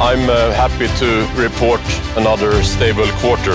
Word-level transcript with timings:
I'm 0.00 0.28
uh, 0.28 0.52
happy 0.52 0.88
to 0.88 1.06
report 1.42 1.80
another 2.16 2.62
stable 2.62 3.06
quarter. 3.06 3.54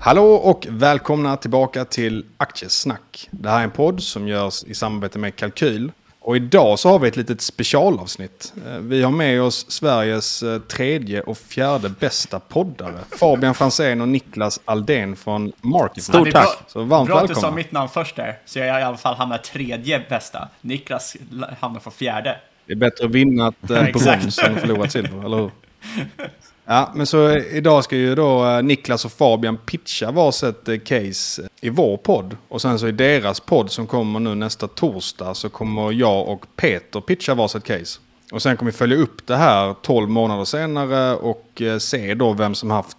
Hallå 0.00 0.34
och 0.34 0.66
välkomna 0.70 1.36
tillbaka 1.36 1.84
till 1.84 2.24
Aktiesnack. 2.36 3.28
Det 3.30 3.50
här 3.50 3.60
är 3.60 3.64
en 3.64 3.70
podd 3.70 4.02
som 4.02 4.28
görs 4.28 4.64
i 4.64 4.74
samarbete 4.74 5.18
med 5.18 5.36
Kalkyl. 5.36 5.92
Och 6.24 6.36
idag 6.36 6.78
så 6.78 6.88
har 6.88 6.98
vi 6.98 7.08
ett 7.08 7.16
litet 7.16 7.40
specialavsnitt. 7.40 8.52
Eh, 8.66 8.78
Vi 8.78 9.02
har 9.02 9.10
med 9.10 9.42
oss 9.42 9.70
Sveriges 9.70 10.42
eh, 10.42 10.58
tredje 10.58 11.20
och 11.20 11.38
fjärde 11.38 11.88
bästa 11.88 12.40
poddare. 12.40 12.98
Fabian 13.18 13.54
Fransén 13.54 14.00
och 14.00 14.08
Niklas 14.08 14.60
Aldén 14.64 15.16
från 15.16 15.52
Market. 15.60 16.08
Är 16.08 16.30
bra, 16.30 16.44
Så 16.66 16.82
varmt 16.82 17.08
bra 17.08 17.18
att 17.20 17.28
du 17.28 17.34
sa 17.34 17.40
välkomna. 17.40 17.56
mitt 17.56 17.72
namn 17.72 17.88
först 17.88 18.16
där, 18.16 18.38
så 18.44 18.58
jag 18.58 18.80
i 18.80 18.82
alla 18.82 18.96
fall 18.96 19.14
hamnar 19.14 19.38
tredje 19.38 20.06
bästa. 20.08 20.48
Niklas 20.60 21.16
hamnar 21.60 21.80
på 21.80 21.90
fjärde. 21.90 22.36
Det 22.66 22.72
är 22.72 22.76
bättre 22.76 23.04
att 23.04 23.10
vinna 23.10 23.48
ett 23.48 23.70
eh, 23.70 23.86
på 23.92 23.98
brons 23.98 24.38
än 24.38 24.54
att 24.54 24.60
förlora 24.60 24.84
ett 24.84 24.92
silver, 24.92 25.24
eller 25.24 25.36
hur? 25.36 25.50
Ja, 26.64 26.92
men 26.94 27.06
så 27.06 27.30
idag 27.30 27.84
ska 27.84 27.96
ju 27.96 28.14
då 28.14 28.46
eh, 28.46 28.62
Niklas 28.62 29.04
och 29.04 29.12
Fabian 29.12 29.56
pitcha 29.56 30.10
varsitt 30.10 30.68
eh, 30.68 30.78
case 30.78 31.48
i 31.60 31.70
vår 31.70 31.96
podd. 31.96 32.36
Och 32.48 32.62
sen 32.62 32.78
så 32.78 32.88
i 32.88 32.92
deras 32.92 33.40
podd 33.40 33.70
som 33.70 33.86
kommer 33.86 34.20
nu 34.20 34.34
nästa 34.34 34.68
torsdag 34.68 35.34
så 35.34 35.48
kommer 35.48 35.92
jag 35.92 36.28
och 36.28 36.46
Peter 36.56 37.00
pitcha 37.00 37.34
varsitt 37.34 37.64
case. 37.64 38.00
Och 38.32 38.42
sen 38.42 38.56
kommer 38.56 38.72
vi 38.72 38.78
följa 38.78 38.96
upp 38.96 39.26
det 39.26 39.36
här 39.36 39.74
12 39.82 40.08
månader 40.08 40.44
senare 40.44 41.16
och 41.16 41.62
eh, 41.62 41.78
se 41.78 42.14
då 42.14 42.32
vem 42.32 42.54
som 42.54 42.70
haft 42.70 42.96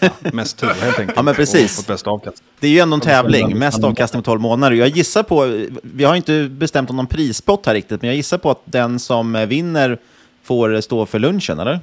ja, 0.00 0.08
mest 0.32 0.58
tur 0.58 0.66
helt 0.66 0.98
enkelt. 0.98 1.16
Ja, 1.16 1.22
men 1.22 1.34
precis. 1.34 1.64
Och 1.64 1.76
fått 1.76 1.86
bäst 1.86 2.06
avkastning. 2.06 2.48
Det 2.60 2.66
är 2.66 2.70
ju 2.70 2.78
ändå 2.78 2.94
en 2.94 3.00
tävling, 3.00 3.58
mest 3.58 3.84
avkastning 3.84 4.22
på 4.22 4.26
12 4.26 4.40
månader. 4.40 4.76
Jag 4.76 4.88
gissar 4.88 5.22
på, 5.22 5.66
vi 5.82 6.04
har 6.04 6.14
inte 6.14 6.48
bestämt 6.48 6.90
om 6.90 6.96
någon 6.96 7.06
prispott 7.06 7.66
här 7.66 7.74
riktigt, 7.74 8.02
men 8.02 8.08
jag 8.08 8.16
gissar 8.16 8.38
på 8.38 8.50
att 8.50 8.62
den 8.64 8.98
som 8.98 9.46
vinner 9.48 9.98
får 10.42 10.80
stå 10.80 11.06
för 11.06 11.18
lunchen, 11.18 11.58
eller? 11.58 11.80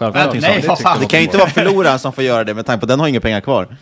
Äh, 0.00 0.30
nej, 0.40 0.64
vad 0.68 0.78
fan. 0.78 1.00
Det 1.00 1.06
kan 1.06 1.18
ju 1.18 1.24
inte 1.24 1.38
vara 1.38 1.50
förloraren 1.50 1.98
som 1.98 2.12
får 2.12 2.24
göra 2.24 2.44
det 2.44 2.54
med 2.54 2.66
tanke 2.66 2.80
på 2.80 2.84
att 2.84 2.88
den 2.88 3.00
har 3.00 3.08
inga 3.08 3.20
pengar 3.20 3.40
kvar. 3.40 3.76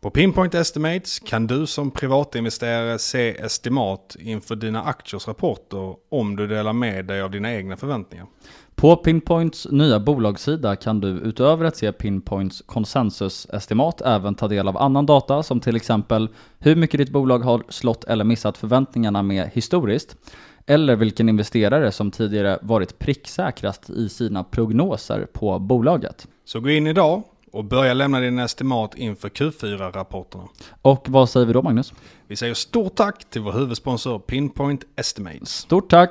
På 0.00 0.10
Pinpoint 0.10 0.54
Estimates 0.54 1.18
kan 1.18 1.46
du 1.46 1.66
som 1.66 1.90
privatinvesterare 1.90 2.98
se 2.98 3.36
estimat 3.40 4.16
inför 4.20 4.56
dina 4.56 4.82
aktiers 4.82 5.28
rapporter 5.28 5.94
om 6.10 6.36
du 6.36 6.46
delar 6.46 6.72
med 6.72 7.06
dig 7.06 7.22
av 7.22 7.30
dina 7.30 7.54
egna 7.54 7.76
förväntningar. 7.76 8.26
På 8.74 8.96
Pinpoints 8.96 9.66
nya 9.70 10.00
bolagssida 10.00 10.76
kan 10.76 11.00
du 11.00 11.08
utöver 11.08 11.64
att 11.64 11.76
se 11.76 11.92
Pinpoints 11.92 12.62
konsensusestimat 12.66 14.00
även 14.00 14.34
ta 14.34 14.48
del 14.48 14.68
av 14.68 14.76
annan 14.76 15.06
data 15.06 15.42
som 15.42 15.60
till 15.60 15.76
exempel 15.76 16.28
hur 16.58 16.76
mycket 16.76 16.98
ditt 16.98 17.10
bolag 17.10 17.38
har 17.38 17.62
slått 17.68 18.04
eller 18.04 18.24
missat 18.24 18.58
förväntningarna 18.58 19.22
med 19.22 19.50
historiskt 19.52 20.16
eller 20.68 20.96
vilken 20.96 21.28
investerare 21.28 21.92
som 21.92 22.10
tidigare 22.10 22.58
varit 22.62 22.98
pricksäkrast 22.98 23.90
i 23.90 24.08
sina 24.08 24.44
prognoser 24.44 25.26
på 25.32 25.58
bolaget. 25.58 26.26
Så 26.44 26.60
gå 26.60 26.70
in 26.70 26.86
idag 26.86 27.22
och 27.52 27.64
börja 27.64 27.94
lämna 27.94 28.20
dina 28.20 28.44
estimat 28.44 28.94
inför 28.94 29.28
Q4-rapporterna. 29.28 30.48
Och 30.82 31.06
vad 31.08 31.28
säger 31.30 31.46
vi 31.46 31.52
då 31.52 31.62
Magnus? 31.62 31.92
Vi 32.26 32.36
säger 32.36 32.54
stort 32.54 32.94
tack 32.94 33.30
till 33.30 33.40
vår 33.40 33.52
huvudsponsor 33.52 34.18
Pinpoint 34.18 34.80
Estimates. 34.96 35.48
Stort 35.48 35.90
tack! 35.90 36.10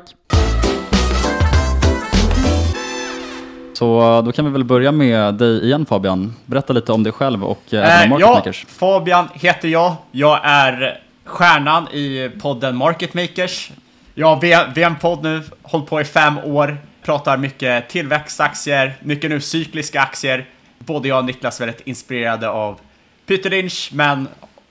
Så 3.73 4.21
då 4.25 4.31
kan 4.31 4.45
vi 4.45 4.51
väl 4.51 4.63
börja 4.63 4.91
med 4.91 5.33
dig 5.35 5.63
igen 5.63 5.85
Fabian. 5.85 6.33
Berätta 6.45 6.73
lite 6.73 6.91
om 6.91 7.03
dig 7.03 7.13
själv 7.13 7.43
och 7.43 7.73
eh, 7.73 8.03
Eh, 8.03 8.09
Market 8.09 8.27
ja, 8.27 8.33
Makers. 8.33 8.65
Fabian 8.69 9.27
heter 9.33 9.67
jag. 9.67 9.95
Jag 10.11 10.39
är 10.43 11.01
stjärnan 11.23 11.87
i 11.87 12.31
podden 12.41 12.75
Market 12.77 13.13
Makers. 13.13 13.71
Ja, 14.19 14.39
VM-podd 14.75 15.23
nu, 15.23 15.43
hållit 15.61 15.89
på 15.89 16.01
i 16.01 16.03
fem 16.03 16.37
år, 16.37 16.77
pratar 17.03 17.37
mycket 17.37 17.89
tillväxtaktier, 17.89 18.95
mycket 19.03 19.29
nu 19.29 19.41
cykliska 19.41 20.01
aktier. 20.01 20.45
Både 20.79 21.07
jag 21.07 21.17
och 21.19 21.25
Niklas 21.25 21.61
är 21.61 21.65
väldigt 21.65 21.87
inspirerade 21.87 22.49
av 22.49 22.79
Peter 23.25 23.49
Lynch, 23.49 23.89
men 23.93 24.27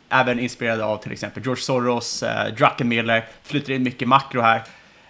även 0.08 0.40
inspirerade 0.40 0.84
av 0.84 0.96
till 0.96 1.12
exempel 1.12 1.42
George 1.42 1.62
Soros, 1.62 2.22
eh, 2.22 2.54
Druckenmiller, 2.54 3.24
flyter 3.42 3.72
in 3.72 3.82
mycket 3.82 4.08
makro 4.08 4.40
här 4.40 4.62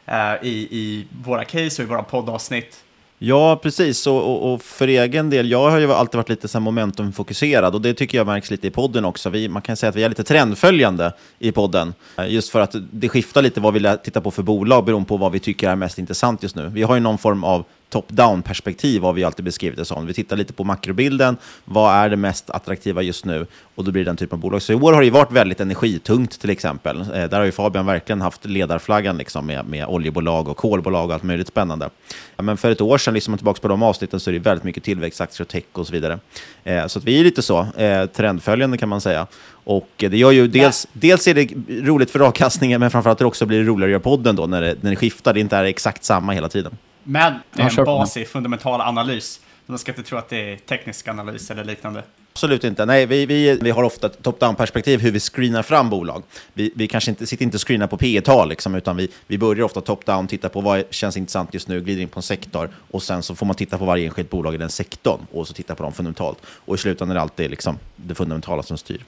eh, 0.06 0.34
i, 0.42 0.68
i 0.70 1.06
våra 1.24 1.44
case 1.44 1.82
och 1.82 1.86
i 1.86 1.90
våra 1.90 2.02
poddavsnitt. 2.02 2.84
Ja, 3.18 3.60
precis. 3.62 4.06
Och, 4.06 4.16
och, 4.16 4.52
och 4.52 4.62
för 4.62 4.88
egen 4.88 5.30
del, 5.30 5.50
jag 5.50 5.70
har 5.70 5.78
ju 5.78 5.92
alltid 5.92 6.16
varit 6.16 6.28
lite 6.28 6.48
så 6.48 6.60
momentumfokuserad 6.60 7.74
och 7.74 7.80
det 7.80 7.94
tycker 7.94 8.18
jag 8.18 8.26
märks 8.26 8.50
lite 8.50 8.66
i 8.66 8.70
podden 8.70 9.04
också. 9.04 9.30
Vi, 9.30 9.48
man 9.48 9.62
kan 9.62 9.76
säga 9.76 9.90
att 9.90 9.96
vi 9.96 10.02
är 10.02 10.08
lite 10.08 10.24
trendföljande 10.24 11.12
i 11.38 11.52
podden. 11.52 11.94
Eh, 12.18 12.28
just 12.28 12.50
för 12.50 12.60
att 12.60 12.74
det 12.90 13.08
skiftar 13.08 13.42
lite 13.42 13.60
vad 13.60 13.74
vi 13.74 13.96
tittar 14.04 14.20
på 14.20 14.30
för 14.30 14.42
bolag 14.42 14.84
beroende 14.84 15.08
på 15.08 15.16
vad 15.16 15.32
vi 15.32 15.38
tycker 15.38 15.70
är 15.70 15.76
mest 15.76 15.98
intressant 15.98 16.42
just 16.42 16.56
nu. 16.56 16.68
Vi 16.68 16.82
har 16.82 16.94
ju 16.94 17.00
någon 17.00 17.18
form 17.18 17.44
av 17.44 17.64
top-down 17.90 18.42
perspektiv 18.42 19.02
har 19.02 19.12
vi 19.12 19.24
alltid 19.24 19.44
beskrivit 19.44 19.78
det 19.78 19.84
som. 19.84 20.06
Vi 20.06 20.14
tittar 20.14 20.36
lite 20.36 20.52
på 20.52 20.64
makrobilden, 20.64 21.36
vad 21.64 21.94
är 21.94 22.10
det 22.10 22.16
mest 22.16 22.50
attraktiva 22.50 23.02
just 23.02 23.24
nu? 23.24 23.46
Och 23.74 23.84
då 23.84 23.90
blir 23.90 24.04
det 24.04 24.08
den 24.08 24.16
typen 24.16 24.36
av 24.36 24.40
bolag. 24.40 24.62
Så 24.62 24.72
i 24.72 24.74
år 24.74 24.92
har 24.92 25.00
det 25.00 25.04
ju 25.04 25.10
varit 25.10 25.32
väldigt 25.32 25.60
energitungt 25.60 26.40
till 26.40 26.50
exempel. 26.50 27.00
Eh, 27.00 27.06
där 27.06 27.38
har 27.38 27.44
ju 27.44 27.52
Fabian 27.52 27.86
verkligen 27.86 28.20
haft 28.20 28.44
ledarflaggan 28.44 29.18
liksom, 29.18 29.46
med, 29.46 29.66
med 29.66 29.86
oljebolag 29.86 30.48
och 30.48 30.56
kolbolag 30.56 31.08
och 31.08 31.14
allt 31.14 31.22
möjligt 31.22 31.48
spännande. 31.48 31.90
Ja, 32.36 32.42
Men 32.42 32.56
för 32.56 32.70
ett 32.70 32.80
år 32.80 32.98
sedan, 32.98 33.14
liksom 33.14 33.36
tillbaka 33.36 33.60
på 33.60 33.68
de 33.68 33.82
avsnitten, 33.82 34.20
så 34.20 34.30
är 34.30 34.32
det 34.32 34.38
väldigt 34.38 34.64
mycket 34.64 34.84
tillväxtaktier 34.84 35.44
och 35.44 35.48
tech 35.48 35.64
och 35.72 35.86
så 35.86 35.92
vidare. 35.92 36.18
Eh, 36.64 36.86
så 36.86 36.98
att 36.98 37.04
vi 37.04 37.20
är 37.20 37.24
lite 37.24 37.42
så, 37.42 37.66
eh, 37.76 38.06
trendföljande 38.06 38.78
kan 38.78 38.88
man 38.88 39.00
säga. 39.00 39.26
Och 39.64 39.88
eh, 39.98 40.10
det 40.10 40.16
gör 40.16 40.30
ju 40.30 40.48
dels, 40.48 40.86
dels 40.92 41.28
är 41.28 41.34
det 41.34 41.48
roligt 41.88 42.10
för 42.10 42.20
avkastningen, 42.20 42.80
men 42.80 42.90
framförallt 42.90 43.22
också 43.22 43.46
blir 43.46 43.58
det 43.58 43.64
roligare 43.64 43.88
att 43.88 43.92
göra 43.92 44.00
podden 44.00 44.36
då 44.36 44.46
när 44.46 44.60
det, 44.60 44.76
när 44.80 44.90
det 44.90 44.96
skiftar. 44.96 45.34
Det 45.34 45.40
inte 45.40 45.56
är 45.56 45.64
exakt 45.64 46.04
samma 46.04 46.32
hela 46.32 46.48
tiden. 46.48 46.72
Men 47.08 47.34
det 47.52 47.62
är 47.62 47.78
en 47.78 47.84
bas 47.84 48.16
i 48.16 48.24
fundamental 48.24 48.80
analys. 48.80 49.40
Man 49.66 49.78
ska 49.78 49.92
inte 49.92 50.02
tro 50.02 50.18
att 50.18 50.28
det 50.28 50.52
är 50.52 50.56
teknisk 50.56 51.08
analys 51.08 51.50
eller 51.50 51.64
liknande. 51.64 52.02
Absolut 52.32 52.64
inte. 52.64 52.86
Nej, 52.86 53.06
vi, 53.06 53.26
vi, 53.26 53.58
vi 53.62 53.70
har 53.70 53.82
ofta 53.82 54.06
ett 54.06 54.22
top-down-perspektiv 54.22 55.00
hur 55.00 55.10
vi 55.10 55.20
screenar 55.20 55.62
fram 55.62 55.90
bolag. 55.90 56.22
Vi, 56.52 56.72
vi 56.74 56.88
kanske 56.88 57.10
inte 57.10 57.26
sitter 57.26 57.44
inte 57.44 57.56
och 57.56 57.68
screenar 57.68 57.86
på 57.86 57.96
P 57.96 58.20
tal 58.20 58.48
liksom, 58.48 58.74
utan 58.74 58.96
vi, 58.96 59.08
vi 59.26 59.38
börjar 59.38 59.64
ofta 59.64 59.80
top-down, 59.80 60.26
tittar 60.26 60.48
på 60.48 60.60
vad 60.60 60.84
känns 60.90 61.16
intressant 61.16 61.54
just 61.54 61.68
nu, 61.68 61.80
glider 61.80 62.02
in 62.02 62.08
på 62.08 62.18
en 62.18 62.22
sektor 62.22 62.70
och 62.90 63.02
sen 63.02 63.22
så 63.22 63.34
får 63.34 63.46
man 63.46 63.56
titta 63.56 63.78
på 63.78 63.84
varje 63.84 64.04
enskilt 64.04 64.30
bolag 64.30 64.54
i 64.54 64.58
den 64.58 64.70
sektorn 64.70 65.20
och 65.32 65.48
så 65.48 65.54
titta 65.54 65.74
på 65.74 65.82
dem 65.82 65.92
fundamentalt. 65.92 66.38
Och 66.46 66.74
i 66.74 66.78
slutändan 66.78 67.10
är 67.10 67.14
det 67.14 67.22
alltid 67.22 67.50
liksom 67.50 67.78
det 67.96 68.14
fundamentala 68.14 68.62
som 68.62 68.78
styr. 68.78 69.04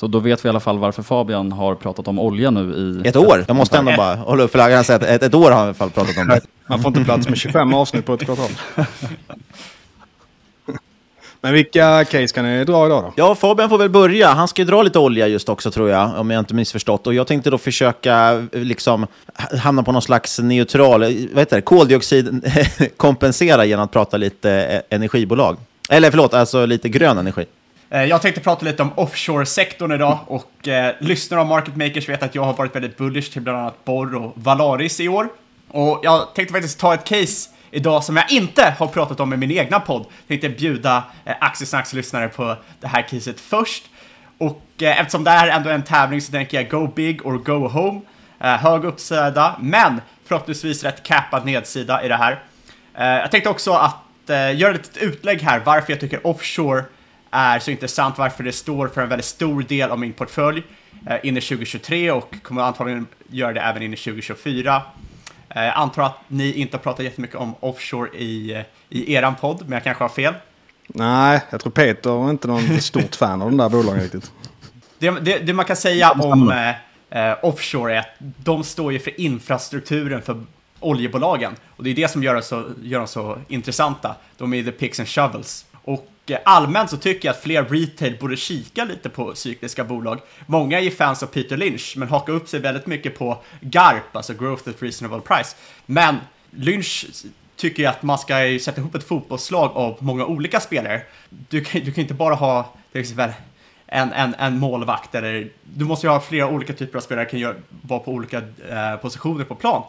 Så 0.00 0.06
då 0.06 0.18
vet 0.18 0.44
vi 0.44 0.46
i 0.46 0.50
alla 0.50 0.60
fall 0.60 0.78
varför 0.78 1.02
Fabian 1.02 1.52
har 1.52 1.74
pratat 1.74 2.08
om 2.08 2.18
olja 2.18 2.50
nu 2.50 2.74
i... 3.04 3.08
Ett 3.08 3.16
år! 3.16 3.44
Jag 3.48 3.56
måste 3.56 3.78
ändå 3.78 3.92
bara 3.96 4.14
hålla 4.14 4.42
upp 4.42 4.52
flaggan 4.52 4.78
och 4.78 4.86
säga 4.86 4.96
att 4.96 5.02
ett, 5.02 5.22
ett 5.22 5.34
år 5.34 5.50
har 5.50 5.58
han 5.58 5.60
i 5.60 5.64
alla 5.64 5.74
fall 5.74 5.90
pratat 5.90 6.18
om 6.18 6.28
det. 6.28 6.40
Man 6.66 6.82
får 6.82 6.88
inte 6.88 7.04
plats 7.04 7.28
med 7.28 7.38
25 7.38 7.74
avsnitt 7.74 8.06
på 8.06 8.14
ett 8.14 8.24
kvartal. 8.24 8.50
Men 11.40 11.52
vilka 11.52 12.04
case 12.04 12.26
kan 12.26 12.44
ni 12.44 12.64
dra 12.64 12.86
idag 12.86 13.02
då? 13.02 13.12
Ja, 13.16 13.34
Fabian 13.34 13.68
får 13.68 13.78
väl 13.78 13.90
börja. 13.90 14.28
Han 14.28 14.48
ska 14.48 14.62
ju 14.62 14.66
dra 14.66 14.82
lite 14.82 14.98
olja 14.98 15.26
just 15.26 15.48
också 15.48 15.70
tror 15.70 15.90
jag, 15.90 16.18
om 16.18 16.30
jag 16.30 16.38
inte 16.38 16.54
missförstått. 16.54 17.06
Och 17.06 17.14
jag 17.14 17.26
tänkte 17.26 17.50
då 17.50 17.58
försöka 17.58 18.46
eh, 18.52 18.60
liksom 18.60 19.06
hamna 19.62 19.82
på 19.82 19.92
någon 19.92 20.02
slags 20.02 20.38
neutral, 20.38 21.02
eh, 21.02 21.08
vad 21.32 21.38
heter 21.38 21.56
det, 21.56 21.62
koldioxid 21.62 22.52
kompensera 22.96 23.64
genom 23.64 23.84
att 23.84 23.92
prata 23.92 24.16
lite 24.16 24.50
eh, 24.50 24.96
energibolag. 24.96 25.56
Eller 25.88 26.10
förlåt, 26.10 26.34
alltså 26.34 26.66
lite 26.66 26.88
grön 26.88 27.18
energi. 27.18 27.44
Eh, 27.90 28.04
jag 28.04 28.22
tänkte 28.22 28.40
prata 28.40 28.64
lite 28.64 28.82
om 28.82 28.92
offshore-sektorn 28.94 29.92
idag 29.92 30.18
och 30.26 30.68
eh, 30.68 30.94
lyssnare 31.00 31.40
av 31.40 31.46
Market 31.46 31.76
Makers 31.76 32.08
vet 32.08 32.22
att 32.22 32.34
jag 32.34 32.42
har 32.42 32.52
varit 32.52 32.74
väldigt 32.74 32.96
bullish 32.96 33.32
till 33.32 33.42
bland 33.42 33.58
annat 33.58 33.84
Borr 33.84 34.14
och 34.14 34.32
Valaris 34.34 35.00
i 35.00 35.08
år. 35.08 35.28
Och 35.68 36.00
jag 36.02 36.34
tänkte 36.34 36.52
faktiskt 36.54 36.80
ta 36.80 36.94
ett 36.94 37.04
case 37.04 37.50
idag 37.70 38.04
som 38.04 38.16
jag 38.16 38.32
inte 38.32 38.74
har 38.78 38.86
pratat 38.86 39.20
om 39.20 39.32
i 39.32 39.36
min 39.36 39.50
egna 39.50 39.80
podd. 39.80 40.06
Jag 40.26 40.28
tänkte 40.28 40.48
bjuda 40.48 41.04
eh, 41.24 41.34
Aktiesnacks-lyssnare 41.40 42.28
på 42.28 42.56
det 42.80 42.86
här 42.86 43.02
caset 43.02 43.40
först. 43.40 43.84
Och 44.38 44.62
eh, 44.82 45.00
eftersom 45.00 45.24
det 45.24 45.30
här 45.30 45.48
ändå 45.48 45.70
är 45.70 45.74
en 45.74 45.82
tävling 45.82 46.20
så 46.20 46.32
tänker 46.32 46.56
jag 46.56 46.70
go 46.70 46.92
big 46.96 47.26
or 47.26 47.38
go 47.38 47.68
home. 47.68 48.00
Eh, 48.40 48.56
hög 48.56 48.84
uppsida, 48.84 49.56
men 49.60 50.00
förhoppningsvis 50.24 50.84
rätt 50.84 51.02
cappad 51.02 51.46
nedsida 51.46 52.04
i 52.04 52.08
det 52.08 52.16
här. 52.16 52.42
Eh, 52.94 53.06
jag 53.06 53.30
tänkte 53.30 53.50
också 53.50 53.72
att 53.72 54.30
eh, 54.30 54.56
göra 54.56 54.74
ett 54.74 54.86
litet 54.86 54.96
utlägg 54.96 55.42
här 55.42 55.62
varför 55.64 55.92
jag 55.92 56.00
tycker 56.00 56.26
offshore 56.26 56.84
är 57.30 57.58
så 57.58 57.70
intressant, 57.70 58.18
varför 58.18 58.44
det 58.44 58.52
står 58.52 58.88
för 58.88 59.02
en 59.02 59.08
väldigt 59.08 59.26
stor 59.26 59.62
del 59.62 59.90
av 59.90 59.98
min 59.98 60.12
portfölj 60.12 60.62
eh, 61.06 61.16
in 61.22 61.36
i 61.36 61.40
2023 61.40 62.10
och 62.10 62.34
kommer 62.42 62.62
antagligen 62.62 63.06
göra 63.28 63.52
det 63.52 63.60
även 63.60 63.82
in 63.82 63.94
i 63.94 63.96
2024. 63.96 64.82
Eh, 65.48 65.78
antar 65.78 66.02
att 66.02 66.18
ni 66.28 66.52
inte 66.52 66.76
har 66.76 66.82
pratat 66.82 67.04
jättemycket 67.04 67.36
om 67.36 67.54
offshore 67.60 68.18
i, 68.18 68.54
eh, 68.54 68.62
i 68.88 69.14
eran 69.14 69.34
podd, 69.36 69.62
men 69.62 69.72
jag 69.72 69.84
kanske 69.84 70.04
har 70.04 70.08
fel. 70.08 70.34
Nej, 70.86 71.40
jag 71.50 71.60
tror 71.60 71.72
Peter 71.72 72.26
är 72.26 72.30
inte 72.30 72.48
någon 72.48 72.80
stort 72.80 73.16
fan 73.16 73.42
av 73.42 73.50
de 73.50 73.56
där 73.56 73.68
bolagen 73.68 74.02
riktigt. 74.02 74.32
Det, 74.98 75.10
det, 75.10 75.38
det 75.38 75.52
man 75.52 75.64
kan 75.64 75.76
säga 75.76 76.10
om 76.10 76.50
eh, 76.50 77.30
eh, 77.30 77.36
offshore 77.42 77.94
är 77.94 77.98
att 77.98 78.14
de 78.18 78.64
står 78.64 78.92
ju 78.92 78.98
för 78.98 79.20
infrastrukturen 79.20 80.22
för 80.22 80.44
oljebolagen. 80.80 81.56
Och 81.76 81.84
det 81.84 81.90
är 81.90 81.94
det 81.94 82.10
som 82.10 82.22
gör, 82.22 82.34
dem 82.34 82.42
så, 82.42 82.64
gör 82.82 82.98
dem 82.98 83.08
så 83.08 83.38
intressanta. 83.48 84.14
De 84.38 84.54
är 84.54 84.62
the 84.62 84.72
picks 84.72 85.00
and 85.00 85.08
shovels. 85.08 85.64
Och 85.84 86.08
Eh, 86.30 86.38
allmänt 86.44 86.90
så 86.90 86.96
tycker 86.96 87.28
jag 87.28 87.34
att 87.34 87.42
fler 87.42 87.64
retail 87.64 88.16
borde 88.20 88.36
kika 88.36 88.84
lite 88.84 89.08
på 89.08 89.34
cykliska 89.34 89.84
bolag. 89.84 90.20
Många 90.46 90.78
är 90.78 90.82
ju 90.82 90.90
fans 90.90 91.22
av 91.22 91.26
Peter 91.26 91.56
Lynch, 91.56 91.94
men 91.96 92.08
hakar 92.08 92.32
upp 92.32 92.48
sig 92.48 92.60
väldigt 92.60 92.86
mycket 92.86 93.18
på 93.18 93.42
GARP, 93.60 94.16
alltså 94.16 94.34
Growth 94.34 94.68
at 94.68 94.82
Reasonable 94.82 95.20
Price. 95.20 95.56
Men 95.86 96.16
Lynch 96.50 97.06
tycker 97.56 97.82
jag 97.82 97.90
att 97.90 98.02
man 98.02 98.18
ska 98.18 98.46
ju 98.46 98.58
sätta 98.58 98.80
ihop 98.80 98.94
ett 98.94 99.08
fotbollslag 99.08 99.70
av 99.74 99.96
många 100.00 100.26
olika 100.26 100.60
spelare. 100.60 101.02
Du 101.28 101.64
kan, 101.64 101.80
du 101.84 101.92
kan 101.92 102.02
inte 102.02 102.14
bara 102.14 102.34
ha 102.34 102.74
till 102.92 103.00
exempel 103.00 103.30
en, 103.86 104.12
en, 104.12 104.34
en 104.34 104.58
målvakt 104.58 105.14
eller 105.14 105.50
du 105.62 105.84
måste 105.84 106.06
ju 106.06 106.10
ha 106.10 106.20
flera 106.20 106.48
olika 106.48 106.72
typer 106.72 106.98
av 106.98 107.02
spelare 107.02 107.24
kan 107.24 107.40
göra, 107.40 107.54
vara 107.68 108.00
på 108.00 108.12
olika 108.12 108.42
eh, 108.68 108.96
positioner 108.96 109.44
på 109.44 109.54
plan. 109.54 109.82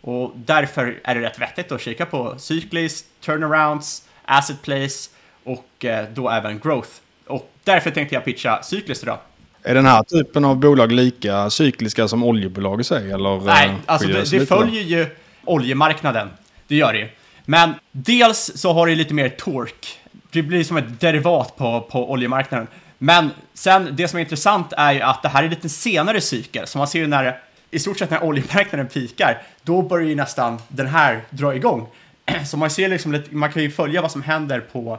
Och 0.00 0.32
därför 0.34 1.00
är 1.04 1.14
det 1.14 1.20
rätt 1.20 1.40
vettigt 1.40 1.72
att 1.72 1.80
kika 1.80 2.06
på 2.06 2.38
cyklis, 2.38 3.04
turnarounds, 3.20 4.08
asset 4.24 4.62
plays 4.62 5.10
och 5.48 5.84
eh, 5.84 6.06
då 6.14 6.30
även 6.30 6.58
growth. 6.58 6.88
Och 7.26 7.50
därför 7.64 7.90
tänkte 7.90 8.14
jag 8.14 8.24
pitcha 8.24 8.62
cykliskt 8.62 9.02
idag. 9.02 9.18
Är 9.62 9.74
den 9.74 9.86
här 9.86 10.02
typen 10.02 10.44
av 10.44 10.56
bolag 10.56 10.92
lika 10.92 11.50
cykliska 11.50 12.08
som 12.08 12.24
oljebolag 12.24 12.80
i 12.80 12.84
sig? 12.84 13.12
Eller 13.12 13.40
Nej, 13.40 13.68
eh, 13.68 13.74
alltså 13.86 14.06
skiljer 14.06 14.24
det, 14.24 14.38
det 14.38 14.46
följer 14.46 14.82
ju 14.82 15.06
oljemarknaden. 15.44 16.28
Det 16.66 16.76
gör 16.76 16.92
det 16.92 16.98
ju. 16.98 17.08
Men 17.44 17.74
dels 17.92 18.50
så 18.54 18.72
har 18.72 18.86
det 18.86 18.94
lite 18.94 19.14
mer 19.14 19.28
torque. 19.28 19.98
Det 20.30 20.42
blir 20.42 20.64
som 20.64 20.76
ett 20.76 21.00
derivat 21.00 21.56
på, 21.56 21.80
på 21.80 22.10
oljemarknaden. 22.10 22.66
Men 22.98 23.30
sen, 23.54 23.88
det 23.92 24.08
som 24.08 24.16
är 24.16 24.20
intressant 24.20 24.72
är 24.76 24.92
ju 24.92 25.00
att 25.00 25.22
det 25.22 25.28
här 25.28 25.44
är 25.44 25.48
lite 25.48 25.68
senare 25.68 26.20
cykel. 26.20 26.66
Så 26.66 26.78
man 26.78 26.88
ser 26.88 26.98
ju 26.98 27.06
när, 27.06 27.40
i 27.70 27.78
stort 27.78 27.98
sett 27.98 28.10
när 28.10 28.24
oljemarknaden 28.24 28.86
pikar, 28.86 29.42
då 29.62 29.82
börjar 29.82 30.08
ju 30.08 30.14
nästan 30.14 30.58
den 30.68 30.86
här 30.86 31.20
dra 31.30 31.54
igång. 31.54 31.88
Så 32.46 32.56
man 32.56 32.70
ser 32.70 32.88
liksom 32.88 33.12
lite, 33.12 33.34
man 33.34 33.52
kan 33.52 33.62
ju 33.62 33.70
följa 33.70 34.02
vad 34.02 34.12
som 34.12 34.22
händer 34.22 34.60
på 34.60 34.98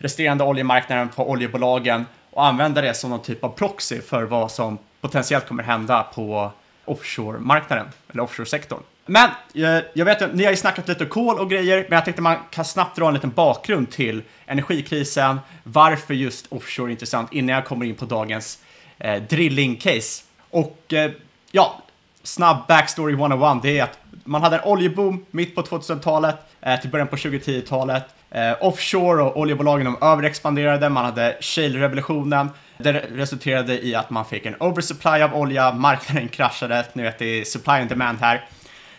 resterande 0.00 0.44
oljemarknaden, 0.44 1.08
på 1.08 1.30
oljebolagen 1.30 2.06
och 2.30 2.46
använda 2.46 2.80
det 2.80 2.94
som 2.94 3.10
någon 3.10 3.22
typ 3.22 3.44
av 3.44 3.48
proxy 3.48 4.00
för 4.00 4.22
vad 4.22 4.52
som 4.52 4.78
potentiellt 5.00 5.48
kommer 5.48 5.62
hända 5.62 6.02
på 6.02 6.52
offshore-marknaden, 6.84 7.86
eller 8.12 8.22
offshore-sektorn. 8.22 8.82
Men 9.06 9.30
eh, 9.54 9.84
jag 9.92 10.04
vet 10.04 10.22
att 10.22 10.34
ni 10.34 10.44
har 10.44 10.50
ju 10.50 10.56
snackat 10.56 10.88
lite 10.88 11.04
kol 11.04 11.38
och 11.38 11.50
grejer, 11.50 11.86
men 11.88 11.96
jag 11.96 12.04
tänkte 12.04 12.22
man 12.22 12.36
kan 12.50 12.64
snabbt 12.64 12.96
dra 12.96 13.08
en 13.08 13.14
liten 13.14 13.30
bakgrund 13.30 13.90
till 13.90 14.22
energikrisen, 14.46 15.40
varför 15.62 16.14
just 16.14 16.46
offshore 16.52 16.88
är 16.88 16.92
intressant 16.92 17.32
innan 17.32 17.54
jag 17.54 17.64
kommer 17.64 17.86
in 17.86 17.94
på 17.94 18.04
dagens 18.04 18.58
eh, 18.98 19.22
drilling-case. 19.22 20.24
Och 20.50 20.92
eh, 20.92 21.10
ja, 21.50 21.82
snabb 22.22 22.66
backstory 22.68 23.12
101, 23.12 23.62
det 23.62 23.78
är 23.78 23.82
att 23.82 23.98
man 24.24 24.42
hade 24.42 24.56
en 24.56 24.64
oljeboom 24.64 25.24
mitt 25.30 25.54
på 25.54 25.62
2000-talet 25.62 26.36
eh, 26.60 26.80
till 26.80 26.90
början 26.90 27.08
på 27.08 27.16
2010-talet. 27.16 28.04
Eh, 28.30 28.56
offshore 28.60 29.22
och 29.22 29.36
oljebolagen 29.36 29.84
de 29.84 30.06
överexpanderade, 30.06 30.88
man 30.88 31.04
hade 31.04 31.36
shale-revolutionen. 31.40 32.50
Det 32.78 32.92
resulterade 32.92 33.86
i 33.86 33.94
att 33.94 34.10
man 34.10 34.24
fick 34.24 34.46
en 34.46 34.54
oversupply 34.60 35.22
av 35.22 35.34
olja, 35.34 35.72
marknaden 35.72 36.28
kraschade, 36.32 36.84
nu 36.92 37.02
vet 37.02 37.18
det 37.18 37.40
är 37.40 37.44
supply 37.44 37.72
and 37.72 37.88
demand 37.88 38.18
här. 38.20 38.48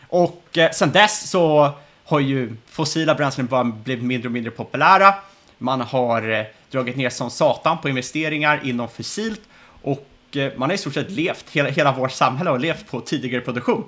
Och 0.07 0.57
eh, 0.57 0.71
sen 0.71 0.91
dess 0.91 1.29
så 1.29 1.71
har 2.05 2.19
ju 2.19 2.55
fossila 2.67 3.15
bränslen 3.15 3.47
bara 3.47 3.63
blivit 3.63 4.03
mindre 4.03 4.27
och 4.27 4.33
mindre 4.33 4.51
populära. 4.51 5.13
Man 5.57 5.81
har 5.81 6.29
eh, 6.29 6.45
dragit 6.71 6.97
ner 6.97 7.09
som 7.09 7.29
satan 7.29 7.77
på 7.81 7.89
investeringar 7.89 8.59
inom 8.63 8.89
fossilt 8.89 9.41
och 9.81 10.07
eh, 10.35 10.51
man 10.57 10.69
har 10.69 10.75
i 10.75 10.77
stort 10.77 10.93
sett 10.93 11.11
levt, 11.11 11.45
hela, 11.51 11.69
hela 11.69 11.91
vårt 11.91 12.11
samhälle 12.11 12.49
har 12.49 12.59
levt 12.59 12.91
på 12.91 13.01
tidigare 13.01 13.41
produktion. 13.41 13.83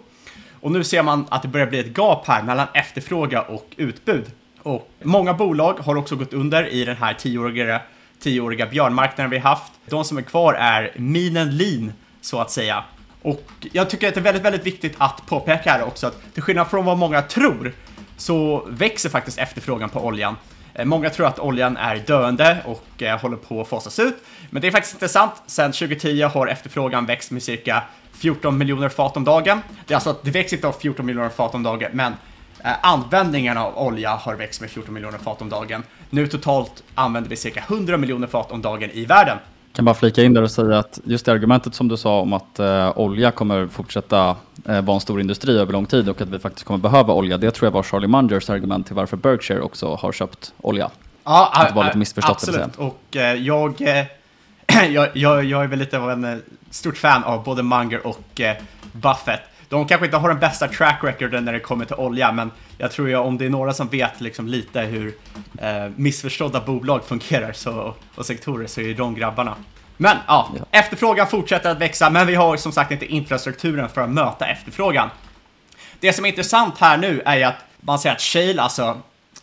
Och 0.59 0.71
nu 0.71 0.83
ser 0.83 1.03
man 1.03 1.25
att 1.29 1.41
det 1.41 1.47
börjar 1.47 1.67
bli 1.67 1.79
ett 1.79 1.97
gap 1.97 2.27
här 2.27 2.43
mellan 2.43 2.67
efterfråga 2.73 3.41
och 3.41 3.67
utbud. 3.77 4.31
Och 4.63 4.89
många 5.03 5.33
bolag 5.33 5.73
har 5.73 5.95
också 5.95 6.15
gått 6.15 6.33
under 6.33 6.67
i 6.67 6.85
den 6.85 6.97
här 6.97 7.13
tioåriga, 7.13 7.81
tioåriga 8.19 8.65
björnmarknaden 8.65 9.31
vi 9.31 9.37
haft. 9.37 9.71
De 9.85 10.03
som 10.03 10.17
är 10.17 10.21
kvar 10.21 10.53
är 10.53 10.91
minen 10.95 11.57
lean, 11.57 11.93
så 12.21 12.39
att 12.39 12.51
säga. 12.51 12.83
Och 13.21 13.43
jag 13.71 13.89
tycker 13.89 14.07
att 14.07 14.13
det 14.13 14.19
är 14.19 14.23
väldigt, 14.23 14.43
väldigt 14.43 14.65
viktigt 14.65 14.95
att 14.97 15.25
påpeka 15.25 15.71
här 15.71 15.83
också 15.83 16.07
att 16.07 16.33
till 16.33 16.43
skillnad 16.43 16.67
från 16.67 16.85
vad 16.85 16.97
många 16.97 17.21
tror 17.21 17.73
så 18.17 18.65
växer 18.69 19.09
faktiskt 19.09 19.37
efterfrågan 19.37 19.89
på 19.89 20.05
oljan. 20.05 20.35
Eh, 20.73 20.85
många 20.85 21.09
tror 21.09 21.27
att 21.27 21.39
oljan 21.39 21.77
är 21.77 21.95
döende 21.95 22.57
och 22.65 23.03
eh, 23.03 23.19
håller 23.19 23.37
på 23.37 23.61
att 23.61 23.67
fasas 23.67 23.99
ut, 23.99 24.15
men 24.49 24.61
det 24.61 24.67
är 24.67 24.71
faktiskt 24.71 24.95
inte 24.95 25.07
sant. 25.07 25.31
Sedan 25.45 25.71
2010 25.71 26.21
har 26.21 26.47
efterfrågan 26.47 27.05
växt 27.05 27.31
med 27.31 27.43
cirka 27.43 27.83
14 28.11 28.57
miljoner 28.57 28.89
fat 28.89 29.17
om 29.17 29.23
dagen. 29.23 29.61
Det 29.87 29.93
är 29.93 29.95
alltså 29.95 30.09
att 30.09 30.23
det 30.23 30.31
växer 30.31 30.57
inte 30.57 30.67
av 30.67 30.73
14 30.73 31.05
miljoner 31.05 31.29
fat 31.29 31.55
om 31.55 31.63
dagen, 31.63 31.89
men 31.93 32.13
användningen 32.81 33.57
av 33.57 33.77
olja 33.77 34.09
har 34.09 34.35
växt 34.35 34.61
med 34.61 34.69
14 34.69 34.93
miljoner 34.93 35.17
fat 35.17 35.41
om 35.41 35.49
dagen. 35.49 35.83
Nu 36.09 36.27
totalt 36.27 36.83
använder 36.95 37.29
vi 37.29 37.35
cirka 37.35 37.63
100 37.67 37.97
miljoner 37.97 38.27
fat 38.27 38.51
om 38.51 38.61
dagen 38.61 38.89
i 38.93 39.05
världen. 39.05 39.37
Kan 39.73 39.85
bara 39.85 39.95
flika 39.95 40.23
in 40.23 40.33
där 40.33 40.41
och 40.41 40.51
säga 40.51 40.79
att 40.79 40.99
just 41.03 41.25
det 41.25 41.31
argumentet 41.31 41.75
som 41.75 41.87
du 41.87 41.97
sa 41.97 42.19
om 42.19 42.33
att 42.33 42.59
eh, 42.59 42.97
olja 42.97 43.31
kommer 43.31 43.67
fortsätta 43.67 44.35
eh, 44.67 44.81
vara 44.81 44.95
en 44.95 45.01
stor 45.01 45.21
industri 45.21 45.57
över 45.57 45.73
lång 45.73 45.85
tid 45.85 46.09
och 46.09 46.21
att 46.21 46.29
vi 46.29 46.39
faktiskt 46.39 46.65
kommer 46.65 46.77
behöva 46.77 47.13
olja. 47.13 47.37
Det 47.37 47.51
tror 47.51 47.67
jag 47.67 47.71
var 47.71 47.83
Charlie 47.83 48.07
Mungers 48.07 48.49
argument 48.49 48.87
till 48.87 48.95
varför 48.95 49.17
Berkshire 49.17 49.61
också 49.61 49.95
har 49.95 50.11
köpt 50.11 50.53
olja. 50.61 50.89
Ja, 51.23 51.51
Att 51.53 51.67
det 51.67 51.75
var 51.75 51.83
lite 51.83 51.97
missförstått, 51.97 52.45
det 52.45 52.51
vill 52.51 52.61
Absolut, 52.61 52.93
och 52.93 53.15
eh, 53.15 53.33
jag, 53.33 53.81
eh, 53.81 54.05
jag, 54.89 55.07
jag, 55.13 55.43
jag 55.43 55.63
är 55.63 55.67
väl 55.67 55.79
lite 55.79 55.99
av 55.99 56.11
en 56.11 56.23
eh, 56.23 56.37
stort 56.69 56.97
fan 56.97 57.23
av 57.23 57.43
både 57.43 57.63
Munger 57.63 58.07
och 58.07 58.41
eh, 58.41 58.55
Buffett. 58.91 59.41
De 59.73 59.87
kanske 59.87 60.05
inte 60.05 60.17
har 60.17 60.29
den 60.29 60.39
bästa 60.39 60.67
track 60.67 60.99
recorden 61.03 61.45
när 61.45 61.53
det 61.53 61.59
kommer 61.59 61.85
till 61.85 61.95
olja, 61.95 62.31
men 62.31 62.51
jag 62.77 62.91
tror 62.91 63.09
ju 63.09 63.15
om 63.15 63.37
det 63.37 63.45
är 63.45 63.49
några 63.49 63.73
som 63.73 63.87
vet 63.87 64.21
liksom 64.21 64.47
lite 64.47 64.81
hur 64.81 65.15
eh, 65.61 65.89
missförstådda 65.95 66.59
bolag 66.59 67.03
fungerar 67.05 67.53
så, 67.53 67.95
och 68.15 68.25
sektorer 68.25 68.67
så 68.67 68.81
är 68.81 68.85
det 68.85 68.93
de 68.93 69.15
grabbarna. 69.15 69.55
Men 69.97 70.17
ja, 70.27 70.49
efterfrågan 70.71 71.27
fortsätter 71.27 71.69
att 71.69 71.81
växa, 71.81 72.09
men 72.09 72.27
vi 72.27 72.35
har 72.35 72.57
som 72.57 72.71
sagt 72.71 72.91
inte 72.91 73.05
infrastrukturen 73.05 73.89
för 73.89 74.01
att 74.01 74.09
möta 74.09 74.45
efterfrågan. 74.45 75.09
Det 75.99 76.13
som 76.13 76.25
är 76.25 76.29
intressant 76.29 76.77
här 76.77 76.97
nu 76.97 77.21
är 77.25 77.37
ju 77.37 77.43
att 77.43 77.65
man 77.79 77.99
säger 77.99 78.15
att 78.15 78.21
shale, 78.21 78.61
alltså 78.61 78.97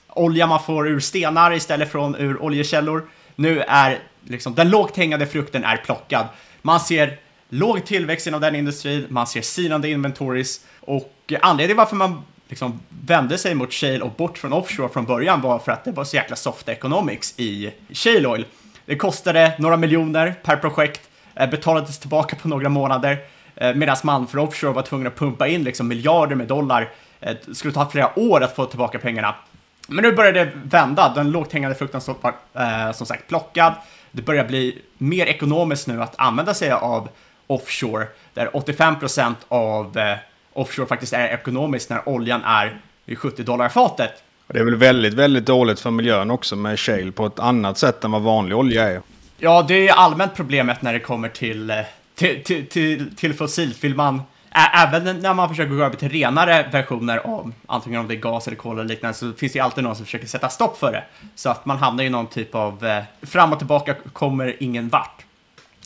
olja 0.08 0.46
man 0.46 0.62
får 0.62 0.88
ur 0.88 1.00
stenar 1.00 1.52
istället 1.52 1.92
från 1.92 2.14
ur 2.14 2.42
oljekällor, 2.42 3.08
nu 3.37 3.60
är 3.60 3.99
liksom 4.25 4.54
den 4.54 4.70
lågt 4.70 4.96
hängande 4.96 5.26
frukten 5.26 5.64
är 5.64 5.76
plockad. 5.76 6.26
Man 6.62 6.80
ser 6.80 7.18
låg 7.50 7.85
tillväxt 7.85 8.26
inom 8.26 8.40
den 8.40 8.54
industrin, 8.54 9.07
man 9.09 9.26
ser 9.26 9.42
sinande 9.42 9.88
inventories 9.88 10.61
och 10.80 11.33
anledningen 11.40 11.76
varför 11.76 11.97
man 11.97 12.23
liksom 12.49 12.80
vände 12.88 13.38
sig 13.38 13.54
mot 13.54 13.73
shale 13.73 14.00
och 14.00 14.11
bort 14.11 14.38
från 14.38 14.52
offshore 14.52 14.88
från 14.88 15.04
början 15.04 15.40
var 15.40 15.59
för 15.59 15.73
att 15.73 15.85
det 15.85 15.92
var 15.92 16.04
så 16.04 16.16
jäkla 16.16 16.37
soft 16.37 16.69
economics 16.69 17.35
i 17.37 17.73
shale 17.92 18.28
oil. 18.28 18.45
Det 18.87 18.97
kostade 18.97 19.54
några 19.59 19.76
miljoner 19.76 20.35
per 20.42 20.57
projekt, 20.57 21.00
eh, 21.35 21.50
betalades 21.50 21.99
tillbaka 21.99 22.37
på 22.37 22.49
några 22.49 22.69
månader, 22.69 23.19
eh, 23.57 23.75
medan 23.75 23.97
man 24.04 24.26
för 24.26 24.38
offshore 24.38 24.73
var 24.73 24.83
tvungen 24.83 25.07
att 25.07 25.16
pumpa 25.16 25.49
in 25.49 25.64
liksom 25.64 25.88
miljarder 25.88 26.37
med 26.37 26.47
dollar. 26.47 26.90
Eh, 27.21 27.37
det 27.47 27.54
skulle 27.54 27.75
ta 27.75 27.90
flera 27.90 28.19
år 28.19 28.42
att 28.42 28.57
få 28.57 28.66
tillbaka 28.66 28.99
pengarna. 28.99 29.35
Men 29.88 30.04
nu 30.04 30.12
börjar 30.12 30.33
det 30.33 30.50
vända, 30.64 31.12
den 31.14 31.30
lågt 31.30 31.52
hängande 31.52 31.76
frukten 31.76 32.00
som, 32.00 32.14
eh, 32.54 32.92
som 32.92 33.07
sagt 33.07 33.28
plockad. 33.28 33.75
Det 34.12 34.23
börjar 34.23 34.45
bli 34.45 34.83
mer 34.99 35.26
ekonomiskt 35.26 35.87
nu 35.87 36.02
att 36.02 36.14
använda 36.19 36.54
sig 36.54 36.71
av 36.71 37.09
offshore, 37.50 38.07
där 38.35 38.47
85% 38.47 39.35
av 39.49 39.99
eh, 39.99 40.16
offshore 40.52 40.87
faktiskt 40.87 41.12
är 41.12 41.28
ekonomiskt 41.28 41.90
när 41.90 42.09
oljan 42.09 42.45
är 42.45 42.80
vid 43.04 43.19
70 43.19 43.42
dollar 43.42 43.69
fatet. 43.69 44.12
Och 44.47 44.54
Det 44.54 44.61
är 44.61 44.64
väl 44.64 44.76
väldigt, 44.76 45.14
väldigt 45.14 45.47
dåligt 45.47 45.80
för 45.80 45.90
miljön 45.90 46.30
också 46.30 46.57
med 46.57 46.80
shale 46.80 47.12
på 47.12 47.26
ett 47.26 47.38
annat 47.38 47.78
sätt 47.78 48.04
än 48.04 48.11
vad 48.11 48.23
vanlig 48.23 48.57
olja 48.57 48.88
är. 48.88 49.02
Ja, 49.38 49.64
det 49.69 49.88
är 49.88 49.92
allmänt 49.92 50.35
problemet 50.35 50.83
när 50.83 50.92
det 50.92 50.99
kommer 50.99 51.28
till, 51.28 51.71
eh, 51.71 51.76
till, 52.14 52.45
till, 52.45 52.66
till, 52.66 53.16
till 53.16 53.35
fossilt. 53.35 53.85
Vill 53.85 53.95
man, 53.95 54.23
även 54.75 55.21
när 55.21 55.35
man 55.35 55.49
försöker 55.49 55.75
gå 55.75 55.85
över 55.85 55.97
till 55.97 56.09
renare 56.09 56.69
versioner 56.73 57.19
av 57.19 57.52
antingen 57.66 58.00
om 58.00 58.09
det 58.09 58.14
är 58.14 58.21
gas 58.21 58.47
eller 58.47 58.57
kol 58.57 58.78
eller 58.78 58.88
liknande 58.88 59.14
så 59.19 59.33
finns 59.33 59.52
det 59.52 59.59
ju 59.59 59.64
alltid 59.64 59.85
någon 59.85 59.97
som 59.97 60.04
försöker 60.04 60.26
sätta 60.26 60.49
stopp 60.49 60.78
för 60.78 60.92
det. 60.92 61.04
Så 61.35 61.50
att 61.50 61.66
man 61.66 61.76
hamnar 61.76 62.04
i 62.04 62.11
någon 62.11 62.26
typ 62.26 62.54
av 62.54 62.87
eh, 62.87 63.02
fram 63.23 63.52
och 63.52 63.59
tillbaka 63.59 63.95
kommer 64.12 64.57
ingen 64.61 64.88
vart. 64.88 65.25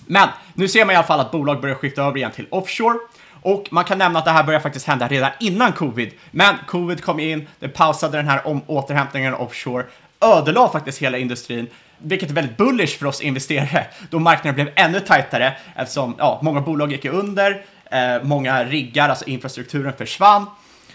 Men 0.06 0.28
nu 0.54 0.68
ser 0.68 0.84
man 0.84 0.92
i 0.92 0.96
alla 0.96 1.06
fall 1.06 1.20
att 1.20 1.30
bolag 1.30 1.60
börjar 1.60 1.74
skifta 1.74 2.02
över 2.02 2.16
igen 2.16 2.30
till 2.30 2.46
offshore. 2.50 2.98
Och 3.42 3.68
man 3.70 3.84
kan 3.84 3.98
nämna 3.98 4.18
att 4.18 4.24
det 4.24 4.30
här 4.30 4.44
börjar 4.44 4.60
faktiskt 4.60 4.86
hända 4.86 5.08
redan 5.08 5.30
innan 5.40 5.72
covid. 5.72 6.12
Men 6.30 6.54
covid 6.66 7.04
kom 7.04 7.20
in, 7.20 7.48
det 7.58 7.68
pausade 7.68 8.16
den 8.16 8.28
här 8.28 8.46
om 8.46 8.62
återhämtningen 8.66 9.34
offshore, 9.34 9.86
ödelade 10.20 10.72
faktiskt 10.72 10.98
hela 10.98 11.18
industrin, 11.18 11.66
vilket 11.98 12.30
är 12.30 12.34
väldigt 12.34 12.56
bullish 12.56 12.98
för 12.98 13.06
oss 13.06 13.20
investerare, 13.20 13.86
då 14.10 14.18
marknaden 14.18 14.54
blev 14.54 14.70
ännu 14.76 15.00
tajtare 15.00 15.56
eftersom 15.76 16.14
ja, 16.18 16.40
många 16.42 16.60
bolag 16.60 16.92
gick 16.92 17.04
under, 17.04 17.64
eh, 17.90 18.22
många 18.22 18.64
riggar, 18.64 19.08
alltså 19.08 19.24
infrastrukturen 19.24 19.92
försvann, 19.92 20.46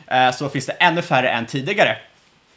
eh, 0.07 0.31
så 0.31 0.49
finns 0.49 0.65
det 0.65 0.73
ännu 0.73 1.01
färre 1.01 1.29
än 1.29 1.45
tidigare. 1.45 1.97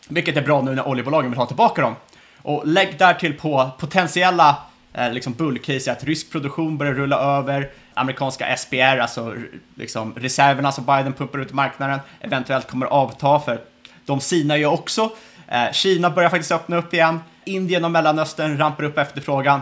Vilket 0.09 0.37
är 0.37 0.42
bra 0.42 0.62
nu 0.62 0.75
när 0.75 0.88
oljebolagen 0.88 1.30
vill 1.30 1.38
ha 1.38 1.47
tillbaka 1.47 1.82
dem. 1.82 1.97
Och 2.42 2.66
lägg 2.66 2.99
därtill 2.99 3.38
på 3.38 3.71
potentiella 3.78 4.56
Eh, 4.94 5.12
liksom 5.12 5.32
bullcase 5.32 5.90
är 5.90 5.92
att 5.92 6.04
rysk 6.04 6.30
produktion 6.30 6.78
börjar 6.78 6.92
rulla 6.92 7.18
över, 7.38 7.70
amerikanska 7.94 8.56
SPR, 8.56 8.99
alltså 8.99 9.34
liksom 9.75 10.14
reserverna 10.16 10.72
som 10.72 10.84
Biden 10.84 11.12
pumpar 11.12 11.38
ut 11.38 11.50
i 11.50 11.54
marknaden, 11.54 12.00
eventuellt 12.20 12.70
kommer 12.70 12.87
avta 12.87 13.40
för 13.40 13.61
de 14.06 14.20
sinar 14.20 14.56
ju 14.56 14.66
också. 14.66 15.11
Eh, 15.49 15.72
Kina 15.72 16.11
börjar 16.11 16.30
faktiskt 16.30 16.52
öppna 16.52 16.76
upp 16.76 16.94
igen, 16.94 17.20
Indien 17.44 17.84
och 17.84 17.90
Mellanöstern 17.90 18.58
rampar 18.58 18.84
upp 18.84 18.99
efterfrågan. 18.99 19.61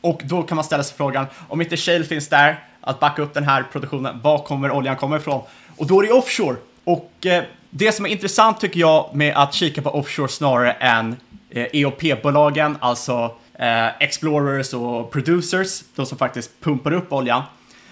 Och 0.00 0.20
då 0.24 0.42
kan 0.42 0.56
man 0.56 0.64
ställa 0.64 0.82
sig 0.82 0.96
frågan, 0.96 1.26
om 1.48 1.60
inte 1.60 1.76
shale 1.76 2.04
finns 2.04 2.28
där, 2.28 2.64
att 2.80 3.00
backa 3.00 3.22
upp 3.22 3.34
den 3.34 3.44
här 3.44 3.64
produktionen, 3.72 4.20
var 4.22 4.38
kommer 4.38 4.70
oljan 4.70 4.96
komma 4.96 5.16
ifrån? 5.16 5.42
Och 5.76 5.86
då 5.86 6.02
är 6.02 6.06
det 6.06 6.12
offshore. 6.12 6.56
Och 6.84 7.26
eh, 7.26 7.44
det 7.70 7.92
som 7.92 8.06
är 8.06 8.10
intressant 8.10 8.60
tycker 8.60 8.80
jag 8.80 9.10
med 9.14 9.36
att 9.36 9.54
kika 9.54 9.82
på 9.82 9.90
offshore 9.90 10.28
snarare 10.28 10.72
än 10.72 11.16
eh, 11.50 11.66
EOP-bolagen, 11.72 12.76
alltså 12.80 13.34
eh, 13.58 14.02
explorers 14.02 14.74
och 14.74 15.10
producers, 15.10 15.84
de 15.94 16.06
som 16.06 16.18
faktiskt 16.18 16.60
pumpar 16.60 16.92
upp 16.92 17.12
oljan, 17.12 17.42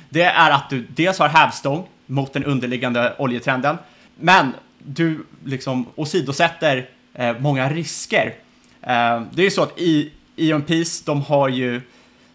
det 0.09 0.23
är 0.23 0.50
att 0.50 0.71
du 0.71 0.87
dels 0.88 1.18
har 1.18 1.28
hävstång 1.28 1.88
mot 2.06 2.33
den 2.33 2.44
underliggande 2.44 3.14
oljetrenden, 3.18 3.78
men 4.16 4.52
du 4.78 5.26
liksom 5.44 5.87
åsidosätter 5.94 6.88
eh, 7.14 7.38
många 7.38 7.71
risker. 7.71 8.35
Eh, 8.83 9.23
det 9.33 9.42
är 9.42 9.44
ju 9.44 9.50
så 9.50 9.62
att 9.62 9.78
i 9.78 10.12
EMPs, 10.37 11.02
de 11.02 11.23
har 11.23 11.49
ju, 11.49 11.80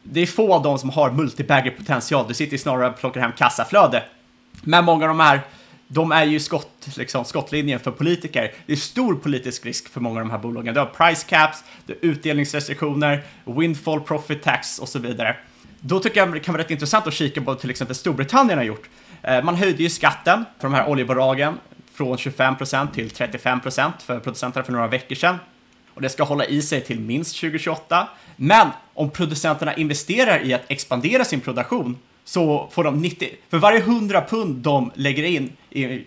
det 0.03 0.21
är 0.21 0.25
få 0.25 0.53
av 0.53 0.63
dem 0.63 0.79
som 0.79 0.89
har 0.89 1.11
multibagger 1.11 1.71
potential, 1.71 2.25
du 2.27 2.33
sitter 2.33 2.51
ju 2.51 2.57
snarare 2.57 2.89
och 2.89 2.99
plockar 2.99 3.21
hem 3.21 3.31
kassaflöde. 3.37 4.03
Men 4.61 4.85
många 4.85 5.03
av 5.03 5.07
de 5.07 5.19
här, 5.19 5.41
de 5.91 6.11
är 6.11 6.23
ju 6.23 6.39
skott, 6.39 6.87
liksom, 6.97 7.25
skottlinjen 7.25 7.79
för 7.79 7.91
politiker. 7.91 8.53
Det 8.65 8.73
är 8.73 8.77
stor 8.77 9.15
politisk 9.15 9.65
risk 9.65 9.89
för 9.89 10.01
många 10.01 10.19
av 10.19 10.25
de 10.25 10.31
här 10.31 10.37
bolagen. 10.37 10.73
Du 10.73 10.79
har 10.79 10.87
price 10.87 11.25
caps, 11.29 11.63
du 11.85 11.93
har 11.93 12.09
utdelningsrestriktioner, 12.09 13.23
windfall 13.45 14.01
profit 14.01 14.43
tax 14.43 14.79
och 14.79 14.89
så 14.89 14.99
vidare. 14.99 15.35
Då 15.79 15.99
tycker 15.99 16.19
jag 16.19 16.33
det 16.33 16.39
kan 16.39 16.53
vara 16.53 16.63
rätt 16.63 16.71
intressant 16.71 17.07
att 17.07 17.13
kika 17.13 17.41
på 17.41 17.45
vad 17.45 17.59
till 17.59 17.69
exempel 17.69 17.95
Storbritannien 17.95 18.57
har 18.57 18.65
gjort. 18.65 18.89
Eh, 19.21 19.43
man 19.43 19.55
höjde 19.55 19.83
ju 19.83 19.89
skatten 19.89 20.45
för 20.59 20.67
de 20.67 20.73
här 20.73 20.89
oljebolagen 20.89 21.57
från 21.93 22.17
25% 22.17 22.91
till 22.91 23.09
35% 23.09 23.91
för 23.99 24.19
producenterna 24.19 24.65
för 24.65 24.71
några 24.73 24.87
veckor 24.87 25.15
sedan. 25.15 25.35
Och 25.93 26.01
det 26.01 26.09
ska 26.09 26.23
hålla 26.23 26.45
i 26.45 26.61
sig 26.61 26.81
till 26.81 26.99
minst 26.99 27.39
2028. 27.39 28.07
Men 28.35 28.67
om 28.93 29.09
producenterna 29.09 29.73
investerar 29.75 30.45
i 30.45 30.53
att 30.53 30.63
expandera 30.67 31.25
sin 31.25 31.41
produktion 31.41 31.97
så 32.23 32.69
får 32.71 32.83
de 32.83 33.01
90, 33.01 33.29
för 33.49 33.57
varje 33.57 33.79
100 33.79 34.21
pund 34.29 34.55
de 34.55 34.91
lägger 34.95 35.23
in 35.23 35.51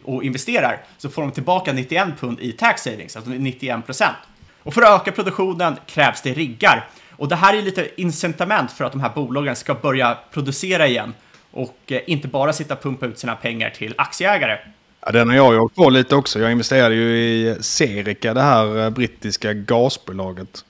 och 0.04 0.24
investerar 0.24 0.84
så 0.98 1.10
får 1.10 1.22
de 1.22 1.30
tillbaka 1.30 1.72
91 1.72 2.08
pund 2.20 2.40
i 2.40 2.52
tax 2.52 2.82
savings, 2.82 3.16
alltså 3.16 3.30
91 3.30 3.86
procent. 3.86 4.16
Och 4.62 4.74
för 4.74 4.82
att 4.82 5.00
öka 5.00 5.12
produktionen 5.12 5.76
krävs 5.86 6.22
det 6.22 6.32
riggar. 6.32 6.88
Och 7.16 7.28
det 7.28 7.36
här 7.36 7.54
är 7.56 7.62
lite 7.62 7.88
incitament 8.00 8.72
för 8.72 8.84
att 8.84 8.92
de 8.92 9.00
här 9.00 9.10
bolagen 9.14 9.56
ska 9.56 9.74
börja 9.74 10.18
producera 10.32 10.86
igen 10.86 11.14
och 11.50 11.76
eh, 11.86 12.00
inte 12.06 12.28
bara 12.28 12.52
sitta 12.52 12.74
och 12.74 12.82
pumpa 12.82 13.06
ut 13.06 13.18
sina 13.18 13.34
pengar 13.36 13.70
till 13.70 13.94
aktieägare. 13.98 14.58
Ja, 15.06 15.12
den 15.12 15.28
har 15.28 15.36
jag 15.36 15.62
åkt 15.62 15.76
på 15.76 15.90
lite 15.90 16.16
också. 16.16 16.40
Jag 16.40 16.52
investerade 16.52 16.94
ju 16.94 17.16
i 17.18 17.56
Serica, 17.60 18.34
det 18.34 18.42
här 18.42 18.84
eh, 18.84 18.90
brittiska 18.90 19.52
gasbolaget. 19.52 20.64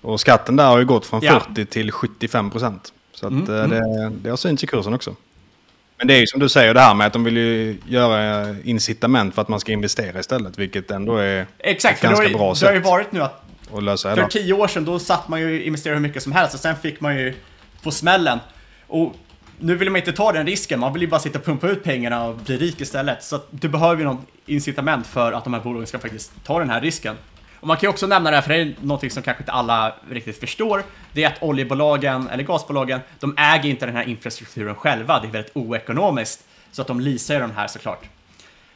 Och 0.00 0.20
skatten 0.20 0.56
där 0.56 0.66
har 0.68 0.78
ju 0.78 0.84
gått 0.84 1.06
från 1.06 1.20
Ja. 1.22 1.40
40 1.40 1.66
till 1.66 1.92
75 1.92 2.50
procent. 2.50 2.92
Så 3.12 3.26
att, 3.26 3.32
Mm, 3.32 3.54
eh, 3.62 3.68
det, 3.68 4.12
det 4.22 4.30
har 4.30 4.36
synts 4.36 4.64
i 4.64 4.66
kursen 4.66 4.94
också. 4.94 5.16
Men 5.98 6.06
det 6.06 6.14
är 6.14 6.20
ju 6.20 6.26
som 6.26 6.40
du 6.40 6.48
säger 6.48 6.74
det 6.74 6.80
här 6.80 6.94
med 6.94 7.06
att 7.06 7.12
de 7.12 7.24
vill 7.24 7.36
ju 7.36 7.78
göra 7.86 8.54
incitament 8.64 9.34
för 9.34 9.42
att 9.42 9.48
man 9.48 9.60
ska 9.60 9.72
investera 9.72 10.20
istället. 10.20 10.58
Vilket 10.58 10.90
ändå 10.90 11.16
är 11.16 11.46
Exakt, 11.58 11.94
ett 11.94 12.00
för 12.00 12.08
det 12.08 12.14
har, 12.14 12.22
ganska 12.22 12.28
ju, 12.28 12.38
bra 12.38 12.54
det 12.60 12.66
har 12.66 12.74
ju 12.74 12.80
varit 12.80 13.12
nu 13.12 13.22
att 13.22 13.44
att 13.72 13.82
lösa 13.82 14.14
det. 14.14 14.22
För 14.22 14.28
tio 14.28 14.52
år 14.52 14.68
sedan 14.68 14.84
då 14.84 14.98
satt 14.98 15.28
man 15.28 15.40
ju 15.40 15.64
investera 15.64 15.94
hur 15.94 16.00
mycket 16.00 16.22
som 16.22 16.32
helst 16.32 16.54
och 16.54 16.60
sen 16.60 16.76
fick 16.76 17.00
man 17.00 17.16
ju 17.16 17.34
på 17.82 17.90
smällen. 17.90 18.38
Och 18.86 19.14
nu 19.58 19.74
vill 19.76 19.90
man 19.90 19.96
inte 19.96 20.12
ta 20.12 20.32
den 20.32 20.46
risken, 20.46 20.80
man 20.80 20.92
vill 20.92 21.02
ju 21.02 21.08
bara 21.08 21.20
sitta 21.20 21.38
och 21.38 21.44
pumpa 21.44 21.68
ut 21.68 21.84
pengarna 21.84 22.24
och 22.24 22.36
bli 22.36 22.56
rik 22.56 22.80
istället. 22.80 23.22
Så 23.22 23.40
du 23.50 23.68
behöver 23.68 23.96
ju 23.96 24.04
någon 24.04 24.26
incitament 24.46 25.06
för 25.06 25.32
att 25.32 25.44
de 25.44 25.54
här 25.54 25.60
bolagen 25.60 25.86
ska 25.86 25.98
faktiskt 25.98 26.44
ta 26.44 26.58
den 26.58 26.70
här 26.70 26.80
risken. 26.80 27.16
Och 27.64 27.68
man 27.68 27.76
kan 27.76 27.86
ju 27.86 27.88
också 27.88 28.06
nämna 28.06 28.30
det 28.30 28.36
här, 28.36 28.42
för 28.42 28.50
det 28.50 28.60
är 28.60 28.74
någonting 28.80 29.10
som 29.10 29.22
kanske 29.22 29.42
inte 29.42 29.52
alla 29.52 29.94
riktigt 30.10 30.40
förstår. 30.40 30.82
Det 31.12 31.24
är 31.24 31.28
att 31.28 31.42
oljebolagen, 31.42 32.28
eller 32.28 32.42
gasbolagen, 32.44 33.00
de 33.20 33.34
äger 33.38 33.70
inte 33.70 33.86
den 33.86 33.96
här 33.96 34.08
infrastrukturen 34.08 34.74
själva. 34.74 35.20
Det 35.20 35.26
är 35.26 35.30
väldigt 35.30 35.56
oekonomiskt. 35.56 36.44
Så 36.72 36.82
att 36.82 36.88
de 36.88 37.00
leasar 37.00 37.34
ju 37.34 37.40
den 37.40 37.50
här 37.50 37.66
såklart. 37.66 38.04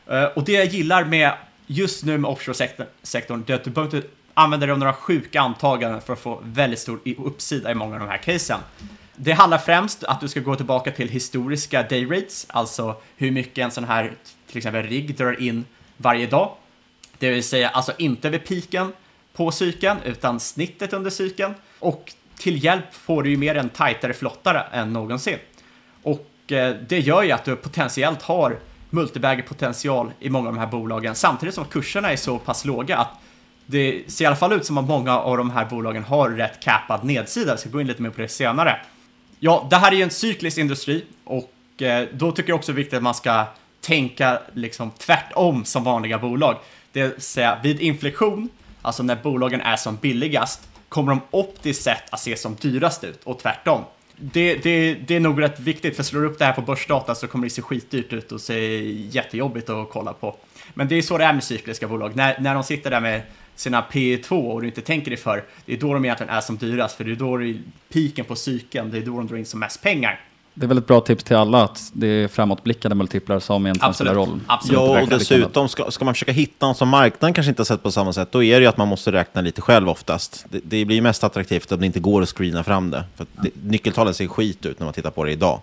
Eh, 0.07 0.25
och 0.25 0.45
det 0.45 0.52
jag 0.52 0.66
gillar 0.66 1.04
med 1.04 1.33
just 1.66 2.04
nu 2.04 2.18
med 2.18 2.30
offshore-sektorn, 2.30 3.45
det 3.47 3.52
är 3.52 3.54
att 3.54 3.64
du 3.64 3.71
behöver 3.71 3.97
inte 3.97 4.09
använda 4.35 4.66
dig 4.66 4.73
av 4.73 4.78
några 4.78 4.92
sjuka 4.92 5.40
antaganden 5.40 6.00
för 6.00 6.12
att 6.12 6.21
få 6.21 6.40
väldigt 6.42 6.78
stor 6.78 7.00
uppsida 7.18 7.71
i 7.71 7.75
många 7.75 7.95
av 7.95 8.00
de 8.00 8.09
här 8.09 8.18
casen. 8.18 8.61
Det 9.16 9.33
handlar 9.33 9.59
främst 9.59 10.04
att 10.04 10.21
du 10.21 10.28
ska 10.28 10.40
gå 10.40 10.57
tillbaka 10.57 10.90
till 10.90 11.09
historiska 11.09 11.83
day 11.83 12.04
rates, 12.04 12.47
alltså 12.49 12.97
hur 13.16 13.30
mycket 13.30 13.64
en 13.64 13.71
sån 13.71 13.85
här 13.85 14.12
till 14.49 14.57
exempel 14.57 14.83
rigg 14.83 15.16
drar 15.16 15.40
in 15.42 15.64
varje 15.97 16.26
dag. 16.26 16.54
Det 17.18 17.30
vill 17.30 17.44
säga 17.44 17.68
alltså 17.68 17.92
inte 17.98 18.30
vid 18.30 18.46
piken 18.46 18.92
på 19.32 19.50
cykeln, 19.50 19.98
utan 20.04 20.40
snittet 20.40 20.92
under 20.92 21.10
cykeln. 21.10 21.54
Och 21.78 22.12
till 22.38 22.64
hjälp 22.64 22.94
får 22.94 23.22
du 23.22 23.30
ju 23.30 23.37
mer 23.37 23.54
en 23.54 23.68
tajtare 23.68 24.14
flottare 24.14 24.60
än 24.72 24.92
någonsin. 24.92 25.38
Och 26.02 26.52
eh, 26.52 26.76
det 26.88 27.00
gör 27.00 27.22
ju 27.22 27.32
att 27.32 27.44
du 27.44 27.56
potentiellt 27.56 28.22
har 28.22 28.58
multibagger-potential 28.90 30.12
i 30.20 30.30
många 30.30 30.48
av 30.48 30.54
de 30.54 30.60
här 30.60 30.66
bolagen, 30.66 31.14
samtidigt 31.14 31.54
som 31.54 31.64
kurserna 31.64 32.12
är 32.12 32.16
så 32.16 32.38
pass 32.38 32.64
låga 32.64 32.96
att 32.96 33.10
det 33.66 34.12
ser 34.12 34.25
i 34.25 34.26
alla 34.26 34.37
fall 34.37 34.52
ut 34.52 34.66
som 34.66 34.78
att 34.78 34.88
många 34.88 35.18
av 35.18 35.37
de 35.37 35.50
här 35.50 35.64
bolagen 35.64 36.04
har 36.04 36.30
rätt 36.30 36.60
capad 36.60 37.04
nedsida. 37.04 37.54
Vi 37.54 37.58
ska 37.58 37.70
gå 37.70 37.80
in 37.80 37.87
lite 37.87 38.02
mer 38.02 38.10
på 38.10 38.20
det 38.20 38.28
senare. 38.28 38.80
Ja, 39.38 39.66
det 39.70 39.76
här 39.76 39.92
är 39.92 39.96
ju 39.96 40.02
en 40.02 40.10
cyklisk 40.10 40.58
industri 40.58 41.04
och 41.25 41.82
eh, 41.82 42.08
då 42.12 42.32
tycker 42.32 42.50
jag 42.50 42.56
också 42.56 42.72
det 42.72 42.75
är 42.75 42.76
viktigt 42.76 42.96
att 42.96 43.02
man 43.02 43.14
ska 43.14 43.44
tänka 43.80 44.38
liksom 44.54 44.90
tvärtom 44.90 45.64
som 45.64 45.84
vanliga 45.84 46.18
bolag. 46.18 46.56
Det 46.98 47.08
vill 47.08 47.20
säga 47.20 47.58
vid 47.62 47.80
inflektion, 47.80 48.48
alltså 48.82 49.02
när 49.02 49.16
bolagen 49.16 49.60
är 49.60 49.76
som 49.76 49.96
billigast, 49.96 50.68
kommer 50.88 51.12
de 51.12 51.20
optiskt 51.30 51.82
sett 51.82 52.02
att 52.10 52.20
se 52.20 52.36
som 52.36 52.54
dyrast 52.54 53.04
ut 53.04 53.24
och 53.24 53.38
tvärtom. 53.38 53.84
Det, 54.16 54.54
det, 54.54 54.94
det 54.94 55.16
är 55.16 55.20
nog 55.20 55.42
rätt 55.42 55.60
viktigt, 55.60 55.96
för 55.96 56.02
slår 56.02 56.20
du 56.20 56.26
upp 56.26 56.38
det 56.38 56.44
här 56.44 56.52
på 56.52 56.62
börsdata 56.62 57.14
så 57.14 57.26
kommer 57.26 57.46
det 57.46 57.50
se 57.50 57.62
skitdyrt 57.62 58.12
ut 58.12 58.32
och 58.32 58.40
se 58.40 58.90
jättejobbigt 58.92 59.70
att 59.70 59.90
kolla 59.90 60.12
på. 60.12 60.36
Men 60.74 60.88
det 60.88 60.94
är 60.94 61.02
så 61.02 61.18
det 61.18 61.24
är 61.24 61.32
med 61.32 61.44
cykliska 61.44 61.88
bolag. 61.88 62.16
När, 62.16 62.40
när 62.40 62.54
de 62.54 62.64
sitter 62.64 62.90
där 62.90 63.00
med 63.00 63.22
sina 63.54 63.84
P2 63.92 64.52
och 64.52 64.60
du 64.60 64.66
inte 64.66 64.80
tänker 64.80 65.10
dig 65.10 65.18
för, 65.18 65.44
det 65.64 65.72
är 65.72 65.76
då 65.76 65.94
de 65.94 66.04
egentligen 66.04 66.32
är 66.32 66.40
som 66.40 66.56
dyrast, 66.56 66.96
för 66.96 67.04
det 67.04 67.12
är 67.12 67.16
då 67.16 67.36
det 67.36 67.48
är 67.48 67.60
piken 67.92 68.24
på 68.24 68.36
cykeln, 68.36 68.90
det 68.90 68.98
är 68.98 69.02
då 69.02 69.16
de 69.16 69.26
drar 69.26 69.36
in 69.36 69.46
som 69.46 69.60
mest 69.60 69.82
pengar. 69.82 70.20
Det 70.58 70.66
är 70.66 70.68
väl 70.68 70.78
ett 70.78 70.86
bra 70.86 71.00
tips 71.00 71.24
till 71.24 71.36
alla 71.36 71.62
att 71.64 71.90
det 71.92 72.06
är 72.06 72.28
framåtblickande 72.28 72.94
multiplar 72.94 73.40
som 73.40 73.66
egentligen 73.66 73.88
Absolut. 73.90 74.10
spelar 74.12 74.26
roll. 74.26 74.40
Absolut. 74.46 74.80
Ja, 74.80 75.02
och 75.02 75.08
dessutom 75.08 75.68
ska, 75.68 75.90
ska 75.90 76.04
man 76.04 76.14
försöka 76.14 76.32
hitta 76.32 76.66
någon 76.66 76.74
som 76.74 76.88
marknaden 76.88 77.34
kanske 77.34 77.48
inte 77.50 77.60
har 77.60 77.64
sett 77.64 77.82
på 77.82 77.90
samma 77.90 78.12
sätt, 78.12 78.28
då 78.32 78.42
är 78.42 78.54
det 78.54 78.60
ju 78.60 78.66
att 78.66 78.76
man 78.76 78.88
måste 78.88 79.12
räkna 79.12 79.40
lite 79.40 79.60
själv 79.60 79.88
oftast. 79.88 80.46
Det, 80.50 80.60
det 80.64 80.84
blir 80.84 81.00
mest 81.02 81.24
attraktivt 81.24 81.72
om 81.72 81.80
det 81.80 81.86
inte 81.86 82.00
går 82.00 82.22
att 82.22 82.28
screena 82.28 82.64
fram 82.64 82.90
det. 82.90 83.04
För 83.16 83.22
att 83.22 83.28
det, 83.42 83.50
nyckeltalen 83.62 84.14
ser 84.14 84.26
skit 84.26 84.66
ut 84.66 84.78
när 84.78 84.84
man 84.84 84.94
tittar 84.94 85.10
på 85.10 85.24
det 85.24 85.32
idag. 85.32 85.60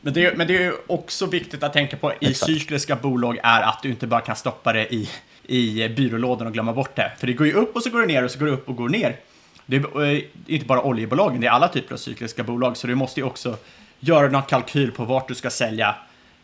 Men 0.00 0.12
det, 0.12 0.26
är- 0.26 0.36
men 0.36 0.46
det 0.46 0.56
är 0.56 0.60
ju 0.62 0.72
också 0.86 1.26
viktigt 1.26 1.62
att 1.62 1.72
tänka 1.72 1.96
på 1.96 2.12
i 2.12 2.14
Exakt. 2.20 2.46
cykliska 2.52 2.96
bolag 2.96 3.38
är 3.42 3.62
att 3.62 3.78
du 3.82 3.90
inte 3.90 4.06
bara 4.06 4.20
kan 4.20 4.36
stoppa 4.36 4.72
det 4.72 4.94
i, 4.94 5.08
i 5.46 5.88
byrålådan 5.88 6.46
och 6.46 6.52
glömma 6.52 6.72
bort 6.72 6.96
det. 6.96 7.12
För 7.18 7.26
det 7.26 7.32
går 7.32 7.46
ju 7.46 7.52
upp 7.52 7.76
och 7.76 7.82
så 7.82 7.90
går 7.90 8.00
det 8.00 8.06
ner 8.06 8.24
och 8.24 8.30
så 8.30 8.38
går 8.38 8.46
det 8.46 8.52
upp 8.52 8.68
och 8.68 8.76
går 8.76 8.88
ner. 8.88 9.16
Det 9.66 9.76
är 9.76 10.12
eh, 10.14 10.20
inte 10.46 10.66
bara 10.66 10.82
oljebolagen, 10.82 11.40
det 11.40 11.46
är 11.46 11.50
alla 11.50 11.68
typer 11.68 11.94
av 11.94 11.98
cykliska 11.98 12.42
bolag. 12.42 12.76
Så 12.76 12.86
du 12.86 12.94
måste 12.94 13.20
ju 13.20 13.26
också 13.26 13.56
göra 14.00 14.28
någon 14.28 14.42
kalkyl 14.42 14.92
på 14.92 15.04
vart 15.04 15.28
du 15.28 15.34
ska 15.34 15.50
sälja 15.50 15.94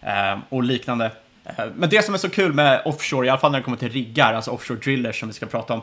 eh, 0.00 0.38
och 0.48 0.62
liknande. 0.62 1.10
Eh, 1.44 1.64
Men 1.76 1.90
det 1.90 2.04
som 2.04 2.14
är 2.14 2.18
så 2.18 2.28
kul 2.28 2.52
med 2.52 2.82
offshore, 2.84 3.26
i 3.26 3.30
alla 3.30 3.40
fall 3.40 3.52
när 3.52 3.58
det 3.58 3.64
kommer 3.64 3.76
till 3.76 3.92
riggar, 3.92 4.34
alltså 4.34 4.50
offshore 4.50 4.80
drillers 4.80 5.20
som 5.20 5.28
vi 5.28 5.34
ska 5.34 5.46
prata 5.46 5.74
om, 5.74 5.82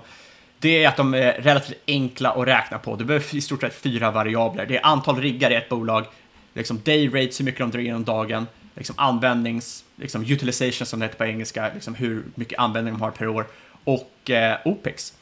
det 0.59 0.83
är 0.83 0.87
att 0.87 0.97
de 0.97 1.13
är 1.13 1.33
relativt 1.33 1.77
enkla 1.87 2.31
att 2.31 2.47
räkna 2.47 2.77
på. 2.77 2.95
Du 2.95 3.05
behöver 3.05 3.35
i 3.35 3.41
stort 3.41 3.61
sett 3.61 3.75
fyra 3.75 4.11
variabler. 4.11 4.65
Det 4.65 4.77
är 4.77 4.85
antal 4.85 5.21
riggar 5.21 5.51
i 5.51 5.55
ett 5.55 5.69
bolag, 5.69 6.05
liksom 6.53 6.81
day 6.83 7.07
rates, 7.07 7.39
hur 7.39 7.45
mycket 7.45 7.59
de 7.59 7.71
drar 7.71 7.79
genom 7.79 8.03
dagen, 8.03 8.47
liksom 8.75 8.95
användnings, 8.97 9.83
liksom 9.95 10.21
utilization 10.25 10.87
som 10.87 10.99
det 10.99 11.05
heter 11.05 11.17
på 11.17 11.25
engelska, 11.25 11.71
liksom 11.73 11.95
hur 11.95 12.23
mycket 12.35 12.59
användning 12.59 12.93
de 12.93 13.01
har 13.01 13.11
per 13.11 13.27
år, 13.27 13.45
och 13.83 14.29
eh, 14.29 14.57
OPEX. 14.65 15.13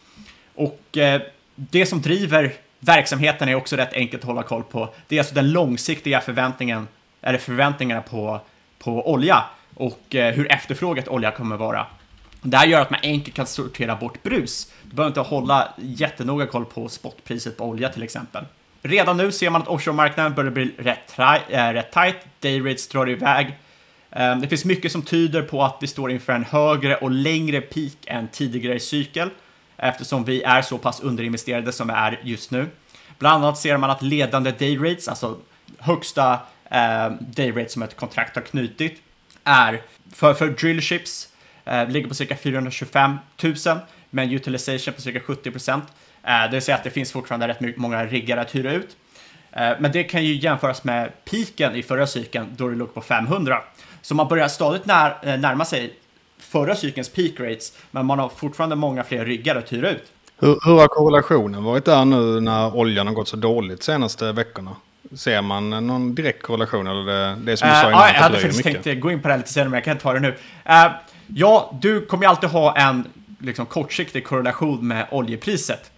Och 0.55 0.97
eh, 0.97 1.21
det 1.55 1.85
som 1.85 2.01
driver 2.01 2.53
verksamheten 2.81 3.49
är 3.49 3.55
också 3.55 3.75
rätt 3.75 3.93
enkelt 3.93 4.23
att 4.23 4.27
hålla 4.27 4.43
koll 4.43 4.63
på. 4.63 4.93
Det 5.07 5.15
är 5.15 5.19
alltså 5.19 5.35
den 5.35 5.51
långsiktiga 5.51 6.21
förväntningen, 6.21 6.87
eller 7.21 7.39
förväntningarna 7.39 8.01
på, 8.01 8.41
på 8.79 9.11
olja 9.11 9.43
och 9.75 10.15
eh, 10.15 10.33
hur 10.33 10.51
efterfrågat 10.51 11.07
olja 11.07 11.31
kommer 11.31 11.57
vara. 11.57 11.85
Det 12.41 12.57
här 12.57 12.67
gör 12.67 12.81
att 12.81 12.89
man 12.89 12.99
enkelt 13.03 13.35
kan 13.35 13.47
sortera 13.47 13.95
bort 13.95 14.23
brus. 14.23 14.71
Du 14.83 14.95
behöver 14.95 15.09
inte 15.09 15.19
hålla 15.19 15.73
jättenoga 15.77 16.45
koll 16.45 16.65
på 16.65 16.89
spotpriset 16.89 17.57
på 17.57 17.65
olja 17.65 17.89
till 17.89 18.03
exempel. 18.03 18.45
Redan 18.81 19.17
nu 19.17 19.31
ser 19.31 19.49
man 19.49 19.61
att 19.61 19.67
offshore-marknaden 19.67 20.33
börjar 20.33 20.51
bli 20.51 20.75
rätt, 20.77 21.19
äh, 21.49 21.73
rätt 21.73 21.91
tight, 21.91 22.15
dayrates 22.39 22.87
drar 22.87 23.09
iväg. 23.09 23.57
Um, 24.15 24.41
det 24.41 24.47
finns 24.47 24.65
mycket 24.65 24.91
som 24.91 25.01
tyder 25.01 25.41
på 25.41 25.63
att 25.63 25.77
vi 25.81 25.87
står 25.87 26.11
inför 26.11 26.33
en 26.33 26.43
högre 26.43 26.95
och 26.95 27.11
längre 27.11 27.61
peak 27.61 27.97
än 28.07 28.27
tidigare 28.27 28.75
i 28.75 28.79
cykel 28.79 29.29
eftersom 29.81 30.23
vi 30.25 30.43
är 30.43 30.61
så 30.61 30.77
pass 30.77 30.99
underinvesterade 30.99 31.71
som 31.71 31.87
vi 31.87 31.93
är 31.93 32.19
just 32.23 32.51
nu. 32.51 32.67
Bland 33.19 33.43
annat 33.43 33.57
ser 33.57 33.77
man 33.77 33.89
att 33.89 34.01
ledande 34.01 34.51
dayrates, 34.51 35.07
alltså 35.07 35.37
högsta 35.79 36.39
eh, 36.71 37.11
dayrates 37.19 37.73
som 37.73 37.81
ett 37.81 37.95
kontrakt 37.95 38.35
har 38.35 38.43
knutit, 38.43 39.01
är 39.43 39.81
för, 40.13 40.33
för 40.33 40.47
drillships 40.47 41.27
eh, 41.65 41.89
ligger 41.89 42.07
på 42.07 42.15
cirka 42.15 42.37
425 42.37 43.17
000 43.43 43.55
med 44.09 44.25
en 44.25 44.31
utilization 44.31 44.93
på 44.93 45.01
cirka 45.01 45.19
70 45.19 45.51
procent. 45.51 45.83
Eh, 46.23 46.43
det 46.43 46.51
vill 46.51 46.61
säga 46.61 46.77
att 46.77 46.83
det 46.83 46.89
finns 46.89 47.11
fortfarande 47.11 47.47
rätt 47.47 47.77
många 47.77 48.05
riggar 48.05 48.37
att 48.37 48.55
hyra 48.55 48.71
ut. 48.71 48.97
Eh, 49.51 49.71
men 49.79 49.91
det 49.91 50.03
kan 50.03 50.25
ju 50.25 50.33
jämföras 50.33 50.83
med 50.83 51.11
piken 51.25 51.75
i 51.75 51.83
förra 51.83 52.07
cykeln 52.07 52.53
då 52.57 52.69
det 52.69 52.75
låg 52.75 52.93
på 52.93 53.01
500. 53.01 53.61
Så 54.01 54.15
man 54.15 54.27
börjar 54.27 54.47
stadigt 54.47 54.85
när, 54.85 55.17
eh, 55.23 55.39
närma 55.39 55.65
sig 55.65 55.93
förra 56.51 56.75
cykelns 56.75 57.09
peak 57.09 57.39
rates, 57.39 57.73
men 57.91 58.05
man 58.05 58.19
har 58.19 58.29
fortfarande 58.29 58.75
många 58.75 59.03
fler 59.03 59.25
riggar 59.25 59.55
att 59.55 59.73
hyra 59.73 59.89
ut. 59.89 60.03
Hur, 60.39 60.59
hur 60.65 60.79
har 60.79 60.87
korrelationen 60.87 61.63
varit 61.63 61.85
där 61.85 62.05
nu 62.05 62.39
när 62.39 62.75
oljan 62.75 63.07
har 63.07 63.13
gått 63.13 63.27
så 63.27 63.37
dåligt 63.37 63.79
de 63.79 63.85
senaste 63.85 64.31
veckorna? 64.31 64.75
Ser 65.13 65.41
man 65.41 65.69
någon 65.69 66.15
direkt 66.15 66.41
korrelation 66.41 66.87
eller 66.87 67.05
det, 67.05 67.35
det 67.43 67.57
som 67.57 67.69
du 67.69 67.75
sa 67.75 67.87
innan? 67.87 67.93
Uh, 67.93 67.99
ja, 67.99 68.13
jag 68.13 68.21
hade 68.21 68.39
faktiskt 68.39 68.65
mycket. 68.65 68.83
tänkt 68.83 69.01
gå 69.01 69.11
in 69.11 69.21
på 69.21 69.27
det 69.27 69.37
lite 69.37 69.53
senare, 69.53 69.69
men 69.69 69.77
jag 69.77 69.83
kan 69.83 69.97
ta 69.97 70.13
det 70.13 70.19
nu. 70.19 70.29
Uh, 70.29 70.91
ja, 71.27 71.77
du 71.81 72.05
kommer 72.05 72.23
ju 72.23 72.29
alltid 72.29 72.49
ha 72.49 72.77
en 72.77 73.07
liksom, 73.39 73.65
kortsiktig 73.65 74.25
korrelation 74.25 74.87
med 74.87 75.07
oljepriset. 75.11 75.91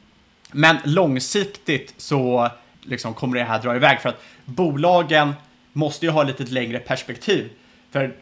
Men 0.52 0.78
långsiktigt 0.84 1.94
så 1.98 2.50
liksom, 2.82 3.14
kommer 3.14 3.38
det 3.38 3.44
här 3.44 3.62
dra 3.62 3.76
iväg 3.76 4.00
för 4.00 4.10
att 4.10 4.22
bolagen 4.46 5.34
måste 5.74 6.06
ju 6.06 6.12
ha 6.12 6.24
lite 6.24 6.44
längre 6.44 6.80
perspektiv. 6.80 7.50
För 7.92 8.16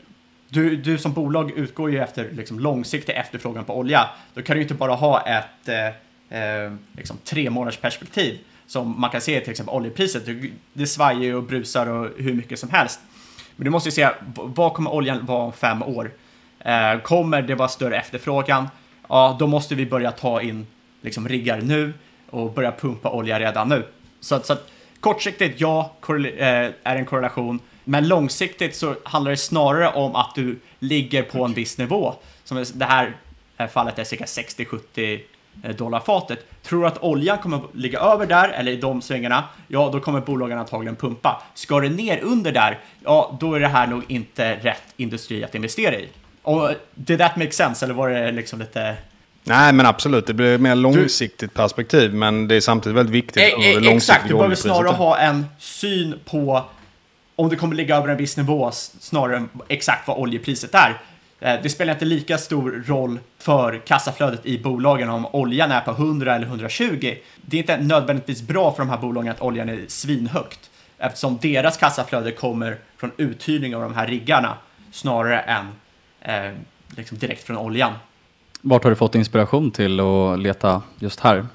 du, 0.51 0.75
du 0.75 0.97
som 0.97 1.13
bolag 1.13 1.51
utgår 1.51 1.91
ju 1.91 1.99
efter 1.99 2.31
liksom, 2.31 2.59
långsiktig 2.59 3.13
efterfrågan 3.13 3.65
på 3.65 3.77
olja. 3.77 4.09
Då 4.33 4.41
kan 4.41 4.55
du 4.55 4.61
inte 4.61 4.73
bara 4.73 4.93
ha 4.93 5.21
ett 5.21 5.69
eh, 5.69 6.39
eh, 6.39 6.73
liksom, 6.97 7.17
tre 7.23 7.49
månaders 7.49 7.77
perspektiv 7.77 8.39
som 8.67 9.01
man 9.01 9.09
kan 9.09 9.21
se 9.21 9.39
till 9.39 9.51
exempel 9.51 9.75
oljepriset. 9.75 10.23
Det 10.73 10.87
svajar 10.87 11.21
ju 11.21 11.35
och 11.35 11.43
brusar 11.43 11.87
och 11.87 12.09
hur 12.17 12.33
mycket 12.33 12.59
som 12.59 12.69
helst. 12.69 12.99
Men 13.55 13.65
du 13.65 13.71
måste 13.71 13.89
ju 13.89 13.91
se, 13.91 14.09
vad 14.35 14.73
kommer 14.73 14.91
oljan 14.91 15.25
vara 15.25 15.43
om 15.43 15.53
fem 15.53 15.83
år? 15.83 16.11
Eh, 16.59 16.99
kommer 16.99 17.41
det 17.41 17.55
vara 17.55 17.69
större 17.69 17.97
efterfrågan? 17.97 18.69
Ja, 19.09 19.35
då 19.39 19.47
måste 19.47 19.75
vi 19.75 19.85
börja 19.85 20.11
ta 20.11 20.41
in 20.41 20.67
liksom, 21.01 21.27
riggar 21.27 21.61
nu 21.61 21.93
och 22.29 22.53
börja 22.53 22.71
pumpa 22.71 23.09
olja 23.09 23.39
redan 23.39 23.69
nu. 23.69 23.85
Så, 24.19 24.39
så 24.39 24.53
att, 24.53 24.71
kortsiktigt, 24.99 25.61
ja, 25.61 25.95
eh, 26.09 26.45
är 26.83 26.95
en 26.95 27.05
korrelation. 27.05 27.59
Men 27.83 28.07
långsiktigt 28.07 28.75
så 28.75 28.95
handlar 29.03 29.31
det 29.31 29.37
snarare 29.37 29.89
om 29.89 30.15
att 30.15 30.35
du 30.35 30.59
ligger 30.79 31.23
på 31.23 31.45
en 31.45 31.53
viss 31.53 31.77
nivå. 31.77 32.15
Som 32.43 32.65
det 32.73 32.85
här 32.85 33.15
fallet 33.67 33.99
är 33.99 34.03
cirka 34.03 34.25
60-70 34.25 35.19
eh, 35.63 35.75
dollar 35.75 35.99
fatet. 35.99 36.39
Tror 36.63 36.81
du 36.81 36.87
att 36.87 37.03
oljan 37.03 37.37
kommer 37.37 37.61
ligga 37.73 37.99
över 37.99 38.25
där, 38.25 38.49
eller 38.49 38.71
i 38.71 38.75
de 38.75 39.01
svängarna, 39.01 39.43
ja 39.67 39.89
då 39.93 39.99
kommer 39.99 40.21
bolagen 40.21 40.57
antagligen 40.57 40.95
pumpa. 40.95 41.43
Ska 41.53 41.79
det 41.79 41.89
ner 41.89 42.19
under 42.23 42.51
där, 42.51 42.79
ja 43.03 43.37
då 43.39 43.53
är 43.53 43.59
det 43.59 43.67
här 43.67 43.87
nog 43.87 44.03
inte 44.07 44.55
rätt 44.55 44.83
industri 44.97 45.43
att 45.43 45.55
investera 45.55 45.95
i. 45.95 46.09
Och 46.41 46.69
did 46.95 47.19
that 47.19 47.35
make 47.35 47.51
sense, 47.51 47.85
eller 47.85 47.93
var 47.95 48.09
det 48.09 48.31
liksom 48.31 48.59
lite... 48.59 48.95
Nej, 49.43 49.73
men 49.73 49.85
absolut. 49.85 50.27
Det 50.27 50.33
blir 50.33 50.57
mer 50.57 50.75
långsiktigt 50.75 51.39
du... 51.39 51.47
perspektiv, 51.47 52.13
men 52.13 52.47
det 52.47 52.55
är 52.55 52.61
samtidigt 52.61 52.97
väldigt 52.97 53.15
viktigt. 53.15 53.43
E 53.43 53.53
e 53.57 53.95
exakt, 53.95 54.27
du 54.27 54.33
behöver 54.33 54.55
snarare 54.55 54.87
ha 54.87 55.17
en 55.17 55.45
syn 55.59 56.19
på 56.25 56.65
om 57.41 57.49
det 57.49 57.55
kommer 57.55 57.75
ligga 57.75 57.95
över 57.95 58.07
en 58.07 58.17
viss 58.17 58.37
nivå 58.37 58.71
snarare 58.71 59.37
än 59.37 59.49
exakt 59.67 60.07
vad 60.07 60.17
oljepriset 60.17 60.75
är. 60.75 61.01
Eh, 61.39 61.55
det 61.63 61.69
spelar 61.69 61.93
inte 61.93 62.05
lika 62.05 62.37
stor 62.37 62.83
roll 62.87 63.19
för 63.37 63.77
kassaflödet 63.77 64.45
i 64.45 64.59
bolagen 64.59 65.09
om 65.09 65.25
oljan 65.25 65.71
är 65.71 65.81
på 65.81 65.91
100 65.91 66.35
eller 66.35 66.45
120. 66.45 67.15
Det 67.41 67.57
är 67.57 67.61
inte 67.61 67.77
nödvändigtvis 67.77 68.41
bra 68.41 68.71
för 68.71 68.77
de 68.77 68.89
här 68.89 68.97
bolagen 68.97 69.31
att 69.31 69.41
oljan 69.41 69.69
är 69.69 69.79
svinhögt 69.87 70.69
eftersom 70.97 71.37
deras 71.41 71.77
kassaflöde 71.77 72.31
kommer 72.31 72.77
från 72.97 73.11
uthyrning 73.17 73.75
av 73.75 73.81
de 73.81 73.95
här 73.95 74.07
riggarna 74.07 74.57
snarare 74.91 75.39
än 75.39 75.67
eh, 76.21 76.57
liksom 76.97 77.17
direkt 77.17 77.43
från 77.43 77.57
oljan. 77.57 77.93
Vart 78.61 78.83
har 78.83 78.89
du 78.89 78.95
fått 78.95 79.15
inspiration 79.15 79.71
till 79.71 79.99
att 79.99 80.39
leta 80.39 80.81
just 80.99 81.19
här? 81.19 81.47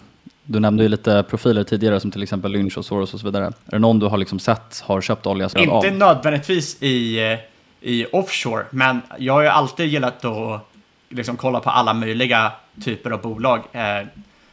Du 0.46 0.60
nämnde 0.60 0.82
ju 0.82 0.88
lite 0.88 1.22
profiler 1.22 1.64
tidigare 1.64 2.00
som 2.00 2.10
till 2.10 2.22
exempel 2.22 2.52
Lynch 2.52 2.78
och 2.78 2.84
Soros 2.84 3.14
och 3.14 3.20
så 3.20 3.26
vidare. 3.26 3.44
Är 3.44 3.52
det 3.70 3.78
någon 3.78 3.98
du 3.98 4.06
har 4.06 4.16
liksom 4.16 4.38
sett 4.38 4.80
har 4.84 5.00
köpt 5.00 5.26
olja 5.26 5.48
Inte 5.56 5.72
av? 5.72 5.84
nödvändigtvis 5.92 6.82
i, 6.82 7.32
eh, 7.32 7.38
i 7.80 8.06
offshore, 8.12 8.64
men 8.70 9.00
jag 9.18 9.32
har 9.34 9.42
ju 9.42 9.48
alltid 9.48 9.86
gillat 9.86 10.24
att 10.24 10.68
liksom 11.08 11.36
kolla 11.36 11.60
på 11.60 11.70
alla 11.70 11.94
möjliga 11.94 12.52
typer 12.84 13.10
av 13.10 13.20
bolag. 13.20 13.60
Eh, 13.72 14.06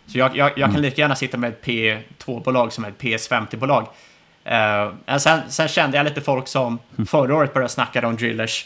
så 0.08 0.18
jag, 0.18 0.38
jag, 0.38 0.48
jag 0.48 0.56
kan 0.56 0.70
mm. 0.70 0.82
lika 0.82 1.02
gärna 1.02 1.16
sitta 1.16 1.38
med 1.38 1.50
ett 1.50 1.66
P2-bolag 1.66 2.74
som 2.74 2.86
ett 2.86 3.02
PS50-bolag. 3.02 3.88
Eh, 4.44 5.18
sen, 5.18 5.40
sen 5.50 5.68
kände 5.68 5.98
jag 5.98 6.04
lite 6.04 6.22
folk 6.22 6.48
som 6.48 6.80
mm. 6.98 7.06
förra 7.06 7.36
året 7.36 7.54
började 7.54 7.74
snacka 7.74 8.08
om 8.08 8.16
drillers 8.16 8.66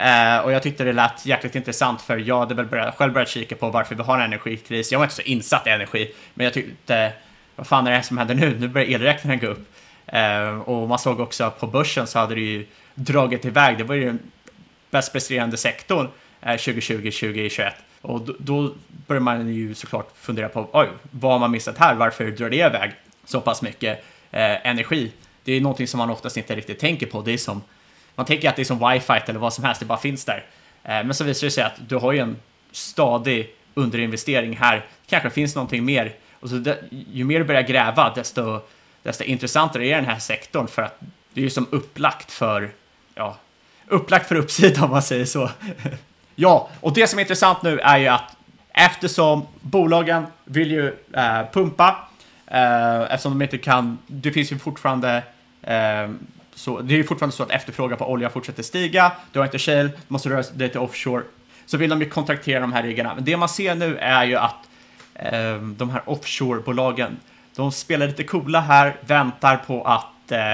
Uh, 0.00 0.44
och 0.44 0.52
jag 0.52 0.62
tyckte 0.62 0.84
det 0.84 0.92
lät 0.92 1.26
jäkligt 1.26 1.54
intressant 1.54 2.02
för 2.02 2.18
jag 2.18 2.38
hade 2.38 2.54
väl 2.54 2.66
börjat, 2.66 2.96
själv 2.96 3.12
börjat 3.12 3.28
kika 3.28 3.56
på 3.56 3.70
varför 3.70 3.94
vi 3.94 4.02
har 4.02 4.18
en 4.18 4.24
energikris. 4.24 4.92
Jag 4.92 4.98
var 4.98 5.06
inte 5.06 5.14
så 5.14 5.22
insatt 5.22 5.66
i 5.66 5.70
energi, 5.70 6.14
men 6.34 6.44
jag 6.44 6.54
tyckte, 6.54 7.12
vad 7.56 7.66
fan 7.66 7.86
är 7.86 7.90
det 7.90 8.02
som 8.02 8.18
händer 8.18 8.34
nu? 8.34 8.56
Nu 8.58 8.68
börjar 8.68 8.88
elräkningen 8.88 9.38
gå 9.38 9.46
upp. 9.46 9.68
Uh, 10.14 10.60
och 10.60 10.88
man 10.88 10.98
såg 10.98 11.20
också 11.20 11.50
på 11.50 11.66
börsen 11.66 12.06
så 12.06 12.18
hade 12.18 12.34
det 12.34 12.40
ju 12.40 12.66
dragit 12.94 13.44
iväg. 13.44 13.78
Det 13.78 13.84
var 13.84 13.94
ju 13.94 14.04
den 14.04 14.18
bäst 14.90 15.12
presterande 15.12 15.56
sektorn 15.56 16.08
eh, 16.40 16.50
uh, 16.50 16.56
2020-2021. 16.56 17.70
Och 18.00 18.20
då, 18.20 18.34
då 18.38 18.74
börjar 19.06 19.20
man 19.20 19.48
ju 19.48 19.74
såklart 19.74 20.10
fundera 20.16 20.48
på, 20.48 20.68
oj, 20.72 20.88
vad 21.10 21.32
har 21.32 21.38
man 21.38 21.50
missat 21.50 21.78
här? 21.78 21.94
Varför 21.94 22.30
drar 22.30 22.50
det 22.50 22.56
iväg 22.56 22.92
så 23.24 23.40
pass 23.40 23.62
mycket 23.62 24.04
energi? 24.30 25.12
Det 25.44 25.52
är 25.52 25.60
någonting 25.60 25.86
som 25.86 25.98
man 25.98 26.10
oftast 26.10 26.36
inte 26.36 26.56
riktigt 26.56 26.78
tänker 26.78 27.06
på. 27.06 27.22
Det 27.22 27.32
är 27.32 27.38
som 27.38 27.62
man 28.14 28.26
tänker 28.26 28.48
att 28.48 28.56
det 28.56 28.62
är 28.62 28.64
som 28.64 28.90
wifi 28.90 29.12
eller 29.26 29.40
vad 29.40 29.52
som 29.52 29.64
helst, 29.64 29.80
det 29.80 29.86
bara 29.86 29.98
finns 29.98 30.24
där. 30.24 30.44
Eh, 30.84 30.90
men 30.90 31.14
så 31.14 31.24
visar 31.24 31.46
det 31.46 31.50
sig 31.50 31.64
att 31.64 31.88
du 31.88 31.96
har 31.96 32.12
ju 32.12 32.18
en 32.18 32.36
stadig 32.72 33.50
underinvestering 33.74 34.56
här. 34.56 34.86
Kanske 35.06 35.30
finns 35.30 35.54
någonting 35.54 35.84
mer. 35.84 36.14
Och 36.40 36.48
så 36.48 36.54
det, 36.54 36.78
ju 36.90 37.24
mer 37.24 37.38
du 37.38 37.44
börjar 37.44 37.62
gräva, 37.62 38.12
desto, 38.14 38.60
desto 39.02 39.24
intressantare 39.24 39.86
är 39.86 39.96
den 39.96 40.04
här 40.04 40.18
sektorn 40.18 40.68
för 40.68 40.82
att 40.82 41.00
det 41.32 41.40
är 41.40 41.44
ju 41.44 41.50
som 41.50 41.66
upplagt 41.70 42.32
för, 42.32 42.70
ja, 43.14 43.36
upplagt 43.88 44.28
för 44.28 44.34
uppsida 44.34 44.84
om 44.84 44.90
man 44.90 45.02
säger 45.02 45.24
så. 45.24 45.50
ja, 46.34 46.70
och 46.80 46.94
det 46.94 47.06
som 47.06 47.18
är 47.18 47.22
intressant 47.22 47.62
nu 47.62 47.78
är 47.78 47.98
ju 47.98 48.06
att 48.06 48.36
eftersom 48.74 49.46
bolagen 49.60 50.26
vill 50.44 50.70
ju 50.70 50.86
eh, 51.12 51.40
pumpa, 51.52 52.08
eh, 52.46 53.00
eftersom 53.00 53.38
de 53.38 53.42
inte 53.42 53.58
kan, 53.58 53.98
det 54.06 54.32
finns 54.32 54.52
ju 54.52 54.58
fortfarande 54.58 55.22
eh, 55.62 56.10
så 56.54 56.80
det 56.80 56.94
är 56.94 56.96
ju 56.96 57.04
fortfarande 57.04 57.36
så 57.36 57.42
att 57.42 57.50
efterfrågan 57.50 57.98
på 57.98 58.10
olja 58.10 58.30
fortsätter 58.30 58.62
stiga. 58.62 59.12
Du 59.32 59.38
har 59.38 59.46
inte 59.46 59.58
shale, 59.58 59.82
du 59.82 59.92
måste 60.08 60.28
röra 60.28 60.42
dig 60.54 60.68
till 60.68 60.80
offshore. 60.80 61.22
Så 61.66 61.76
vill 61.76 61.90
de 61.90 62.00
ju 62.00 62.08
kontraktera 62.08 62.60
de 62.60 62.72
här 62.72 62.82
riggarna. 62.82 63.14
Men 63.14 63.24
det 63.24 63.36
man 63.36 63.48
ser 63.48 63.74
nu 63.74 63.96
är 63.96 64.24
ju 64.24 64.36
att 64.36 64.68
eh, 65.14 65.56
de 65.56 65.90
här 65.90 66.02
offshore-bolagen, 66.06 67.16
de 67.56 67.72
spelar 67.72 68.06
lite 68.06 68.24
coola 68.24 68.60
här, 68.60 68.96
väntar 69.00 69.56
på 69.56 69.84
att 69.84 70.32
eh, 70.32 70.52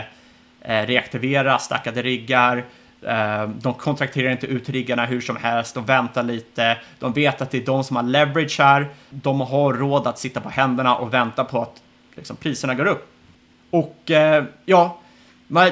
eh 0.61 0.87
reaktivera 0.87 1.59
stackade 1.59 2.03
riggar. 2.03 2.65
Eh, 3.03 3.49
de 3.49 3.75
kontrakterar 3.75 4.31
inte 4.31 4.47
ut 4.47 4.69
riggarna 4.69 5.07
hur 5.07 5.21
som 5.21 5.37
helst, 5.37 5.75
de 5.75 5.85
väntar 5.85 6.23
lite. 6.23 6.79
De 6.99 7.13
vet 7.13 7.41
att 7.41 7.51
det 7.51 7.59
är 7.59 7.67
de 7.67 7.85
som 7.85 7.97
har 7.97 8.03
leverage 8.03 8.59
här. 8.59 8.89
De 9.11 9.41
har 9.41 9.73
råd 9.73 10.07
att 10.07 10.19
sitta 10.19 10.41
på 10.41 10.49
händerna 10.49 10.97
och 10.97 11.15
vänta 11.15 11.45
på 11.45 11.63
att 11.63 11.83
liksom, 12.15 12.37
priserna 12.37 12.75
går 12.75 12.87
upp. 12.87 13.07
Och 13.71 14.11
eh, 14.11 14.45
ja, 14.65 14.99
man, 15.51 15.71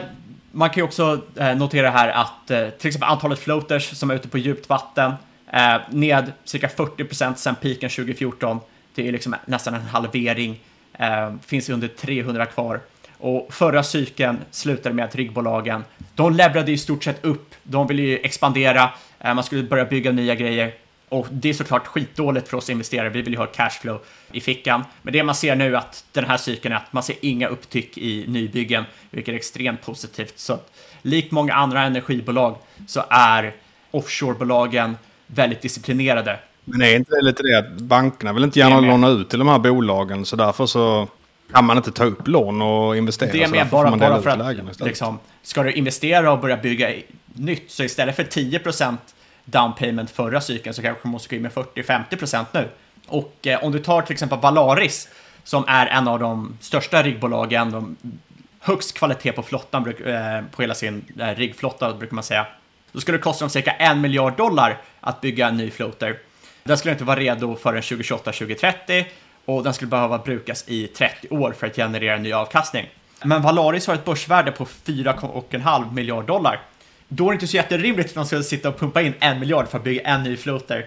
man 0.53 0.71
kan 0.71 0.81
ju 0.81 0.83
också 0.83 1.23
eh, 1.37 1.57
notera 1.57 1.91
här 1.91 2.09
att 2.09 2.51
eh, 2.51 2.69
till 2.69 2.89
exempel 2.89 3.09
antalet 3.09 3.39
floaters 3.39 3.97
som 3.97 4.11
är 4.11 4.15
ute 4.15 4.29
på 4.29 4.39
djupt 4.39 4.69
vatten 4.69 5.13
eh, 5.53 5.77
ned 5.91 6.33
cirka 6.45 6.69
40% 6.69 7.35
sedan 7.35 7.55
piken 7.55 7.91
2014 7.91 8.61
Det 8.95 9.09
är 9.09 9.13
liksom 9.13 9.37
nästan 9.47 9.75
en 9.75 9.81
halvering. 9.81 10.61
Eh, 10.93 11.33
finns 11.47 11.69
under 11.69 11.89
300 11.89 12.47
kvar. 12.47 12.81
Och 13.19 13.55
förra 13.55 13.83
cykeln 13.83 14.39
slutade 14.51 14.95
med 14.95 15.05
att 15.05 15.15
ryggbolagen, 15.15 15.85
de 16.15 16.33
leverade 16.33 16.73
i 16.73 16.79
stort 16.79 17.05
sett 17.05 17.25
upp. 17.25 17.55
De 17.63 17.87
ville 17.87 18.03
ju 18.03 18.19
expandera, 18.19 18.91
eh, 19.21 19.35
man 19.35 19.45
skulle 19.45 19.63
börja 19.63 19.85
bygga 19.85 20.13
nya 20.13 20.35
grejer. 20.35 20.73
Och 21.09 21.27
det 21.31 21.49
är 21.49 21.55
såklart 21.55 21.87
skitdåligt 21.87 22.49
för 22.49 22.57
oss 22.57 22.71
investerare, 22.71 23.09
vi 23.09 23.23
vill 23.23 23.33
ju 23.33 23.39
ha 23.39 23.47
cashflow 23.47 24.01
i 24.33 24.41
fickan. 24.41 24.85
Men 25.03 25.13
det 25.13 25.23
man 25.23 25.35
ser 25.35 25.57
nu 25.57 25.77
att 25.77 26.05
den 26.13 26.25
här 26.25 26.37
cykeln 26.37 26.73
är 26.73 26.77
att 26.77 26.93
man 26.93 27.03
ser 27.03 27.17
inga 27.21 27.49
upptyck 27.49 27.99
i 27.99 28.25
nybyggen, 28.29 28.85
vilket 29.11 29.33
är 29.33 29.37
extremt 29.37 29.83
positivt. 29.83 30.39
Så 30.39 30.59
likt 31.03 31.31
många 31.31 31.55
andra 31.55 31.83
energibolag 31.83 32.57
så 32.87 33.05
är 33.11 33.55
offshorebolagen 33.91 34.97
väldigt 35.27 35.63
disciplinerade. 35.63 36.39
Men 36.65 36.83
är 36.83 36.97
inte 36.97 37.15
det 37.15 37.23
lite 37.23 37.43
det 37.43 37.59
att 37.59 37.81
bankerna 37.81 38.33
vill 38.33 38.45
inte 38.45 38.59
gärna 38.59 38.81
låna 38.81 39.09
ut 39.09 39.31
till 39.31 39.39
de 39.39 39.49
här 39.49 39.59
bolagen 39.59 40.25
så 40.25 40.37
därför 40.37 40.67
så 40.67 41.09
kan 41.53 41.65
man 41.65 41.77
inte 41.77 41.93
ta 41.93 42.05
upp 42.05 42.29
lån 42.29 42.63
och 42.63 42.97
investera. 42.97 43.33
Det 43.33 43.43
är 43.43 43.49
med 43.49 43.69
bara, 43.69 43.97
bara 43.97 44.23
för 44.23 44.31
att 44.31 44.81
liksom, 44.81 45.19
ska 45.43 45.63
du 45.63 45.73
investera 45.73 46.33
och 46.33 46.41
börja 46.41 46.57
bygga 46.57 46.95
nytt 47.35 47.71
så 47.71 47.83
istället 47.83 48.17
för 48.17 48.25
10% 48.25 48.97
down 49.51 49.75
payment 49.75 50.11
förra 50.11 50.41
cykeln 50.41 50.75
så 50.75 50.83
kanske 50.83 51.07
man 51.07 51.13
måste 51.13 51.29
gå 51.29 51.37
in 51.37 51.43
med 51.43 51.53
40-50% 51.53 52.45
nu. 52.53 52.69
Och 53.07 53.47
eh, 53.47 53.65
om 53.65 53.73
du 53.73 53.79
tar 53.79 54.03
till 54.03 54.13
exempel 54.13 54.39
Valaris 54.39 55.09
som 55.45 55.65
är 55.69 55.87
en 55.87 56.09
av 56.09 56.19
de 56.19 56.59
största 56.61 57.03
riggbolagen, 57.03 57.71
de 57.71 57.97
högst 58.61 58.99
kvalitet 58.99 59.33
på 59.33 59.43
flottan, 59.43 59.95
eh, 60.07 60.45
på 60.51 60.63
hela 60.63 60.75
sin 60.75 61.05
eh, 61.21 61.35
riggflotta 61.35 61.95
brukar 61.95 62.15
man 62.15 62.25
säga. 62.25 62.47
Då 62.93 63.01
skulle 63.01 63.19
det 63.19 63.23
kosta 63.23 63.45
dem 63.45 63.51
cirka 63.51 63.71
en 63.71 64.01
miljard 64.01 64.37
dollar 64.37 64.81
att 65.01 65.21
bygga 65.21 65.49
en 65.49 65.57
ny 65.57 65.71
floater. 65.71 66.19
Den 66.65 66.79
skulle 66.79 66.93
inte 66.93 67.05
vara 67.05 67.21
redo 67.21 67.57
förrän 67.57 67.83
2028-2030 67.83 69.05
och 69.45 69.63
den 69.63 69.75
skulle 69.75 69.89
behöva 69.89 70.19
brukas 70.19 70.65
i 70.67 70.87
30 70.87 71.29
år 71.29 71.53
för 71.59 71.67
att 71.67 71.77
generera 71.77 72.19
ny 72.19 72.33
avkastning. 72.33 72.89
Men 73.25 73.43
Valaris 73.43 73.87
har 73.87 73.95
ett 73.95 74.05
börsvärde 74.05 74.53
på 74.53 74.65
4,5 74.65 75.93
miljard 75.93 76.27
dollar. 76.27 76.61
Då 77.09 77.27
är 77.27 77.31
det 77.31 77.35
inte 77.35 77.47
så 77.47 77.57
jätterimligt 77.57 78.09
att 78.09 78.15
de 78.15 78.27
ska 78.27 78.43
sitta 78.43 78.69
och 78.69 78.79
pumpa 78.79 79.03
in 79.03 79.15
en 79.21 79.41
miljard 79.41 79.69
för 79.69 79.79
att 79.79 79.85
bygga 79.85 80.03
en 80.03 80.23
ny 80.23 80.37
floater, 80.37 80.87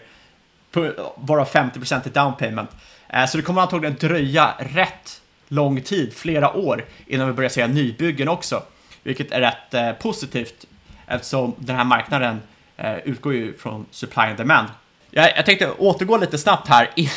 varav 1.15 1.47
50% 1.47 2.01
är 2.05 2.10
down 2.10 2.36
payment. 2.38 2.69
Eh, 3.10 3.25
så 3.25 3.38
det 3.38 3.43
kommer 3.43 3.62
antagligen 3.62 3.95
dröja 3.99 4.53
rätt 4.60 5.21
lång 5.47 5.81
tid, 5.81 6.13
flera 6.13 6.53
år, 6.53 6.86
innan 7.07 7.27
vi 7.27 7.34
börjar 7.34 7.49
se 7.49 7.67
nybyggen 7.67 8.27
också. 8.27 8.63
Vilket 9.03 9.31
är 9.31 9.41
rätt 9.41 9.73
eh, 9.73 9.91
positivt 9.91 10.65
eftersom 11.07 11.55
den 11.57 11.75
här 11.75 11.84
marknaden 11.84 12.41
eh, 12.77 12.97
utgår 12.97 13.34
ju 13.34 13.57
från 13.57 13.86
supply 13.91 14.23
and 14.23 14.38
demand. 14.38 14.67
Jag, 15.12 15.38
jag 15.38 15.45
tänkte 15.45 15.71
återgå 15.71 16.17
lite 16.17 16.38
snabbt 16.38 16.67
här. 16.67 16.89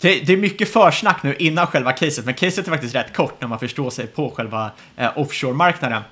Det, 0.00 0.20
det, 0.20 0.32
är 0.32 0.36
mycket 0.36 0.72
försnack 0.72 1.22
nu 1.22 1.34
innan 1.34 1.66
själva 1.66 1.92
caset, 1.92 2.24
men 2.24 2.34
caset 2.34 2.66
är 2.66 2.70
faktiskt 2.70 2.94
rätt 2.94 3.12
kort 3.12 3.40
när 3.40 3.48
man 3.48 3.58
förstår 3.58 3.90
sig 3.90 4.06
på 4.06 4.30
själva 4.30 4.70
eh, 4.96 5.18
offshore-marknaden. 5.18 6.02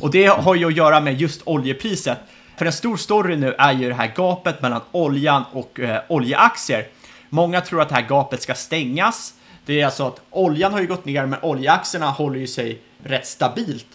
Och 0.00 0.10
det 0.10 0.26
har 0.26 0.54
ju 0.54 0.66
att 0.66 0.76
göra 0.76 1.00
med 1.00 1.20
just 1.20 1.42
oljepriset. 1.44 2.18
För 2.56 2.66
en 2.66 2.72
stor 2.72 2.96
story 2.96 3.36
nu 3.36 3.54
är 3.58 3.72
ju 3.72 3.88
det 3.88 3.94
här 3.94 4.12
gapet 4.16 4.62
mellan 4.62 4.80
oljan 4.92 5.44
och 5.52 5.80
eh, 5.80 6.00
oljeaktier. 6.08 6.86
Många 7.28 7.60
tror 7.60 7.82
att 7.82 7.88
det 7.88 7.94
här 7.94 8.08
gapet 8.08 8.42
ska 8.42 8.54
stängas. 8.54 9.34
Det 9.66 9.80
är 9.80 9.84
alltså 9.84 10.06
att 10.06 10.20
oljan 10.30 10.72
har 10.72 10.80
ju 10.80 10.86
gått 10.86 11.04
ner, 11.04 11.26
men 11.26 11.38
oljeaktierna 11.42 12.10
håller 12.10 12.38
ju 12.38 12.46
sig 12.46 12.80
rätt 13.02 13.26
stabilt. 13.26 13.86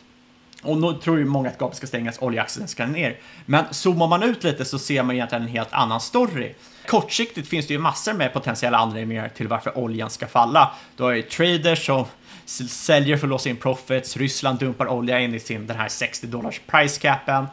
Och 0.64 0.78
nu 0.78 0.94
tror 0.94 1.20
ju 1.20 1.26
många 1.26 1.50
att 1.50 1.58
gapet 1.58 1.78
ska 1.78 1.88
stängas, 1.88 2.22
oljeaktien 2.22 2.68
ska 2.68 2.86
ner. 2.86 3.18
Men 3.46 3.66
zoomar 3.72 4.08
man 4.08 4.24
ut 4.24 4.44
lite 4.44 4.66
så 4.66 4.80
ser 4.80 5.04
man 5.04 5.16
egentligen 5.16 5.44
en 5.44 5.50
helt 5.50 5.74
annan 5.74 6.02
story. 6.02 6.54
Kortsiktigt 6.88 7.48
finns 7.48 7.68
det 7.68 7.74
ju 7.74 7.80
massor 7.80 8.14
med 8.14 8.34
potentiella 8.34 8.78
anledningar 8.78 9.30
till 9.30 9.48
varför 9.48 9.78
oljan 9.78 10.10
ska 10.10 10.28
falla. 10.28 10.72
Du 10.98 11.04
har 11.04 11.12
ju 11.12 11.22
traders 11.22 11.86
som 11.86 12.06
säljer 12.46 13.18
för 13.18 13.28
att 13.28 13.30
låsa 13.30 13.50
in 13.50 13.58
profits, 13.58 14.18
Ryssland 14.18 14.60
dumpar 14.60 14.88
olja 14.88 15.20
in 15.20 15.36
i 15.36 15.40
sin 15.40 15.68
den 15.68 15.78
här 15.78 15.88
60 15.88 16.28
dollars 16.28 16.62
price 16.68 17.02
capen, 17.02 17.46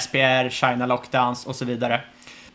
SPR, 0.00 0.48
China 0.48 0.86
lockdowns 0.86 1.46
och 1.46 1.56
så 1.56 1.64
vidare. 1.64 2.00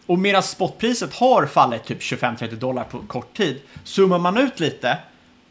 Och 0.06 0.20
medan 0.20 0.44
spotpriset 0.44 1.14
har 1.14 1.46
fallit 1.46 1.84
typ 1.84 2.00
25-30 2.00 2.56
dollar 2.56 2.84
på 2.84 3.00
kort 3.00 3.38
tid, 3.38 3.62
zoomar 3.84 4.20
man 4.20 4.38
ut 4.38 4.60
lite 4.60 4.98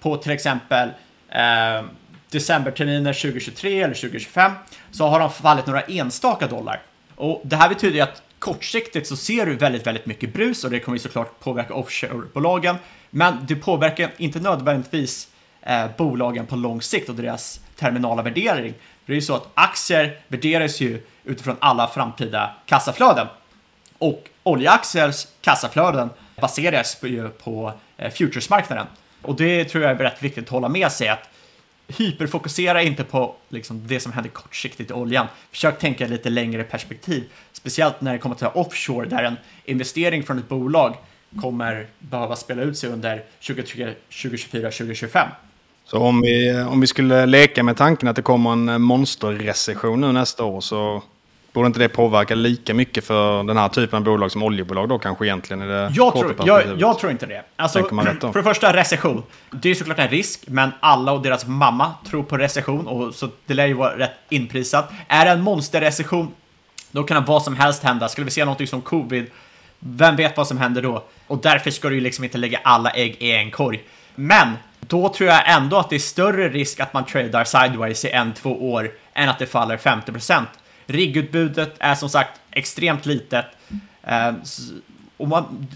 på 0.01 0.17
till 0.17 0.33
exempel 0.33 0.89
eh, 1.29 1.85
decemberterminer 2.31 3.13
2023 3.13 3.83
eller 3.83 3.95
2025 3.95 4.53
så 4.91 5.07
har 5.07 5.21
de 5.21 5.31
fallit 5.31 5.67
några 5.67 5.81
enstaka 5.81 6.47
dollar. 6.47 6.83
Och 7.15 7.43
det 7.45 7.57
här 7.57 7.69
betyder 7.69 7.95
ju 7.95 8.01
att 8.01 8.23
kortsiktigt 8.39 9.07
så 9.07 9.17
ser 9.17 9.47
du 9.47 9.57
väldigt, 9.57 9.87
väldigt 9.87 10.07
mycket 10.07 10.33
brus 10.33 10.65
och 10.65 10.71
det 10.71 10.81
kommer 10.81 10.97
ju 10.97 11.03
såklart 11.03 11.41
påverka 11.41 11.75
offshorebolagen. 11.75 12.77
Men 13.11 13.47
det 13.49 13.57
påverkar 13.57 14.11
inte 14.17 14.41
nödvändigtvis 14.41 15.29
eh, 15.63 15.87
bolagen 15.97 16.47
på 16.47 16.57
lång 16.57 16.83
sikt 16.83 17.09
och 17.09 17.15
deras 17.15 17.61
terminala 17.77 18.23
värdering. 18.23 18.75
det 19.07 19.13
är 19.13 19.15
ju 19.15 19.23
så 19.23 19.35
att 19.35 19.49
aktier 19.55 20.19
värderas 20.29 20.81
ju 20.81 21.03
utifrån 21.25 21.57
alla 21.61 21.89
framtida 21.89 22.55
kassaflöden. 22.67 23.27
Och 23.99 24.29
oljeaktiers 24.43 25.27
kassaflöden 25.41 26.11
baseras 26.41 26.99
ju 27.03 27.29
på 27.29 27.73
eh, 27.97 28.11
futuresmarknaden. 28.11 28.87
Och 29.23 29.37
det 29.37 29.65
tror 29.65 29.85
jag 29.85 29.93
är 29.93 29.97
rätt 29.97 30.23
viktigt 30.23 30.45
att 30.45 30.51
hålla 30.51 30.69
med 30.69 30.93
sig 30.93 31.09
att 31.09 31.29
hyperfokusera 31.89 32.83
inte 32.83 33.05
på 33.05 33.35
liksom, 33.49 33.87
det 33.87 34.01
som 34.01 34.13
händer 34.13 34.31
kortsiktigt 34.31 34.91
i 34.91 34.95
oljan. 34.95 35.27
Försök 35.51 35.79
tänka 35.79 36.07
lite 36.07 36.31
längre 36.31 36.65
perspektiv, 36.65 37.25
speciellt 37.53 38.01
när 38.01 38.13
det 38.13 38.19
kommer 38.19 38.37
till 38.37 38.47
offshore 38.47 39.09
där 39.09 39.23
en 39.23 39.37
investering 39.65 40.23
från 40.23 40.39
ett 40.39 40.49
bolag 40.49 40.97
kommer 41.41 41.87
behöva 41.99 42.37
spela 42.37 42.63
ut 42.63 42.79
sig 42.79 42.91
under 42.91 43.25
2023, 43.47 43.95
2024, 44.23 44.71
2025. 44.71 45.29
Så 45.85 45.99
om 45.99 46.21
vi, 46.21 46.65
om 46.69 46.81
vi 46.81 46.87
skulle 46.87 47.27
leka 47.27 47.63
med 47.63 47.77
tanken 47.77 48.09
att 48.09 48.17
det 48.17 48.23
kommer 48.23 48.53
en 48.53 48.83
monsterrecession 48.83 50.01
nu 50.01 50.13
nästa 50.13 50.45
år 50.45 50.61
så 50.61 51.03
Borde 51.53 51.67
inte 51.67 51.79
det 51.79 51.89
påverka 51.89 52.35
lika 52.35 52.75
mycket 52.75 53.05
för 53.05 53.43
den 53.43 53.57
här 53.57 53.69
typen 53.69 53.97
av 53.97 54.05
bolag 54.05 54.33
som 54.33 54.43
oljebolag 54.43 54.89
då 54.89 54.99
kanske 54.99 55.27
egentligen? 55.27 55.63
I 55.63 55.67
det 55.67 55.91
jag, 55.95 56.13
tror, 56.13 56.35
jag, 56.45 56.81
jag 56.81 56.99
tror 56.99 57.13
inte 57.13 57.27
det. 57.27 57.43
Alltså, 57.57 57.89
för 57.89 58.35
det 58.35 58.43
första, 58.43 58.77
recession. 58.77 59.23
Det 59.51 59.71
är 59.71 59.75
såklart 59.75 59.99
en 59.99 60.09
risk, 60.09 60.41
men 60.47 60.71
alla 60.81 61.13
och 61.13 61.23
deras 61.23 61.47
mamma 61.47 61.95
tror 62.11 62.23
på 62.23 62.39
recession, 62.39 62.87
och 62.87 63.15
så 63.15 63.29
det 63.47 63.55
lär 63.55 63.67
ju 63.67 63.75
vara 63.75 63.99
rätt 63.99 64.11
inprisat. 64.29 64.93
Är 65.09 65.25
det 65.25 65.31
en 65.31 65.43
monsterrecession, 65.43 66.29
då 66.91 67.03
kan 67.05 67.25
vad 67.25 67.43
som 67.43 67.57
helst 67.57 67.83
hända. 67.83 68.09
Skulle 68.09 68.25
vi 68.25 68.31
se 68.31 68.45
någonting 68.45 68.67
som 68.67 68.83
covid, 68.83 69.27
vem 69.79 70.17
vet 70.17 70.37
vad 70.37 70.47
som 70.47 70.59
händer 70.59 70.83
då? 70.83 71.05
Och 71.27 71.39
därför 71.39 71.71
ska 71.71 71.89
du 71.89 71.95
ju 71.95 72.01
liksom 72.01 72.25
inte 72.25 72.39
lägga 72.39 72.61
alla 72.65 72.91
ägg 72.91 73.17
i 73.19 73.33
en 73.33 73.51
korg. 73.51 73.83
Men 74.15 74.49
då 74.87 75.09
tror 75.09 75.29
jag 75.29 75.57
ändå 75.57 75.77
att 75.77 75.91
det 75.91 75.97
är 75.97 76.01
större 76.01 76.49
risk 76.49 76.81
att 76.81 76.95
man 76.95 77.05
tradar 77.05 77.45
sideways 77.45 78.05
i 78.05 78.11
en, 78.11 78.33
två 78.33 78.73
år 78.73 78.91
än 79.15 79.29
att 79.29 79.39
det 79.39 79.47
faller 79.47 79.77
50%. 79.77 80.45
Riggutbudet 80.87 81.75
är 81.79 81.95
som 81.95 82.09
sagt 82.09 82.41
extremt 82.51 83.07
litet. 83.07 83.45
Eh, 84.03 84.33
och 85.17 85.29
man, 85.29 85.67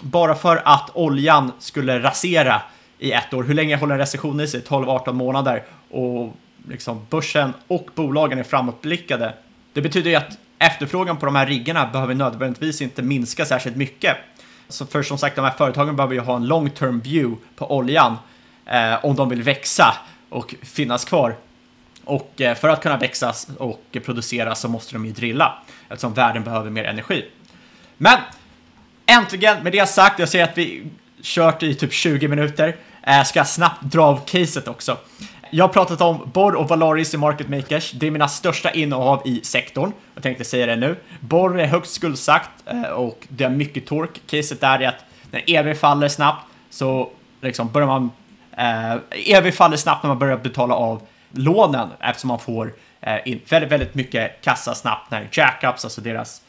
bara 0.00 0.34
för 0.34 0.62
att 0.64 0.90
oljan 0.94 1.52
skulle 1.58 2.02
rasera 2.02 2.62
i 2.98 3.12
ett 3.12 3.34
år, 3.34 3.42
hur 3.42 3.54
länge 3.54 3.76
håller 3.76 3.94
en 3.94 4.00
recession 4.00 4.40
i 4.40 4.48
sig? 4.48 4.60
12-18 4.60 5.12
månader. 5.12 5.62
Och 5.90 6.36
liksom 6.68 7.06
börsen 7.10 7.52
och 7.66 7.88
bolagen 7.94 8.38
är 8.38 8.42
framåtblickade. 8.42 9.34
Det 9.72 9.80
betyder 9.80 10.10
ju 10.10 10.16
att 10.16 10.38
efterfrågan 10.58 11.16
på 11.16 11.26
de 11.26 11.36
här 11.36 11.46
riggarna 11.46 11.86
behöver 11.86 12.14
nödvändigtvis 12.14 12.82
inte 12.82 13.02
minska 13.02 13.44
särskilt 13.44 13.76
mycket. 13.76 14.16
Så 14.68 14.86
för 14.86 15.02
som 15.02 15.18
sagt, 15.18 15.36
de 15.36 15.44
här 15.44 15.54
företagen 15.58 15.96
behöver 15.96 16.14
ju 16.14 16.20
ha 16.20 16.36
en 16.36 16.46
long 16.46 16.70
term 16.70 17.00
view 17.00 17.42
på 17.56 17.76
oljan 17.76 18.16
eh, 18.66 19.04
om 19.04 19.16
de 19.16 19.28
vill 19.28 19.42
växa 19.42 19.94
och 20.28 20.54
finnas 20.62 21.04
kvar. 21.04 21.36
Och 22.04 22.40
eh, 22.40 22.54
för 22.54 22.68
att 22.68 22.82
kunna 22.82 22.96
växa 22.96 23.34
och 23.58 23.96
producera 24.04 24.54
så 24.54 24.68
måste 24.68 24.94
de 24.94 25.06
ju 25.06 25.12
drilla 25.12 25.58
eftersom 25.88 26.14
världen 26.14 26.44
behöver 26.44 26.70
mer 26.70 26.84
energi. 26.84 27.24
Men 27.96 28.18
äntligen, 29.06 29.62
med 29.62 29.72
det 29.72 29.86
sagt, 29.86 30.18
jag 30.18 30.28
ser 30.28 30.44
att 30.44 30.58
vi 30.58 30.86
kört 31.22 31.62
i 31.62 31.74
typ 31.74 31.92
20 31.92 32.28
minuter. 32.28 32.76
Jag 33.02 33.18
eh, 33.18 33.24
ska 33.24 33.44
snabbt 33.44 33.82
dra 33.82 34.02
av 34.02 34.20
caset 34.26 34.68
också. 34.68 34.96
Jag 35.50 35.64
har 35.64 35.72
pratat 35.72 36.00
om 36.00 36.30
Borr 36.32 36.54
och 36.54 36.68
Valaris 36.68 37.14
i 37.14 37.16
Market 37.16 37.48
Makers. 37.48 37.90
Det 37.90 38.06
är 38.06 38.10
mina 38.10 38.28
största 38.28 38.70
innehav 38.70 39.22
i 39.24 39.40
sektorn. 39.44 39.92
Jag 40.14 40.22
tänkte 40.22 40.44
säga 40.44 40.66
det 40.66 40.76
nu. 40.76 40.96
Borr 41.20 41.60
är 41.60 41.66
högst 41.66 41.92
skuldsatt 41.92 42.50
eh, 42.66 42.82
och 42.82 43.26
det 43.28 43.44
har 43.44 43.50
mycket 43.50 43.86
tork. 43.86 44.20
Caset 44.26 44.60
där 44.60 44.82
är 44.82 44.88
att 44.88 45.04
när 45.30 45.50
EV 45.50 45.74
faller 45.74 46.08
snabbt 46.08 46.46
så 46.70 47.10
liksom 47.40 47.72
börjar 47.72 47.86
man... 47.86 48.10
Eh, 48.56 48.96
EV 49.10 49.50
faller 49.50 49.76
snabbt 49.76 50.02
när 50.02 50.08
man 50.08 50.18
börjar 50.18 50.36
betala 50.36 50.74
av 50.74 51.02
lånen 51.30 51.88
eftersom 52.00 52.28
man 52.28 52.38
får 52.38 52.74
eh, 53.00 53.18
in 53.24 53.40
väldigt, 53.48 53.72
väldigt 53.72 53.94
mycket 53.94 54.40
kassa 54.40 54.74
snabbt 54.74 55.10
när 55.10 55.28
jackups, 55.32 55.84
alltså 55.84 56.00
deras 56.00 56.42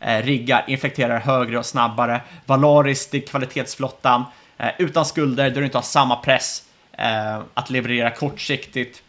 eh, 0.00 0.22
riggar, 0.22 0.64
infekterar 0.66 1.20
högre 1.20 1.58
och 1.58 1.66
snabbare. 1.66 2.20
Valaris, 2.46 3.08
det 3.10 3.16
är 3.16 3.26
kvalitetsflottan, 3.26 4.24
eh, 4.58 4.68
utan 4.78 5.04
skulder 5.04 5.50
där 5.50 5.60
du 5.60 5.64
inte 5.64 5.78
har 5.78 5.82
samma 5.82 6.16
press 6.16 6.62
eh, 6.92 7.40
att 7.54 7.70
leverera 7.70 8.10
kortsiktigt 8.10 9.02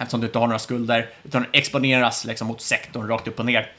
eftersom 0.00 0.20
du 0.20 0.26
inte 0.26 0.38
har 0.38 0.46
några 0.46 0.58
skulder, 0.58 1.08
utan 1.24 1.46
exponeras 1.52 2.24
liksom 2.24 2.48
mot 2.48 2.60
sektorn 2.60 3.08
rakt 3.08 3.28
upp 3.28 3.38
och 3.38 3.46
ner. 3.46 3.72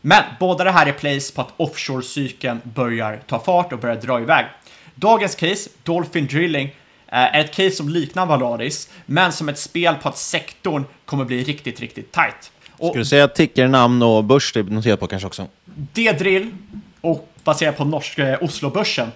Men 0.00 0.22
båda 0.40 0.64
det 0.64 0.70
här 0.70 0.86
är 0.86 0.92
place 0.92 1.34
på 1.34 1.40
att 1.40 1.52
offshore-cykeln 1.56 2.60
börjar 2.64 3.20
ta 3.26 3.38
fart 3.38 3.72
och 3.72 3.78
börjar 3.78 3.96
dra 3.96 4.20
iväg. 4.20 4.46
Dagens 4.94 5.34
case, 5.34 5.70
Dolphin 5.82 6.26
Drilling, 6.26 6.74
ett 7.10 7.54
case 7.54 7.70
som 7.70 7.88
liknar 7.88 8.26
Valaris, 8.26 8.90
men 9.06 9.32
som 9.32 9.48
ett 9.48 9.58
spel 9.58 9.94
på 9.94 10.08
att 10.08 10.18
sektorn 10.18 10.84
kommer 11.04 11.24
bli 11.24 11.44
riktigt, 11.44 11.80
riktigt 11.80 12.12
tight. 12.12 12.52
Och 12.80 12.88
Ska 12.88 12.98
du 12.98 13.04
säga 13.04 13.28
ticker, 13.28 13.68
namn 13.68 14.02
och 14.02 14.24
börs 14.24 14.52
det 14.52 14.60
är 14.60 14.64
noterat 14.64 15.00
på 15.00 15.06
kanske 15.06 15.26
också? 15.26 15.46
D-drill 15.64 16.50
och 17.00 17.28
baserat 17.44 17.76
på 17.76 17.84
norska 17.84 18.28
eh, 18.28 18.42
Oslobörsen. 18.42 19.12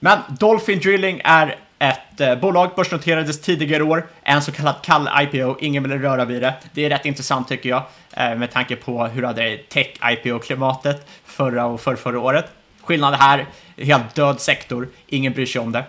Men 0.00 0.18
Dolphin 0.38 0.78
Drilling 0.78 1.20
är 1.24 1.56
ett 1.78 2.20
eh, 2.20 2.34
bolag, 2.34 2.70
börsnoterades 2.76 3.40
tidigare 3.40 3.82
år, 3.82 4.06
en 4.22 4.42
så 4.42 4.52
kallad 4.52 4.74
kall 4.82 5.08
IPO, 5.22 5.56
ingen 5.60 5.82
vill 5.82 6.00
röra 6.00 6.24
vid 6.24 6.42
det. 6.42 6.54
Det 6.72 6.84
är 6.84 6.90
rätt 6.90 7.04
intressant 7.06 7.48
tycker 7.48 7.68
jag, 7.68 7.82
eh, 8.12 8.34
med 8.34 8.50
tanke 8.52 8.76
på 8.76 9.06
hur 9.06 9.22
hade 9.22 9.56
tech-IPO-klimatet 9.68 11.06
förra 11.24 11.66
och 11.66 11.80
för 11.80 11.96
förra 11.96 12.20
året. 12.20 12.46
Skillnaden 12.82 13.20
här, 13.20 13.46
helt 13.76 14.14
död 14.14 14.40
sektor, 14.40 14.88
ingen 15.06 15.32
bryr 15.32 15.46
sig 15.46 15.60
om 15.60 15.72
det. 15.72 15.84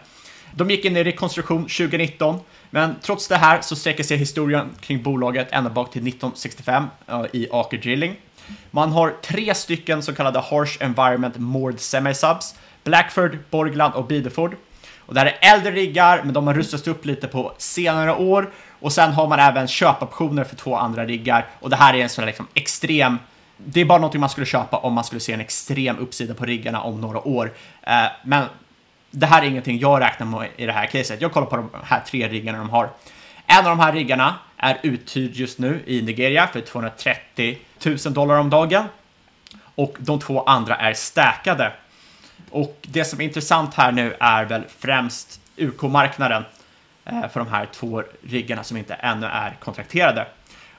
De 0.58 0.70
gick 0.70 0.86
in 0.86 0.98
i 0.98 1.04
rekonstruktion 1.04 1.62
2019, 1.62 2.40
men 2.70 2.96
trots 3.02 3.28
det 3.28 3.36
här 3.36 3.62
så 3.62 3.76
sträcker 3.76 4.04
sig 4.04 4.18
historien 4.18 4.70
kring 4.80 5.04
bolaget 5.04 5.48
ända 5.52 5.70
bak 5.70 5.92
till 5.92 6.02
1965 6.02 6.84
eh, 7.08 7.24
i 7.34 7.48
Aker 7.52 7.78
Drilling. 7.78 8.16
Man 8.72 8.92
har 8.92 9.16
tre 9.24 9.54
stycken 9.54 10.04
så 10.04 10.16
kallade 10.16 10.40
Harsh 10.40 10.84
Environment 10.84 11.38
Moored 11.38 11.80
Semisubs, 11.80 12.56
Blackford, 12.84 13.38
Borgland 13.50 13.94
och 13.94 14.08
Bideford. 14.08 14.56
Och 15.00 15.14
det 15.14 15.20
här 15.20 15.38
är 15.42 15.54
äldre 15.54 15.72
riggar, 15.72 16.22
men 16.24 16.34
de 16.34 16.48
har 16.48 16.54
rustats 16.54 16.88
upp 16.88 17.06
lite 17.06 17.28
på 17.28 17.54
senare 17.58 18.16
år. 18.16 18.52
Och 18.80 18.94
sen 18.94 19.12
har 19.12 19.28
man 19.28 19.40
även 19.40 19.68
köpoptioner 19.68 20.44
för 20.44 20.56
två 20.56 20.76
andra 20.76 21.06
riggar. 21.06 21.48
Och 21.60 21.70
det 21.70 21.76
här 21.76 21.94
är 21.94 21.98
en 21.98 22.10
sån 22.10 22.22
här 22.22 22.28
liksom 22.28 22.48
extrem... 22.54 23.20
Det 23.58 23.82
är 23.82 23.86
bara 23.86 23.98
någonting 23.98 24.22
man 24.22 24.30
skulle 24.30 24.46
köpa 24.46 24.78
om 24.78 24.94
man 24.94 25.04
skulle 25.04 25.22
se 25.22 25.34
en 25.34 25.42
extrem 25.42 25.98
uppsida 25.98 26.34
på 26.34 26.46
riggarna 26.46 26.82
om 26.82 27.02
några 27.02 27.28
år. 27.28 27.54
Eh, 27.82 28.06
men 28.24 28.46
det 29.12 29.26
här 29.26 29.42
är 29.42 29.46
ingenting 29.46 29.80
jag 29.80 30.02
räknar 30.02 30.28
med 30.28 30.50
i 30.58 30.66
det 30.66 30.72
här 30.72 30.86
caset. 30.86 31.22
Jag 31.22 31.32
kollar 31.32 31.48
på 31.48 31.56
de 31.56 31.70
här 31.84 32.02
tre 32.08 32.28
riggarna 32.28 32.58
de 32.58 32.70
har. 32.70 32.90
En 33.48 33.58
av 33.58 33.78
de 33.78 33.80
här 33.80 33.94
riggarna 33.94 34.36
är 34.58 34.80
uthyrd 34.84 35.32
just 35.34 35.60
nu 35.60 35.84
i 35.86 36.02
Nigeria 36.02 36.48
för 36.48 36.62
230 36.62 37.58
000 37.86 37.98
dollar 38.14 38.40
om 38.40 38.50
dagen. 38.50 38.86
Och 39.76 39.96
de 40.00 40.20
två 40.20 40.44
andra 40.44 40.76
är 40.76 40.94
stäkade. 40.94 41.72
Och 42.50 42.78
det 42.82 43.06
som 43.06 43.22
är 43.22 43.24
intressant 43.24 43.74
här 43.74 43.92
nu 43.92 44.16
är 44.20 44.46
väl 44.46 44.64
främst 44.80 45.42
UK-marknaden 45.58 46.46
eh, 47.06 47.30
för 47.30 47.40
de 47.40 47.48
här 47.48 47.66
två 47.74 48.04
riggarna 48.24 48.64
som 48.64 48.78
inte 48.78 48.94
ännu 48.94 49.28
är 49.28 49.58
kontrakterade. 49.60 50.28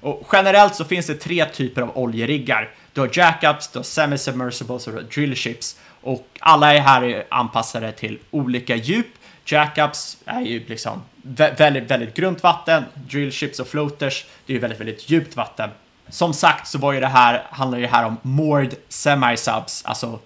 Och 0.00 0.28
generellt 0.32 0.74
så 0.74 0.84
finns 0.84 1.06
det 1.06 1.14
tre 1.14 1.44
typer 1.44 1.82
av 1.82 1.98
oljeriggar. 1.98 2.70
Du 2.98 3.02
har 3.02 3.10
jackups, 3.12 3.68
du 3.68 3.78
har 3.78 3.84
semi-submersibles 3.84 4.86
och 4.86 4.92
du 4.92 4.98
har 4.98 5.02
drillships. 5.02 5.78
Och 6.00 6.26
alla 6.40 6.74
är 6.74 6.80
här 6.80 7.24
anpassade 7.28 7.92
till 7.92 8.18
olika 8.30 8.76
djup. 8.76 9.06
Jackups 9.46 10.16
är 10.24 10.40
ju 10.40 10.66
liksom 10.66 11.02
väldigt, 11.22 11.90
väldigt 11.90 12.14
grunt 12.14 12.42
vatten. 12.42 12.84
Drillships 12.94 13.60
och 13.60 13.68
floaters, 13.68 14.26
det 14.46 14.52
är 14.52 14.54
ju 14.54 14.60
väldigt, 14.60 14.80
väldigt 14.80 15.10
djupt 15.10 15.36
vatten. 15.36 15.70
Som 16.08 16.34
sagt 16.34 16.68
så 16.68 16.78
var 16.78 16.92
ju 16.92 17.00
det 17.00 17.06
här, 17.06 17.42
handlar 17.50 17.78
ju 17.78 17.84
det 17.84 17.90
här 17.90 18.04
om 18.04 18.16
moored 18.22 18.74
semi-subs, 18.88 19.82
alltså 19.84 20.18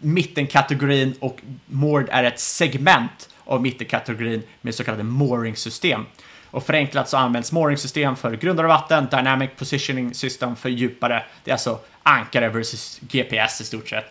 mittenkategorin 0.00 1.14
och 1.20 1.40
moored 1.66 2.08
är 2.10 2.24
ett 2.24 2.40
segment 2.40 3.28
av 3.44 3.62
mittenkategorin 3.62 4.42
med 4.60 4.74
så 4.74 4.84
kallade 4.84 5.02
mooring-system. 5.02 6.06
Och 6.56 6.66
förenklat 6.66 7.08
så 7.08 7.16
används 7.16 7.52
mooring-system 7.52 8.16
för 8.16 8.36
grundare 8.36 8.66
vatten, 8.66 9.06
dynamic 9.10 9.50
positioning 9.58 10.14
system 10.14 10.56
för 10.56 10.68
djupare. 10.68 11.22
Det 11.44 11.50
är 11.50 11.54
alltså 11.54 11.78
ankare 12.02 12.48
versus 12.48 12.98
GPS 13.00 13.60
i 13.60 13.64
stort 13.64 13.88
sett. 13.88 14.04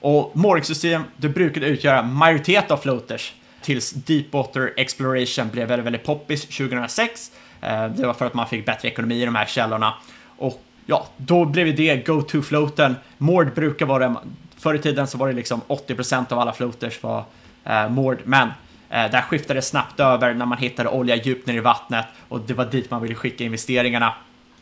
Och 0.00 0.36
mooring-system, 0.36 1.02
det 1.16 1.28
brukade 1.28 1.66
utgöra 1.66 2.02
majoritet 2.02 2.70
av 2.70 2.76
floaters 2.76 3.32
tills 3.62 3.90
Deepwater 3.90 4.72
Exploration 4.76 5.50
blev 5.50 5.68
väldigt, 5.68 5.86
väldigt 5.86 6.04
poppis 6.04 6.46
2006. 6.46 7.30
Eh, 7.60 7.88
det 7.88 8.06
var 8.06 8.14
för 8.14 8.26
att 8.26 8.34
man 8.34 8.48
fick 8.48 8.66
bättre 8.66 8.88
ekonomi 8.88 9.22
i 9.22 9.24
de 9.24 9.34
här 9.34 9.46
källorna. 9.46 9.94
Och 10.38 10.62
ja, 10.86 11.06
då 11.16 11.44
blev 11.44 11.76
det 11.76 12.06
go-to-floaten. 12.06 12.96
Moored 13.18 13.54
brukar 13.54 13.86
vara 13.86 14.16
Förr 14.56 14.74
i 14.74 14.78
tiden 14.78 15.06
så 15.06 15.18
var 15.18 15.28
det 15.28 15.34
liksom 15.34 15.60
80% 15.68 16.32
av 16.32 16.38
alla 16.38 16.52
floaters 16.52 17.02
var 17.02 17.24
eh, 17.64 17.88
moored, 17.88 18.18
men 18.24 18.48
där 18.98 19.22
skiftade 19.22 19.58
det 19.58 19.62
snabbt 19.62 20.00
över 20.00 20.34
när 20.34 20.46
man 20.46 20.58
hittade 20.58 20.88
olja 20.88 21.16
djupt 21.16 21.46
ner 21.46 21.54
i 21.54 21.60
vattnet 21.60 22.06
och 22.28 22.40
det 22.40 22.54
var 22.54 22.64
dit 22.64 22.90
man 22.90 23.02
ville 23.02 23.14
skicka 23.14 23.44
investeringarna. 23.44 24.14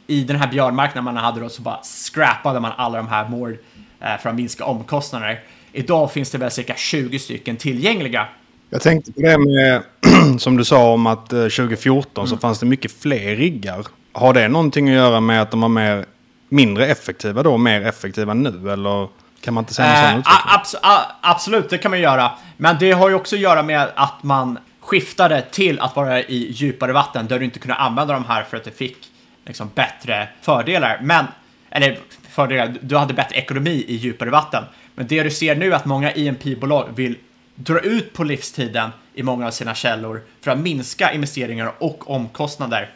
I 0.07 0.25
den 0.25 0.37
här 0.37 0.51
björnmarknaden 0.51 1.05
man 1.05 1.17
hade 1.17 1.41
då 1.41 1.49
så 1.49 1.63
bara 1.63 1.81
scrappade 1.83 2.61
man 2.61 2.73
alla 2.77 2.97
de 2.97 3.09
här 3.09 3.29
moored 3.29 3.59
eh, 4.01 4.21
för 4.23 4.29
att 4.29 4.35
minska 4.35 4.65
omkostnader. 4.65 5.41
Idag 5.73 6.13
finns 6.13 6.31
det 6.31 6.39
väl 6.39 6.51
cirka 6.51 6.75
20 6.77 7.19
stycken 7.19 7.57
tillgängliga. 7.57 8.29
Jag 8.71 8.81
tänkte 8.81 9.13
på 9.13 9.21
det 9.21 9.39
med, 9.39 9.83
som 10.41 10.57
du 10.57 10.65
sa 10.65 10.93
om 10.93 11.07
att 11.07 11.29
2014 11.29 12.11
mm. 12.17 12.27
så 12.27 12.37
fanns 12.37 12.59
det 12.59 12.67
mycket 12.67 12.93
fler 12.93 13.37
riggar. 13.37 13.87
Har 14.13 14.35
det 14.35 14.49
någonting 14.49 14.89
att 14.89 14.95
göra 14.95 15.21
med 15.21 15.43
att 15.43 15.51
de 15.51 15.61
var 15.61 15.69
mer, 15.69 16.05
mindre 16.49 16.87
effektiva 16.87 17.43
då, 17.43 17.59
mer 17.59 17.87
effektiva 17.87 18.35
nu 18.35 18.73
eller? 18.73 19.09
Kan 19.43 19.55
man 19.55 19.63
inte 19.63 19.75
säga 19.75 19.89
en 19.89 20.23
sån 20.23 20.33
eh, 20.33 20.55
abs 20.55 20.75
Absolut, 21.21 21.71
det 21.71 21.79
kan 21.79 21.91
man 21.91 22.01
göra. 22.01 22.31
Men 22.57 22.77
det 22.79 22.93
har 22.93 23.09
ju 23.09 23.15
också 23.15 23.37
att 23.37 23.41
göra 23.41 23.63
med 23.63 23.89
att 23.95 24.23
man 24.23 24.59
skiftade 24.81 25.43
till 25.43 25.81
att 25.81 25.97
vara 25.97 26.21
i 26.21 26.53
djupare 26.53 26.93
vatten 26.93 27.27
där 27.27 27.39
du 27.39 27.45
inte 27.45 27.59
kunde 27.59 27.75
använda 27.75 28.15
de 28.15 28.25
här 28.25 28.43
för 28.43 28.57
att 28.57 28.65
du 28.65 28.71
fick 28.71 28.97
liksom, 29.45 29.71
bättre 29.75 30.29
fördelar. 30.41 31.01
Men, 31.03 31.27
eller 31.71 31.99
fördelar, 32.29 32.75
du 32.81 32.97
hade 32.97 33.15
bättre 33.15 33.37
ekonomi 33.37 33.85
i 33.89 33.97
djupare 33.97 34.31
vatten. 34.31 34.65
Men 34.95 35.07
det 35.07 35.23
du 35.23 35.31
ser 35.31 35.55
nu 35.55 35.73
är 35.73 35.77
att 35.77 35.85
många 35.85 36.13
IMP-bolag 36.13 36.89
vill 36.95 37.17
dra 37.55 37.79
ut 37.79 38.13
på 38.13 38.25
livstiden 38.25 38.91
i 39.15 39.23
många 39.23 39.47
av 39.47 39.51
sina 39.51 39.75
källor 39.75 40.23
för 40.41 40.51
att 40.51 40.59
minska 40.59 41.13
investeringar 41.13 41.73
och 41.79 42.11
omkostnader. 42.11 42.91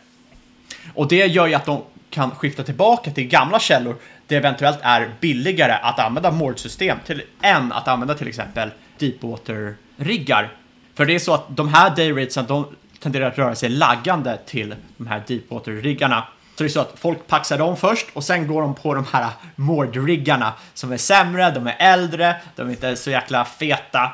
Och 0.95 1.09
det 1.09 1.27
gör 1.27 1.47
ju 1.47 1.55
att 1.55 1.67
de 1.67 1.83
kan 2.11 2.31
skifta 2.31 2.63
tillbaka 2.63 3.11
till 3.11 3.27
gamla 3.27 3.59
källor 3.59 3.97
det 4.27 4.37
eventuellt 4.37 4.79
är 4.83 5.11
billigare 5.21 5.73
att 5.73 5.99
använda 5.99 6.31
mårdsystem 6.31 6.99
till, 7.07 7.23
än 7.43 7.73
att 7.73 7.89
använda 7.89 8.15
till 8.15 8.29
exempel 8.29 8.71
Deepwater-riggar. 8.99 10.53
För 10.95 11.07
det 11.07 11.15
är 11.15 11.19
så 11.19 11.35
att 11.35 11.45
de 11.49 11.69
här 11.69 11.97
dayratesen, 11.97 12.47
de 12.47 12.67
tenderar 13.01 13.27
att 13.27 13.39
röra 13.39 13.55
sig 13.55 13.69
laggande 13.69 14.39
till 14.47 14.75
de 14.97 15.07
här 15.07 15.23
Deepwater-riggarna. 15.27 16.25
Så 16.55 16.63
det 16.63 16.67
är 16.67 16.69
så 16.69 16.81
att 16.81 16.95
folk 16.99 17.27
paxar 17.27 17.59
dem 17.59 17.77
först 17.77 18.07
och 18.13 18.25
sen 18.25 18.47
går 18.47 18.63
de 18.63 18.75
på 18.75 18.95
de 18.95 19.05
här 19.13 19.31
Mord-riggarna 19.57 20.53
som 20.75 20.93
är 20.93 20.97
sämre, 20.97 21.51
de 21.51 21.67
är 21.67 21.77
äldre, 21.79 22.37
de 22.57 22.67
är 22.67 22.71
inte 22.71 22.97
så 22.97 23.11
jäkla 23.11 23.45
feta. 23.45 24.13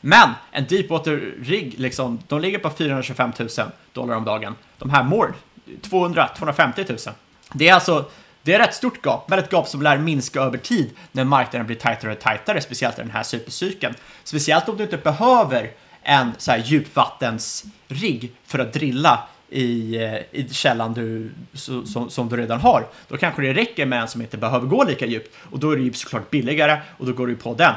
Men 0.00 0.28
en 0.50 0.66
Deepwater-rigg, 0.66 1.74
liksom, 1.78 2.18
de 2.28 2.40
ligger 2.40 2.58
på 2.58 2.70
425 2.70 3.32
000 3.38 3.48
dollar 3.92 4.16
om 4.16 4.24
dagen. 4.24 4.54
De 4.78 4.90
här 4.90 5.02
Mord, 5.02 5.34
200-250 5.82 7.06
000. 7.06 7.14
Det 7.52 7.68
är 7.68 7.74
alltså 7.74 8.04
det 8.46 8.54
är 8.54 8.60
ett 8.60 8.66
rätt 8.66 8.74
stort 8.74 9.04
gap, 9.04 9.28
men 9.28 9.38
ett 9.38 9.52
gap 9.52 9.68
som 9.68 9.82
lär 9.82 9.98
minska 9.98 10.40
över 10.40 10.58
tid 10.58 10.90
när 11.12 11.24
marknaden 11.24 11.66
blir 11.66 11.76
tajtare 11.76 12.12
och 12.12 12.20
tajtare, 12.20 12.60
speciellt 12.60 12.98
i 12.98 13.02
den 13.02 13.10
här 13.10 13.22
supercykeln. 13.22 13.94
Speciellt 14.24 14.68
om 14.68 14.76
du 14.76 14.84
inte 14.84 14.96
behöver 14.96 15.70
en 16.02 16.32
så 16.38 16.50
här 16.50 16.58
djupvattensrigg 16.58 18.32
för 18.44 18.58
att 18.58 18.72
drilla 18.72 19.28
i, 19.48 19.96
eh, 19.96 20.14
i 20.14 20.48
källan 20.50 20.94
du, 20.94 21.30
som, 21.54 22.10
som 22.10 22.28
du 22.28 22.36
redan 22.36 22.60
har. 22.60 22.86
Då 23.08 23.16
kanske 23.16 23.42
det 23.42 23.54
räcker 23.54 23.86
med 23.86 24.00
en 24.00 24.08
som 24.08 24.22
inte 24.22 24.36
behöver 24.36 24.66
gå 24.66 24.84
lika 24.84 25.06
djupt 25.06 25.36
och 25.50 25.58
då 25.58 25.70
är 25.70 25.76
det 25.76 25.82
ju 25.82 25.92
såklart 25.92 26.30
billigare 26.30 26.80
och 26.98 27.06
då 27.06 27.12
går 27.12 27.26
du 27.26 27.36
på 27.36 27.54
den. 27.54 27.74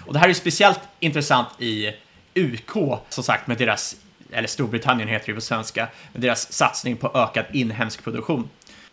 Och 0.00 0.12
det 0.12 0.18
här 0.18 0.28
är 0.28 0.32
speciellt 0.32 0.80
intressant 1.00 1.48
i 1.58 1.92
UK, 2.34 3.00
som 3.08 3.24
sagt, 3.24 3.46
med 3.46 3.58
deras, 3.58 3.96
eller 4.32 4.48
Storbritannien 4.48 5.08
heter 5.08 5.26
det 5.26 5.34
på 5.34 5.40
svenska, 5.40 5.88
med 6.12 6.22
deras 6.22 6.52
satsning 6.52 6.96
på 6.96 7.10
ökad 7.14 7.44
inhemsk 7.52 8.04
produktion. 8.04 8.48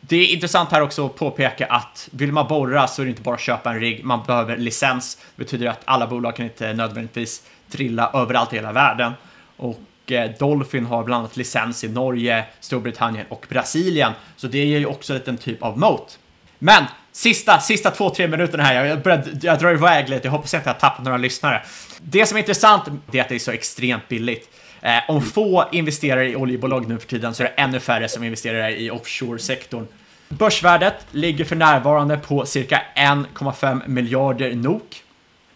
Det 0.08 0.16
är 0.16 0.34
intressant 0.34 0.72
här 0.72 0.82
också 0.82 1.06
att 1.06 1.16
påpeka 1.16 1.66
att 1.66 2.10
vill 2.12 2.32
man 2.32 2.48
borra 2.48 2.88
så 2.88 3.02
är 3.02 3.06
det 3.06 3.10
inte 3.10 3.22
bara 3.22 3.36
att 3.36 3.42
köpa 3.42 3.72
en 3.72 3.80
rigg, 3.80 4.04
man 4.04 4.24
behöver 4.28 4.58
licens. 4.58 5.18
Det 5.36 5.44
betyder 5.44 5.68
att 5.68 5.82
alla 5.86 6.08
bolag 6.08 6.36
kan 6.36 6.46
inte 6.46 6.74
nödvändigtvis 6.74 7.44
drilla 7.68 8.12
överallt 8.13 8.54
i 8.54 8.56
hela 8.56 8.72
världen. 8.72 9.13
Och 9.58 10.12
eh, 10.12 10.32
Dolphin 10.39 10.86
har 10.86 11.04
bland 11.04 11.20
annat 11.20 11.38
licens 11.38 11.84
i 11.84 11.89
Norge, 11.89 12.46
Storbritannien 12.60 13.26
och 13.30 13.46
Brasilien, 13.50 14.12
så 14.36 14.48
det 14.48 14.66
ger 14.66 14.80
ju 14.80 14.86
också 14.86 15.13
en 15.13 15.20
liten 15.20 15.38
typ 15.38 15.63
av 15.63 15.80
moat. 15.80 16.20
Men 16.60 16.84
sista, 17.12 17.60
sista 17.60 17.92
två, 17.92 18.10
tre 18.10 18.28
minuterna 18.28 18.63
här, 18.63 18.86
jag, 18.86 19.02
började, 19.02 19.30
jag 19.42 19.60
drar 19.60 19.72
iväg 19.72 20.10
lite, 20.10 20.28
jag 20.28 20.32
hoppas 20.32 20.54
inte 20.54 20.70
jag 20.70 20.74
har 20.74 20.80
tappat 20.80 21.06
några 21.06 21.18
lyssnare. 21.18 21.62
Det 22.02 22.26
som 22.26 22.38
är 22.38 22.39
intressant 22.39 22.88
är 23.12 23.22
att 23.22 23.30
det 23.30 23.36
är 23.36 23.39
så 23.39 23.52
extremt 23.52 24.08
billigt. 24.08 24.53
Eh, 24.84 25.02
om 25.08 25.22
få 25.22 25.65
investerar 25.72 26.24
i 26.24 26.36
oljebolag 26.36 26.89
nu 26.89 27.00
för 27.00 27.08
tiden 27.08 27.34
så 27.34 27.43
är 27.43 27.48
det 27.48 27.54
ännu 27.62 27.80
färre 27.80 28.10
som 28.10 28.24
investerar 28.24 28.69
i 28.69 28.91
offshore-sektorn. 28.91 29.88
Börsvärdet 30.30 31.06
ligger 31.12 31.46
för 31.46 31.56
närvarande 31.56 32.17
på 32.17 32.46
cirka 32.46 32.82
1,5 32.96 33.88
miljarder 33.88 34.56
NOK. 34.56 35.04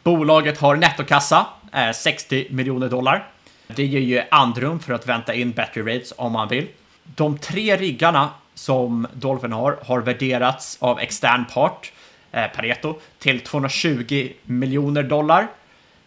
Bolaget 0.03 0.57
har 0.57 0.75
nettokassa, 0.75 1.45
eh, 1.73 1.91
60 1.91 2.47
miljoner 2.49 2.89
dollar. 2.89 3.27
Det 3.67 3.85
ger 3.85 3.99
ju 3.99 4.21
andrum 4.31 4.79
för 4.79 4.93
att 4.93 5.07
vänta 5.07 5.33
in 5.33 5.51
battery 5.51 5.95
rates 5.95 6.13
om 6.17 6.31
man 6.31 6.47
vill. 6.47 6.67
De 7.03 7.37
tre 7.37 7.77
riggarna 7.77 8.29
som 8.53 9.07
Dolphin 9.13 9.51
har 9.51 9.79
har 9.85 9.99
värderats 9.99 10.77
av 10.79 10.99
extern 10.99 11.45
part, 11.53 11.91
eh, 12.31 12.47
Pareto, 12.55 12.99
till 13.19 13.39
220 13.39 14.29
miljoner 14.43 15.03
dollar. 15.03 15.47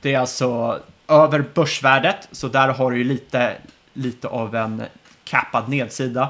Det 0.01 0.15
är 0.15 0.19
alltså 0.19 0.81
över 1.11 1.45
börsvärdet, 1.55 2.29
så 2.33 2.49
där 2.49 2.69
har 2.69 2.91
du 2.91 2.99
ju 2.99 3.05
lite, 3.05 3.57
lite 3.93 4.29
av 4.29 4.55
en 4.55 4.83
cappad 5.25 5.69
nedsida. 5.69 6.29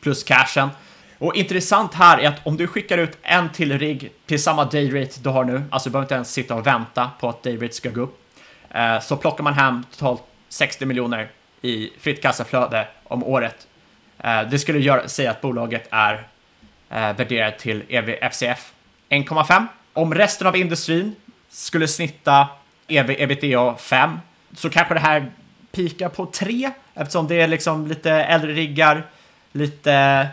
Plus 0.00 0.24
cashen. 0.24 0.68
Och 1.18 1.34
intressant 1.34 1.94
här 1.94 2.18
är 2.18 2.28
att 2.28 2.46
om 2.46 2.56
du 2.56 2.66
skickar 2.66 2.98
ut 2.98 3.18
en 3.22 3.48
till 3.52 3.78
rigg 3.78 4.12
till 4.26 4.42
samma 4.42 4.64
dayrate 4.64 5.20
du 5.20 5.28
har 5.28 5.44
nu, 5.44 5.62
alltså 5.70 5.88
du 5.88 5.92
behöver 5.92 6.04
inte 6.04 6.14
ens 6.14 6.32
sitta 6.32 6.54
och 6.54 6.66
vänta 6.66 7.10
på 7.20 7.28
att 7.28 7.42
dayrate 7.42 7.74
ska 7.74 7.90
gå 7.90 8.00
upp, 8.00 8.20
eh, 8.70 9.00
så 9.00 9.16
plockar 9.16 9.44
man 9.44 9.54
hem 9.54 9.84
totalt 9.90 10.22
60 10.48 10.86
miljoner 10.86 11.30
i 11.62 11.90
fritt 12.00 12.22
kassaflöde 12.22 12.88
om 13.04 13.24
året. 13.24 13.66
Eh, 14.18 14.42
det 14.50 14.58
skulle 14.58 14.78
göra, 14.78 15.08
säga 15.08 15.30
att 15.30 15.40
bolaget 15.40 15.88
är 15.90 16.26
eh, 16.90 17.16
värderat 17.16 17.58
till 17.58 17.82
EV, 17.88 18.10
FCF 18.30 18.72
1,5. 19.08 19.66
Om 19.92 20.14
resten 20.14 20.46
av 20.46 20.56
industrin 20.56 21.14
skulle 21.48 21.88
snitta 21.88 22.48
EV, 22.90 23.10
ebitda 23.10 23.76
5 23.76 24.18
så 24.56 24.70
kanske 24.70 24.94
det 24.94 25.00
här 25.00 25.30
pikar 25.72 26.08
på 26.08 26.26
3 26.26 26.70
eftersom 26.94 27.28
det 27.28 27.40
är 27.40 27.48
liksom 27.48 27.86
lite 27.86 28.10
äldre 28.10 28.52
riggar, 28.52 29.06
lite 29.52 30.28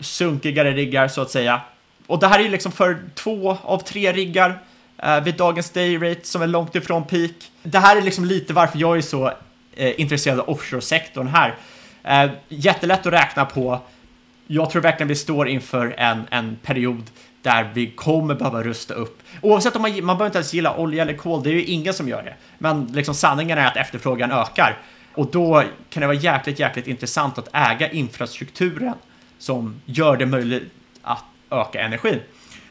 sunkigare 0.00 0.72
riggar 0.72 1.08
så 1.08 1.22
att 1.22 1.30
säga. 1.30 1.60
Och 2.06 2.18
det 2.18 2.26
här 2.26 2.38
är 2.38 2.42
ju 2.42 2.48
liksom 2.48 2.72
för 2.72 2.98
två 3.14 3.56
av 3.62 3.78
tre 3.78 4.12
riggar 4.12 4.58
eh, 4.98 5.20
vid 5.20 5.34
dagens 5.34 5.70
dayrate 5.70 6.26
som 6.26 6.42
är 6.42 6.46
långt 6.46 6.74
ifrån 6.74 7.04
peak. 7.04 7.32
Det 7.62 7.78
här 7.78 7.96
är 7.96 8.02
liksom 8.02 8.24
lite 8.24 8.52
varför 8.52 8.78
jag 8.78 8.96
är 8.96 9.00
så 9.00 9.32
eh, 9.76 10.00
intresserad 10.00 10.40
av 10.40 10.48
offshore-sektorn 10.48 11.28
här. 11.28 11.54
Eh, 12.04 12.30
jättelätt 12.48 13.06
att 13.06 13.12
räkna 13.12 13.44
på. 13.44 13.80
Jag 14.46 14.70
tror 14.70 14.82
verkligen 14.82 15.08
vi 15.08 15.14
står 15.14 15.48
inför 15.48 15.94
en, 15.98 16.26
en 16.30 16.56
period 16.62 17.02
där 17.42 17.70
vi 17.74 17.90
kommer 17.90 18.34
behöva 18.34 18.62
rusta 18.62 18.94
upp. 18.94 19.22
Oavsett 19.42 19.76
om 19.76 19.82
man, 19.82 19.90
man 19.90 20.06
behöver 20.06 20.26
inte 20.26 20.38
ens 20.38 20.54
gilla 20.54 20.76
olja 20.76 21.02
eller 21.02 21.16
kol, 21.16 21.42
det 21.42 21.50
är 21.50 21.54
ju 21.54 21.64
ingen 21.64 21.94
som 21.94 22.08
gör 22.08 22.22
det. 22.22 22.34
Men 22.58 22.86
liksom 22.86 23.14
sanningen 23.14 23.58
är 23.58 23.66
att 23.66 23.76
efterfrågan 23.76 24.32
ökar. 24.32 24.78
Och 25.14 25.30
då 25.30 25.62
kan 25.90 26.00
det 26.00 26.06
vara 26.06 26.16
jäkligt, 26.16 26.58
jäkligt 26.58 26.86
intressant 26.86 27.38
att 27.38 27.48
äga 27.52 27.90
infrastrukturen 27.90 28.94
som 29.38 29.80
gör 29.84 30.16
det 30.16 30.26
möjligt 30.26 30.72
att 31.02 31.24
öka 31.50 31.80
energin. 31.80 32.20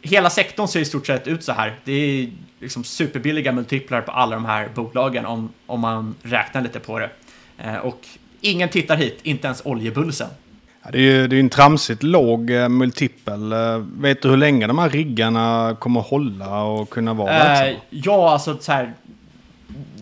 Hela 0.02 0.30
sektorn 0.30 0.68
ser 0.68 0.80
i 0.80 0.86
stort 0.86 1.08
sett 1.08 1.28
ut 1.28 1.44
så 1.44 1.52
här. 1.52 1.76
Det 1.84 1.92
är 1.92 2.32
liksom 2.60 2.84
superbilliga 2.84 3.52
multiplar 3.52 4.02
på 4.02 4.12
alla 4.12 4.36
de 4.36 4.46
här 4.46 4.70
bolagen 4.76 5.26
om, 5.26 5.54
om 5.66 5.80
man 5.80 6.16
räknar 6.22 6.62
lite 6.62 6.80
på 6.80 7.00
det. 7.00 7.10
Eh, 7.58 7.76
och 7.76 8.08
ingen 8.42 8.70
tittar 8.70 8.98
hit, 8.98 9.20
inte 9.24 9.48
ens 9.48 9.62
oljebulsen. 9.66 10.30
Det 10.92 10.98
är 10.98 11.02
ju 11.02 11.28
det 11.28 11.36
är 11.36 11.40
en 11.40 11.50
tramsigt 11.50 12.04
låg 12.04 12.52
eh, 12.52 12.70
multipel. 12.70 13.52
Eh, 13.52 13.78
vet 13.78 14.22
du 14.22 14.30
hur 14.30 14.38
länge 14.38 14.68
de 14.68 14.80
här 14.80 14.90
riggarna 14.90 15.76
kommer 15.80 16.02
hålla 16.02 16.64
och 16.64 16.90
kunna 16.90 17.14
vara 17.14 17.32
Eh, 17.32 17.38
verksamma? 17.40 17.80
ja, 17.90 18.32
alltså 18.32 18.58
så 18.60 18.72
här. 18.72 18.94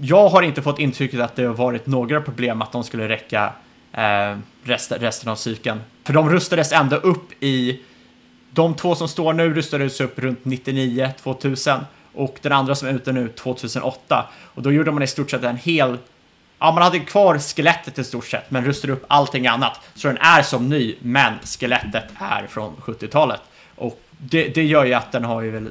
Jag 0.02 0.30
har 0.30 0.42
inte 0.42 0.62
fått 0.62 0.80
intrycket 0.80 1.20
att 1.20 1.36
det 1.36 1.44
har 1.44 1.54
varit 1.54 1.88
några 1.88 2.22
problem 2.22 2.62
att 2.62 2.72
de 2.72 2.84
skulle 2.84 3.10
räcka 3.10 3.54
eh, 3.94 4.38
rest, 4.64 4.92
resten 5.00 5.30
av 5.30 5.36
cykeln. 5.36 5.80
För 6.04 6.14
de 6.14 6.30
rustades 6.30 6.72
ändå 6.72 6.96
upp 6.96 7.44
i... 7.44 7.80
De 8.52 8.74
två 8.74 8.96
som 8.96 9.08
står 9.08 9.34
nu 9.34 9.54
rustades 9.54 10.02
upp 10.02 10.20
runt 10.20 10.46
99, 10.46 11.10
2000 11.24 11.80
och 12.14 12.38
den 12.42 12.52
andra 12.52 12.76
som 12.76 12.88
är 12.88 12.94
ute 12.94 13.12
nu 13.12 13.28
2008. 13.30 14.26
Och 14.44 14.62
då 14.62 14.72
gjorde 14.72 14.92
man 14.92 15.04
i 15.04 15.08
stort 15.08 15.32
sett 15.32 15.44
en 15.44 15.58
hel... 15.58 15.98
Ja, 16.60 16.72
man 16.72 16.84
hade 16.84 17.00
kvar 17.00 17.40
skelettet 17.40 18.00
i 18.00 18.04
stort 18.04 18.26
sett, 18.28 18.52
men 18.52 18.66
rustade 18.66 18.94
upp 18.94 19.06
allting 19.08 19.48
annat. 19.48 19.80
Så 19.96 20.08
den 20.08 20.18
är 20.18 20.42
som 20.42 20.70
ny, 20.70 20.96
men 21.02 21.34
skelettet 21.44 22.04
är 22.20 22.48
från 22.48 22.76
70-talet. 22.76 23.42
Och 23.76 24.00
det, 24.18 24.48
det 24.48 24.64
gör 24.64 24.86
ju 24.86 24.94
att 24.94 25.12
den 25.12 25.24
har 25.24 25.42
ju 25.42 25.52
väl 25.52 25.70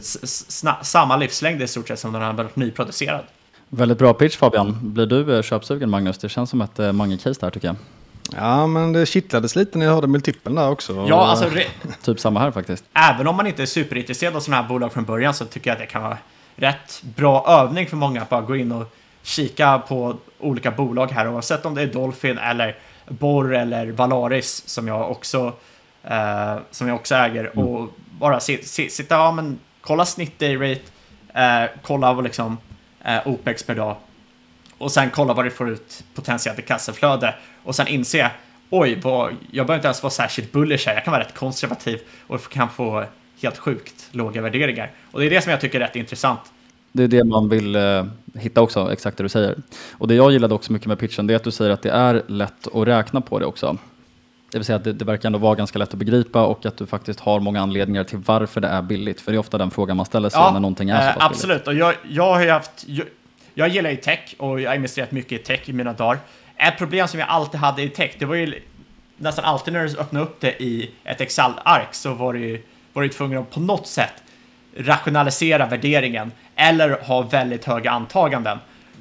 samma 0.82 1.16
livslängd 1.16 1.62
i 1.62 1.66
stort 1.66 1.88
sett 1.88 1.98
som 1.98 2.12
den 2.12 2.22
har 2.22 2.32
varit 2.32 2.56
nyproducerad. 2.56 3.24
Väldigt 3.68 3.98
bra 3.98 4.14
pitch 4.14 4.36
Fabian. 4.36 4.78
Blir 4.82 5.06
du 5.06 5.36
eh, 5.36 5.42
köpsugen 5.42 5.90
Magnus? 5.90 6.18
Det 6.18 6.28
känns 6.28 6.50
som 6.50 6.60
ett 6.60 6.78
eh, 6.78 6.92
Mange-case 6.92 7.40
där 7.40 7.50
tycker 7.50 7.68
jag. 7.68 7.76
Ja, 8.36 8.66
men 8.66 8.92
det 8.92 9.06
kittlades 9.06 9.56
lite 9.56 9.78
när 9.78 9.86
jag 9.86 9.92
hörde 9.94 10.06
multipeln 10.06 10.54
där 10.56 10.70
också. 10.70 11.06
Ja, 11.08 11.26
alltså 11.26 11.50
Typ 12.04 12.20
samma 12.20 12.40
här 12.40 12.50
faktiskt. 12.50 12.84
även 12.94 13.26
om 13.26 13.36
man 13.36 13.46
inte 13.46 13.62
är 13.62 13.66
superintresserad 13.66 14.36
av 14.36 14.40
sådana 14.40 14.62
här 14.62 14.68
bolag 14.68 14.92
från 14.92 15.04
början 15.04 15.34
så 15.34 15.44
tycker 15.44 15.70
jag 15.70 15.74
att 15.74 15.80
det 15.80 15.86
kan 15.86 16.02
vara 16.02 16.18
rätt 16.56 17.02
bra 17.16 17.46
övning 17.48 17.86
för 17.86 17.96
många 17.96 18.22
att 18.22 18.28
bara 18.28 18.40
gå 18.40 18.56
in 18.56 18.72
och 18.72 18.94
kika 19.24 19.78
på 19.78 20.16
olika 20.38 20.70
bolag 20.70 21.10
här 21.10 21.28
oavsett 21.28 21.66
om 21.66 21.74
det 21.74 21.82
är 21.82 21.86
Dolphin 21.86 22.38
eller 22.38 22.76
Borr 23.08 23.54
eller 23.54 23.86
Valaris 23.86 24.68
som 24.68 24.88
jag 24.88 25.10
också, 25.10 25.52
eh, 26.02 26.56
som 26.70 26.88
jag 26.88 26.94
också 26.94 27.14
äger. 27.14 27.58
Och 27.58 27.88
bara 28.18 28.40
si, 28.40 28.62
si, 28.62 28.90
sitta, 28.90 29.14
ja 29.14 29.32
men 29.32 29.58
kolla 29.80 30.06
snitt 30.06 30.38
dayrate, 30.38 30.80
eh, 31.34 31.64
kolla 31.82 32.12
vad 32.12 32.24
liksom 32.24 32.58
eh, 33.04 33.28
OPEX 33.28 33.62
per 33.62 33.74
dag. 33.74 33.96
Och 34.78 34.92
sen 34.92 35.10
kolla 35.10 35.34
vad 35.34 35.44
det 35.44 35.50
får 35.50 35.70
ut 35.70 36.04
potentiellt 36.14 36.58
i 36.58 36.62
kassaflöde. 36.62 37.34
Och 37.64 37.74
sen 37.76 37.88
inse 37.88 38.30
oj, 38.70 39.00
vad, 39.02 39.36
jag 39.50 39.66
behöver 39.66 39.74
inte 39.74 39.88
ens 39.88 40.02
vara 40.02 40.10
särskilt 40.10 40.52
bullish 40.52 40.86
här, 40.86 40.94
jag 40.94 41.04
kan 41.04 41.12
vara 41.12 41.22
rätt 41.22 41.34
konservativ 41.34 42.00
och 42.26 42.48
kan 42.52 42.70
få 42.70 43.04
helt 43.42 43.58
sjukt 43.58 44.08
låga 44.10 44.42
värderingar. 44.42 44.90
Och 45.10 45.20
det 45.20 45.26
är 45.26 45.30
det 45.30 45.40
som 45.40 45.50
jag 45.50 45.60
tycker 45.60 45.80
är 45.80 45.84
rätt 45.86 45.96
intressant. 45.96 46.40
Det 46.96 47.02
är 47.02 47.08
det 47.08 47.24
man 47.24 47.48
vill 47.48 47.76
eh, 47.76 48.04
hitta 48.34 48.60
också, 48.60 48.92
exakt 48.92 49.16
det 49.16 49.22
du 49.22 49.28
säger. 49.28 49.56
Och 49.92 50.08
det 50.08 50.14
jag 50.14 50.32
gillade 50.32 50.54
också 50.54 50.72
mycket 50.72 50.88
med 50.88 50.98
pitchen, 50.98 51.26
det 51.26 51.34
är 51.34 51.36
att 51.36 51.44
du 51.44 51.50
säger 51.50 51.70
att 51.70 51.82
det 51.82 51.90
är 51.90 52.22
lätt 52.26 52.74
att 52.74 52.86
räkna 52.86 53.20
på 53.20 53.38
det 53.38 53.46
också. 53.46 53.78
Det 54.52 54.58
vill 54.58 54.64
säga 54.64 54.76
att 54.76 54.84
det, 54.84 54.92
det 54.92 55.04
verkar 55.04 55.28
ändå 55.28 55.38
vara 55.38 55.54
ganska 55.54 55.78
lätt 55.78 55.92
att 55.92 55.98
begripa 55.98 56.46
och 56.46 56.66
att 56.66 56.76
du 56.76 56.86
faktiskt 56.86 57.20
har 57.20 57.40
många 57.40 57.60
anledningar 57.60 58.04
till 58.04 58.18
varför 58.18 58.60
det 58.60 58.68
är 58.68 58.82
billigt. 58.82 59.20
För 59.20 59.32
det 59.32 59.36
är 59.36 59.38
ofta 59.38 59.58
den 59.58 59.70
frågan 59.70 59.96
man 59.96 60.06
ställer 60.06 60.28
sig 60.28 60.40
när 60.40 60.60
någonting 60.60 60.90
är 60.90 61.00
så 61.00 61.02
eh, 61.02 61.06
pass 61.06 61.14
billigt. 61.14 61.30
Absolut, 61.30 61.66
och 61.66 61.74
jag, 61.74 61.94
jag 62.10 62.34
har 62.34 62.42
ju 62.42 62.50
haft... 62.50 62.84
Jag, 62.86 63.06
jag 63.54 63.68
gillar 63.68 63.90
ju 63.90 63.96
tech 63.96 64.34
och 64.38 64.60
jag 64.60 64.70
har 64.70 64.76
investerat 64.76 65.12
mycket 65.12 65.40
i 65.40 65.44
tech 65.44 65.68
i 65.68 65.72
mina 65.72 65.92
dagar. 65.92 66.18
Ett 66.56 66.78
problem 66.78 67.08
som 67.08 67.20
jag 67.20 67.28
alltid 67.28 67.60
hade 67.60 67.82
i 67.82 67.88
tech, 67.88 68.16
det 68.18 68.24
var 68.24 68.34
ju 68.34 68.54
nästan 69.16 69.44
alltid 69.44 69.74
när 69.74 69.84
du 69.84 69.98
öppnade 69.98 70.26
upp 70.26 70.40
det 70.40 70.62
i 70.62 70.90
ett 71.04 71.20
Excel-ark 71.20 71.94
så 71.94 72.14
var 72.14 72.32
du 72.32 72.62
var 72.92 73.02
du 73.02 73.08
tvungen 73.08 73.38
att 73.38 73.50
på 73.50 73.60
något 73.60 73.86
sätt 73.86 74.23
rationalisera 74.76 75.66
värderingen 75.66 76.32
eller 76.56 76.90
ha 77.02 77.22
väldigt 77.22 77.64
höga 77.64 77.90
antaganden. 77.90 78.58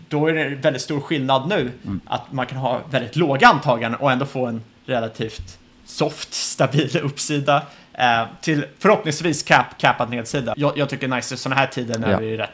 Då 0.09 0.27
är 0.27 0.33
det 0.33 0.49
väldigt 0.55 0.81
stor 0.81 0.99
skillnad 1.01 1.47
nu 1.49 1.71
att 2.05 2.31
man 2.31 2.45
kan 2.45 2.57
ha 2.57 2.81
väldigt 2.89 3.15
låga 3.15 3.47
antaganden 3.47 3.99
och 4.01 4.11
ändå 4.11 4.25
få 4.25 4.45
en 4.45 4.63
relativt 4.85 5.57
soft, 5.85 6.33
stabil 6.33 6.97
uppsida 7.03 7.63
eh, 7.93 8.23
till 8.41 8.65
förhoppningsvis 8.79 9.43
cap, 9.43 9.65
capad 9.77 10.09
nedsida. 10.09 10.53
Jag, 10.57 10.77
jag 10.77 10.89
tycker 10.89 11.07
nice 11.07 11.35
i 11.35 11.37
sådana 11.37 11.61
här 11.61 11.67
tider 11.67 11.99
när 11.99 12.11
Ja. 12.11 12.19
det 12.19 12.25
är 12.33 12.37
rätt, 12.37 12.51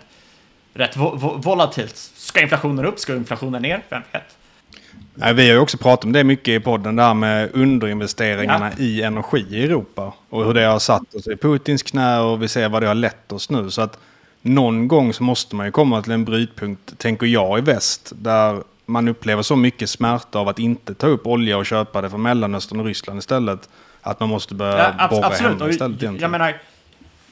rätt 0.74 0.98
vo, 0.98 1.16
vo, 1.16 1.38
volatilt. 1.38 1.96
Ska 1.96 2.42
inflationen 2.42 2.86
upp? 2.86 3.00
Ska 3.00 3.16
inflationen 3.16 3.62
ner? 3.62 3.82
Vem 3.90 4.02
vet? 4.12 4.38
Nej, 5.22 5.34
vi 5.34 5.48
har 5.48 5.54
ju 5.54 5.60
också 5.60 5.78
pratat 5.78 6.06
om 6.06 6.12
det 6.12 6.24
mycket 6.24 6.48
i 6.48 6.60
podden, 6.60 6.96
där 6.96 7.14
med 7.14 7.50
underinvesteringarna 7.54 8.72
i 8.78 9.02
energi 9.02 9.46
i 9.50 9.64
Europa. 9.64 10.14
Och 10.30 10.46
hur 10.46 10.54
det 10.54 10.66
har 10.66 10.80
satt 10.80 11.16
oss 11.16 11.28
i 11.28 11.36
Putins 11.36 11.84
knä 11.84 12.20
och 12.20 12.44
vi 12.44 12.48
ser 12.48 12.70
vad 12.70 12.82
det 12.84 12.88
har 12.88 12.96
lett 12.96 13.32
oss 13.32 13.50
nu. 13.50 13.70
Så 13.72 13.82
att 13.82 14.00
någon 14.42 14.88
gång 14.88 15.14
så 15.14 15.24
måste 15.24 15.56
man 15.56 15.66
ju 15.66 15.72
komma 15.72 16.02
till 16.02 16.12
en 16.12 16.26
brytpunkt, 16.26 16.98
tänker 16.98 17.26
jag, 17.28 17.58
i 17.60 17.62
väst. 17.62 18.12
Där 18.16 18.64
man 18.86 19.08
upplever 19.08 19.42
så 19.44 19.56
mycket 19.56 19.90
smärta 19.90 20.40
av 20.40 20.48
att 20.48 20.60
inte 20.60 20.94
ta 20.94 21.08
upp 21.08 21.28
olja 21.28 21.58
och 21.58 21.66
köpa 21.66 22.02
det 22.02 22.10
från 22.10 22.22
Mellanöstern 22.22 22.80
och 22.80 22.86
Ryssland 22.86 23.20
istället. 23.20 23.70
Att 24.02 24.20
man 24.20 24.30
måste 24.30 24.56
börja 24.56 24.78
Ja, 24.78 24.94
abs- 24.98 25.10
borra 25.10 25.26
absolut. 25.28 25.60
hemma 25.60 25.70
istället 25.70 26.02
jag 26.02 26.04
egentligen. 26.04 26.32
menar, 26.32 26.62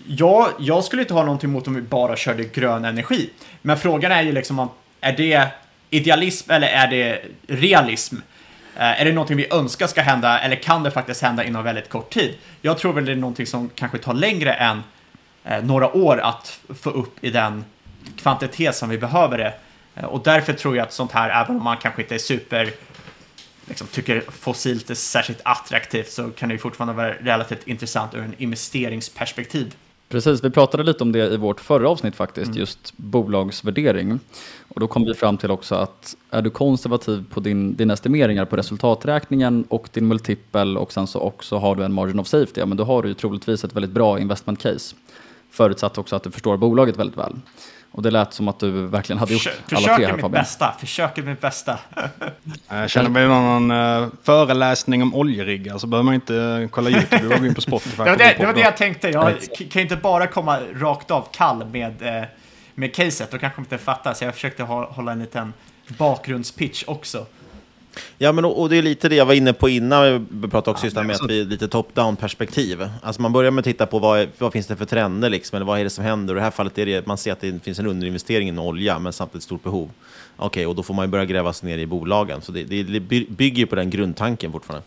jag, 0.07 0.47
jag 0.59 0.83
skulle 0.83 1.01
inte 1.01 1.13
ha 1.13 1.23
någonting 1.23 1.49
emot 1.49 1.67
om 1.67 1.75
vi 1.75 1.81
bara 1.81 2.15
körde 2.15 2.43
grön 2.43 2.85
energi. 2.85 3.29
Men 3.61 3.77
frågan 3.77 4.11
är 4.11 4.21
ju 4.21 4.31
liksom 4.31 4.59
om, 4.59 4.69
är 5.01 5.13
det 5.17 5.47
idealism 5.89 6.51
eller 6.51 6.67
är 6.67 6.87
det 6.87 7.21
realism? 7.47 8.15
Eh, 8.75 9.01
är 9.01 9.05
det 9.05 9.11
någonting 9.11 9.37
vi 9.37 9.47
önskar 9.51 9.87
ska 9.87 10.01
hända 10.01 10.39
eller 10.39 10.55
kan 10.55 10.83
det 10.83 10.91
faktiskt 10.91 11.21
hända 11.21 11.43
inom 11.43 11.63
väldigt 11.63 11.89
kort 11.89 12.13
tid? 12.13 12.37
Jag 12.61 12.77
tror 12.77 12.93
väl 12.93 13.05
det 13.05 13.11
är 13.11 13.15
någonting 13.15 13.45
som 13.45 13.69
kanske 13.75 13.97
tar 13.97 14.13
längre 14.13 14.53
än 14.53 14.83
eh, 15.43 15.63
några 15.63 15.95
år 15.95 16.19
att 16.19 16.59
få 16.81 16.89
upp 16.89 17.23
i 17.23 17.29
den 17.29 17.65
kvantitet 18.17 18.75
som 18.75 18.89
vi 18.89 18.97
behöver 18.97 19.37
det. 19.37 19.53
Eh, 19.95 20.05
och 20.05 20.21
därför 20.23 20.53
tror 20.53 20.75
jag 20.77 20.83
att 20.83 20.93
sånt 20.93 21.11
här, 21.11 21.43
även 21.43 21.55
om 21.57 21.63
man 21.63 21.77
kanske 21.77 22.01
inte 22.01 22.15
är 22.15 22.19
super 22.19 22.71
liksom, 23.67 23.87
tycker 23.87 24.23
fossilt 24.39 24.89
är 24.89 24.95
särskilt 24.95 25.39
attraktivt 25.43 26.11
så 26.11 26.29
kan 26.29 26.49
det 26.49 26.53
ju 26.53 26.59
fortfarande 26.59 26.93
vara 26.93 27.13
relativt 27.13 27.67
intressant 27.67 28.13
ur 28.15 28.19
en 28.21 28.33
investeringsperspektiv. 28.37 29.73
Precis, 30.09 30.43
vi 30.43 30.49
pratade 30.49 30.83
lite 30.83 31.03
om 31.03 31.11
det 31.11 31.33
i 31.33 31.37
vårt 31.37 31.59
förra 31.59 31.89
avsnitt 31.89 32.15
faktiskt, 32.15 32.47
Mm. 32.47 32.59
just 32.59 32.93
bolagsvärdering. 32.97 34.19
Och 34.77 34.81
då 34.81 34.87
kom 34.87 35.05
vi 35.05 35.13
fram 35.13 35.37
till 35.37 35.51
också 35.51 35.75
att 35.75 36.15
är 36.31 36.41
du 36.41 36.49
konservativ 36.49 37.25
på 37.29 37.39
din, 37.39 37.75
dina 37.75 37.93
estimeringar 37.93 38.45
på 38.45 38.57
resultaträkningen 38.57 39.65
och 39.69 39.89
din 39.93 40.07
multipel 40.07 40.77
och 40.77 40.93
sen 40.93 41.07
så 41.07 41.19
också 41.19 41.57
har 41.57 41.75
du 41.75 41.83
en 41.83 41.93
margin 41.93 42.19
of 42.19 42.27
safety, 42.27 42.59
ja, 42.59 42.65
men 42.65 42.77
då 42.77 42.83
har 42.83 43.03
du 43.03 43.07
ju 43.07 43.13
troligtvis 43.13 43.63
ett 43.63 43.73
väldigt 43.73 43.91
bra 43.91 44.19
investment 44.19 44.59
case. 44.59 44.95
Förutsatt 45.51 45.97
också 45.97 46.15
att 46.15 46.23
du 46.23 46.31
förstår 46.31 46.57
bolaget 46.57 46.97
väldigt 46.97 47.17
väl. 47.17 47.35
Och 47.91 48.01
det 48.01 48.11
lät 48.11 48.33
som 48.33 48.47
att 48.47 48.59
du 48.59 48.71
verkligen 48.71 49.19
hade 49.19 49.33
gjort 49.33 49.41
Försö- 49.41 49.75
alla 49.75 49.95
tre 49.95 50.05
här 50.05 50.13
mitt 50.13 50.21
Fabian. 50.21 50.41
bästa, 50.41 50.75
försöker 50.79 51.23
mitt 51.23 51.41
bästa. 51.41 51.79
Jag 52.69 52.89
känner 52.89 53.09
mig 53.09 53.27
någon 53.27 53.71
uh, 53.71 54.07
föreläsning 54.23 55.01
om 55.01 55.15
oljeriggar 55.15 55.77
så 55.77 55.87
behöver 55.87 56.03
man 56.03 56.13
inte 56.13 56.35
eh, 56.35 56.67
kolla 56.69 56.89
YouTube. 56.89 57.21
Du 57.21 57.29
går 57.29 57.47
in 57.47 57.55
på 57.55 57.61
Spotify. 57.61 57.97
Det 58.03 58.09
var 58.09 58.17
det, 58.17 58.35
det 58.39 58.45
var 58.45 58.53
det 58.53 58.61
jag 58.61 58.77
tänkte, 58.77 59.09
jag 59.09 59.33
kan 59.57 59.67
ju 59.73 59.81
inte 59.81 59.95
bara 59.95 60.27
komma 60.27 60.59
rakt 60.75 61.11
av 61.11 61.27
kall 61.31 61.65
med, 61.65 62.01
eh, 62.01 62.23
med 62.79 62.95
caset, 62.95 63.31
då 63.31 63.37
kanske 63.37 63.57
de 63.57 63.61
inte 63.61 63.77
fattar, 63.77 64.13
så 64.13 64.23
jag 64.23 64.33
försökte 64.33 64.63
hålla 64.63 65.11
en 65.11 65.19
liten 65.19 65.53
bakgrundspitch 65.97 66.83
också. 66.87 67.25
Ja, 68.17 68.31
men 68.31 68.45
och 68.45 68.61
och 68.61 68.69
det 68.69 68.77
är 68.77 68.81
lite 68.81 69.09
det 69.09 69.15
jag 69.15 69.25
var 69.25 69.33
inne 69.33 69.53
på 69.53 69.69
innan. 69.69 70.27
Vi 70.31 70.47
pratade 70.47 70.71
också 70.71 70.85
just 70.85 70.95
det 70.95 71.01
här 71.01 71.07
med 71.07 71.15
att 71.15 71.29
vi 71.29 71.41
är 71.41 71.45
lite 71.45 71.67
top-down 71.67 72.15
perspektiv. 72.15 72.89
Alltså 73.03 73.21
man 73.21 73.33
börjar 73.33 73.51
med 73.51 73.59
att 73.61 73.65
titta 73.65 73.85
på 73.85 73.99
vad, 73.99 74.27
vad 74.37 74.53
finns 74.53 74.67
det 74.67 74.75
för 74.75 74.85
trender, 74.85 75.29
liksom, 75.29 75.55
eller 75.55 75.65
vad 75.65 75.79
är 75.79 75.83
det 75.83 75.89
som 75.89 76.03
händer. 76.03 76.33
Och 76.33 76.37
I 76.37 76.39
det 76.39 76.43
här 76.43 76.51
fallet 76.51 76.77
är 76.77 76.85
det 76.85 77.07
man 77.07 77.17
ser 77.17 77.31
att 77.31 77.41
det 77.41 77.63
finns 77.63 77.79
en 77.79 77.87
underinvestering 77.87 78.49
i 78.49 78.59
olja, 78.59 78.99
men 78.99 79.13
samtidigt 79.13 79.41
ett 79.41 79.43
stort 79.43 79.63
behov. 79.63 79.89
Okej, 80.37 80.67
och 80.67 80.75
då 80.75 80.83
får 80.83 80.93
man 80.93 81.05
ju 81.05 81.09
börja 81.09 81.25
gräva 81.25 81.53
sig 81.53 81.69
ner 81.69 81.77
i 81.77 81.85
bolagen. 81.85 82.41
Så 82.41 82.51
det, 82.51 82.63
det, 82.63 82.83
det 82.83 82.99
by- 82.99 83.27
bygger 83.29 83.57
ju 83.57 83.65
på 83.65 83.75
den 83.75 83.89
grundtanken 83.89 84.51
fortfarande. 84.51 84.85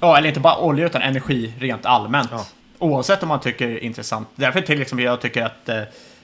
Ja, 0.00 0.18
eller 0.18 0.28
inte 0.28 0.40
bara 0.40 0.58
olja 0.58 0.86
utan 0.86 1.02
energi 1.02 1.52
rent 1.58 1.86
allmänt. 1.86 2.30
Oavsett 2.78 3.22
om 3.22 3.28
man 3.28 3.40
tycker 3.40 3.68
det 3.68 3.74
är 3.74 3.84
intressant. 3.84 4.28
Därför 4.34 4.60
till 4.60 4.82
exempel 4.82 5.04
jag 5.04 5.20
tycker 5.20 5.42
att 5.42 5.68
eh, 5.68 5.82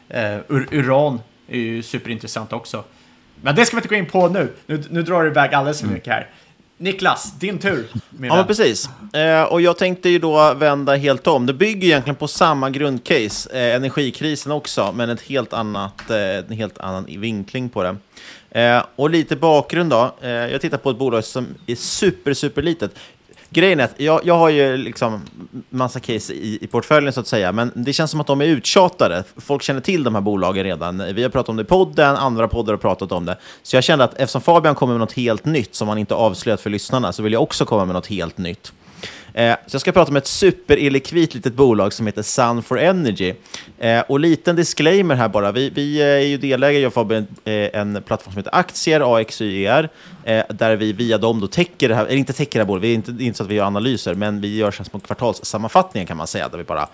ur, 0.08 0.68
uran 0.70 1.20
är 1.48 1.58
ju 1.58 1.82
superintressant 1.82 2.52
också. 2.52 2.84
Men 3.42 3.54
det 3.54 3.66
ska 3.66 3.76
vi 3.76 3.78
inte 3.78 3.88
gå 3.88 3.94
in 3.94 4.06
på 4.06 4.28
nu. 4.28 4.52
Nu, 4.66 4.82
nu 4.90 5.02
drar 5.02 5.24
det 5.24 5.30
iväg 5.30 5.54
alldeles 5.54 5.80
för 5.80 5.88
mycket 5.88 6.12
här. 6.12 6.30
Niklas, 6.78 7.32
din 7.38 7.58
tur. 7.58 7.86
Min 8.10 8.30
Ja, 8.30 8.44
precis. 8.44 8.88
Eh, 9.12 9.42
och 9.42 9.60
jag 9.60 9.78
tänkte 9.78 10.08
ju 10.08 10.18
då 10.18 10.54
vända 10.54 10.96
helt 10.96 11.26
om. 11.26 11.46
Det 11.46 11.52
bygger 11.52 11.88
egentligen 11.88 12.16
på 12.16 12.28
samma 12.28 12.70
grundcase, 12.70 13.50
eh, 13.52 13.76
energikrisen 13.76 14.52
också, 14.52 14.92
men 14.92 15.10
ett 15.10 15.20
helt 15.20 15.52
annat, 15.52 16.10
eh, 16.10 16.18
en 16.18 16.52
helt 16.52 16.78
annan 16.78 17.04
vinkling 17.04 17.68
på 17.68 17.82
det. 17.82 17.96
Eh, 18.60 18.84
och 18.96 19.10
lite 19.10 19.36
bakgrund 19.36 19.90
då. 19.90 20.14
Eh, 20.20 20.30
jag 20.30 20.60
tittar 20.60 20.78
på 20.78 20.90
ett 20.90 20.98
bolag 20.98 21.24
som 21.24 21.46
är 21.66 21.74
super, 21.74 22.34
super 22.34 22.62
litet. 22.62 22.90
Grejen 23.50 23.80
är 23.80 23.84
att 23.84 24.00
jag, 24.00 24.20
jag 24.24 24.38
har 24.38 24.48
ju 24.48 24.76
liksom 24.76 25.20
massa 25.70 26.00
case 26.00 26.32
i, 26.32 26.58
i 26.60 26.66
portföljen 26.66 27.12
så 27.12 27.20
att 27.20 27.26
säga, 27.26 27.52
men 27.52 27.72
det 27.74 27.92
känns 27.92 28.10
som 28.10 28.20
att 28.20 28.26
de 28.26 28.40
är 28.40 28.44
uttjatade. 28.44 29.24
Folk 29.36 29.62
känner 29.62 29.80
till 29.80 30.04
de 30.04 30.14
här 30.14 30.22
bolagen 30.22 30.64
redan. 30.64 31.14
Vi 31.14 31.22
har 31.22 31.30
pratat 31.30 31.48
om 31.48 31.56
det 31.56 31.62
i 31.62 31.64
podden, 31.64 32.16
andra 32.16 32.48
poddar 32.48 32.72
har 32.72 32.78
pratat 32.78 33.12
om 33.12 33.24
det. 33.24 33.38
Så 33.62 33.76
jag 33.76 33.84
kände 33.84 34.04
att 34.04 34.14
eftersom 34.14 34.40
Fabian 34.40 34.74
kommer 34.74 34.92
med 34.92 35.00
något 35.00 35.12
helt 35.12 35.44
nytt 35.44 35.74
som 35.74 35.88
han 35.88 35.98
inte 35.98 36.14
avslöjat 36.14 36.60
för 36.60 36.70
lyssnarna, 36.70 37.12
så 37.12 37.22
vill 37.22 37.32
jag 37.32 37.42
också 37.42 37.64
komma 37.64 37.84
med 37.84 37.94
något 37.94 38.06
helt 38.06 38.38
nytt. 38.38 38.72
Eh, 39.36 39.56
så 39.66 39.74
jag 39.74 39.80
ska 39.80 39.92
prata 39.92 40.10
om 40.10 40.16
ett 40.16 40.26
superillikvit 40.26 41.34
litet 41.34 41.54
bolag 41.54 41.92
som 41.92 42.06
heter 42.06 42.22
Sun 42.22 42.62
for 42.62 42.78
Energy. 42.78 43.34
Eh, 43.78 44.00
och 44.00 44.20
liten 44.20 44.56
disclaimer 44.56 45.14
här 45.14 45.28
bara. 45.28 45.52
Vi, 45.52 45.70
vi 45.70 46.00
eh, 46.00 46.06
är 46.06 46.18
ju 46.18 46.36
delägare, 46.36 46.82
jag 46.82 46.88
och 46.88 46.94
Fabian, 46.94 47.26
eh, 47.44 47.52
en 47.52 48.02
plattform 48.02 48.32
som 48.32 48.38
heter 48.38 48.54
Aktier, 48.54 49.16
AXYR, 49.16 49.88
eh, 50.24 50.44
där 50.48 50.76
vi 50.76 50.92
via 50.92 51.18
dem 51.18 51.40
då 51.40 51.46
täcker 51.46 51.88
det 51.88 51.94
här, 51.94 52.06
eller 52.06 52.16
inte 52.16 52.32
täcker 52.32 52.58
det 52.58 52.64
här 52.64 52.66
bolaget, 52.66 52.84
vi 52.84 52.90
är 52.90 52.94
inte, 52.94 53.10
inte 53.24 53.36
så 53.36 53.44
att 53.44 53.50
vi 53.50 53.54
gör 53.54 53.64
analyser, 53.64 54.14
men 54.14 54.40
vi 54.40 54.56
gör 54.56 54.70
små 54.70 55.00
kvartalssammanfattningar 55.00 56.06
kan 56.06 56.16
man 56.16 56.26
säga, 56.26 56.48
där 56.48 56.58
vi 56.58 56.64
bara 56.64 56.88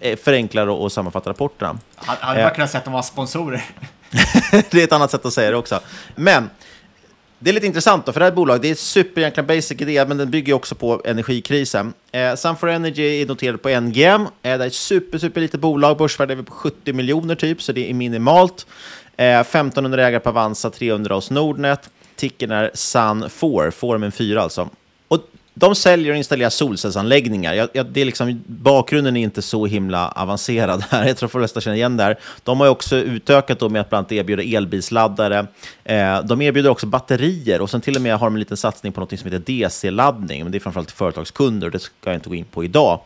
eh, 0.00 0.16
förenklar 0.16 0.66
och, 0.66 0.82
och 0.82 0.92
sammanfattar 0.92 1.30
rapporterna. 1.30 1.78
Hade 1.96 2.42
bara 2.42 2.50
kunnat 2.50 2.70
säga 2.70 2.78
att 2.78 2.84
de 2.84 2.94
var 2.94 3.02
sponsorer. 3.02 3.64
det 4.70 4.74
är 4.74 4.84
ett 4.84 4.92
annat 4.92 5.10
sätt 5.10 5.26
att 5.26 5.32
säga 5.32 5.50
det 5.50 5.56
också. 5.56 5.80
Men 6.14 6.50
det 7.44 7.50
är 7.50 7.54
lite 7.54 7.66
intressant 7.66 8.06
då, 8.06 8.12
för 8.12 8.20
det 8.20 8.26
här 8.26 8.32
bolaget, 8.32 8.62
det 8.62 8.70
är 8.70 8.74
super 8.74 9.20
egentligen 9.20 9.46
basic 9.46 9.80
idé, 9.80 10.04
men 10.08 10.16
den 10.16 10.30
bygger 10.30 10.52
också 10.52 10.74
på 10.74 11.02
energikrisen. 11.04 11.92
Eh, 12.12 12.34
Sun 12.34 12.56
for 12.56 12.68
Energy 12.68 13.22
är 13.22 13.26
noterad 13.26 13.62
på 13.62 13.68
NGM. 13.80 14.22
Eh, 14.22 14.28
det 14.42 14.48
är 14.50 14.66
ett 14.66 14.74
super, 14.74 15.18
super 15.18 15.40
litet 15.40 15.60
bolag, 15.60 15.98
börsvärde 15.98 16.34
är 16.34 16.42
på 16.42 16.52
70 16.52 16.92
miljoner 16.92 17.34
typ, 17.34 17.62
så 17.62 17.72
det 17.72 17.90
är 17.90 17.94
minimalt. 17.94 18.66
Eh, 19.16 19.40
1500 19.40 20.06
ägare 20.06 20.20
på 20.20 20.28
Avanza, 20.28 20.70
300 20.70 21.14
hos 21.14 21.30
Nordnet. 21.30 21.90
Ticken 22.16 22.50
är 22.50 22.70
Sun4, 22.70 23.70
Formen 23.70 24.12
4 24.12 24.42
alltså. 24.42 24.68
De 25.56 25.74
säljer 25.74 26.12
och 26.12 26.16
installerar 26.16 26.50
solcellsanläggningar. 26.50 27.54
Jag, 27.54 27.68
jag, 27.72 27.86
det 27.86 28.00
är 28.00 28.04
liksom, 28.04 28.42
bakgrunden 28.46 29.16
är 29.16 29.22
inte 29.22 29.42
så 29.42 29.66
himla 29.66 30.08
avancerad 30.08 30.84
här. 30.90 31.06
Jag 31.06 31.16
tror 31.16 31.26
att 31.26 31.32
de 31.32 31.38
flesta 31.38 31.60
känner 31.60 31.76
igen 31.76 31.96
det 31.96 32.02
här. 32.02 32.18
De 32.42 32.60
har 32.60 32.68
också 32.68 32.96
utökat 32.96 33.58
då 33.58 33.68
med 33.68 33.80
att 33.80 33.88
bland 33.88 34.00
annat 34.00 34.12
erbjuda 34.12 34.42
elbilsladdare. 34.42 35.46
Eh, 35.84 36.22
de 36.24 36.42
erbjuder 36.42 36.70
också 36.70 36.86
batterier 36.86 37.60
och 37.60 37.70
sen 37.70 37.80
till 37.80 37.96
och 37.96 38.02
med 38.02 38.16
har 38.16 38.26
de 38.26 38.34
en 38.34 38.40
liten 38.40 38.56
satsning 38.56 38.92
på 38.92 39.00
något 39.00 39.18
som 39.20 39.32
heter 39.32 39.52
DC-laddning. 39.52 40.42
Men 40.42 40.52
det 40.52 40.58
är 40.58 40.60
framförallt 40.60 40.88
till 40.88 40.96
företagskunder 40.96 41.66
och 41.66 41.72
det 41.72 41.78
ska 41.78 41.92
jag 42.04 42.14
inte 42.14 42.28
gå 42.28 42.34
in 42.34 42.44
på 42.44 42.64
idag. 42.64 43.00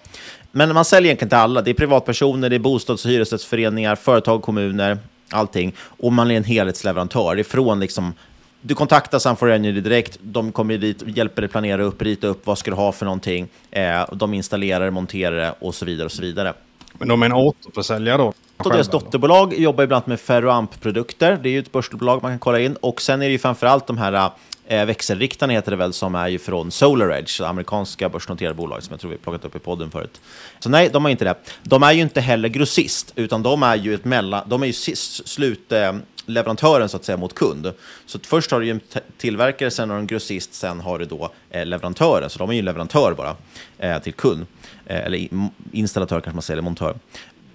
Men 0.53 0.75
man 0.75 0.85
säljer 0.85 1.07
egentligen 1.09 1.29
till 1.29 1.39
alla. 1.39 1.63
Det 1.63 1.71
är 1.71 1.75
privatpersoner, 1.75 2.51
det 2.51 2.57
är 2.57 2.61
bostads 2.61 3.05
och 3.05 3.11
hyresrättsföreningar, 3.11 3.97
företag, 3.97 4.43
kommuner, 4.43 4.99
allting. 5.31 5.75
Och 5.79 6.13
man 6.13 6.31
är 6.31 6.37
en 6.37 6.45
helhetsleverantör 6.45 7.39
ifrån 7.39 7.81
liksom 7.81 8.15
du 8.61 8.75
kontaktar 8.75 9.19
Sun4 9.19 9.55
Energy 9.55 9.81
direkt, 9.81 10.19
de 10.23 10.53
kommer 10.53 10.79
dit, 10.79 11.03
hjälper 11.07 11.43
dig 11.43 11.51
planera 11.51 11.83
upp, 11.83 12.03
rita 12.03 12.27
upp 12.27 12.47
vad 12.47 12.59
ska 12.59 12.71
du 12.71 12.77
ha 12.77 12.93
för 12.93 13.05
någonting, 13.05 13.49
eh, 13.71 14.05
de 14.13 14.35
installerar, 14.35 14.91
monterar 14.91 15.37
det 15.37 15.55
och 15.59 15.75
så 15.75 15.85
vidare. 15.85 16.05
och 16.05 16.13
så 16.13 16.23
vidare. 16.23 16.55
Men 16.99 17.09
de 17.09 17.23
är 17.23 17.27
en 17.27 17.33
återförsäljare 17.33 18.17
då? 18.17 18.33
Och 18.57 18.73
deras 18.73 18.89
dotterbolag 18.89 19.59
jobbar 19.59 19.85
ibland 19.85 20.09
med 20.09 20.21
ferroamp-produkter, 20.21 21.39
det 21.43 21.49
är 21.49 21.51
ju 21.51 21.59
ett 21.59 21.73
börsbolag 21.73 22.23
man 22.23 22.33
kan 22.33 22.39
kolla 22.39 22.61
in. 22.61 22.77
Och 22.77 23.03
sen 23.03 23.23
är 23.23 23.27
det 23.27 23.33
ju 23.33 23.39
framförallt 23.39 23.87
de 23.87 23.99
här 23.99 24.31
eh, 24.69 24.85
växelriktarna 24.85 25.53
heter 25.53 25.71
det 25.71 25.77
väl, 25.77 25.93
som 25.93 26.15
är 26.15 26.29
ju 26.29 26.39
från 26.39 26.71
SolarEdge, 26.71 27.43
det 27.43 27.49
amerikanska 27.49 28.09
börsnoterade 28.09 28.55
bolag 28.55 28.83
som 28.83 28.93
jag 28.93 29.01
tror 29.01 29.11
vi 29.11 29.17
plockat 29.17 29.45
upp 29.45 29.57
i 29.57 29.59
podden 29.59 29.91
förut. 29.91 30.21
Så 30.59 30.69
nej, 30.69 30.91
de 30.93 31.05
har 31.05 31.11
inte 31.11 31.25
det. 31.25 31.35
De 31.63 31.83
är 31.83 31.93
ju 31.93 32.03
inte 32.03 32.21
heller 32.21 32.49
grossist, 32.49 33.13
utan 33.17 33.43
de 33.43 33.63
är 33.63 33.77
ju 33.77 33.95
ett 33.95 34.05
mellan, 34.05 34.49
de 34.49 34.63
är 34.63 34.67
ju 34.67 34.73
sist, 34.73 35.29
slut, 35.29 35.73
eh, 35.73 35.93
leverantören 36.27 36.89
så 36.89 36.97
att 36.97 37.05
säga 37.05 37.17
mot 37.17 37.35
kund. 37.35 37.73
Så 38.07 38.19
först 38.19 38.51
har 38.51 38.61
du 38.61 38.67
ju 38.67 38.73
en 38.73 38.81
tillverkare, 39.19 39.71
sen 39.71 39.91
har 39.91 39.97
du 39.97 40.01
en 40.01 40.07
grossist, 40.07 40.55
sen 40.55 40.81
har 40.81 40.99
du 40.99 41.05
då 41.05 41.31
eh, 41.51 41.67
leverantören. 41.67 42.31
Så 42.31 42.39
de 42.39 42.49
är 42.51 42.53
ju 42.53 42.59
en 42.59 42.65
leverantör 42.65 43.15
bara 43.17 43.37
eh, 43.79 43.99
till 44.03 44.13
kund. 44.13 44.47
Eh, 44.87 45.07
eller 45.07 45.29
installatör 45.73 46.21
kanske 46.21 46.37
man 46.37 46.43
säger, 46.43 46.55
eller 46.55 46.65
montör. 46.65 46.95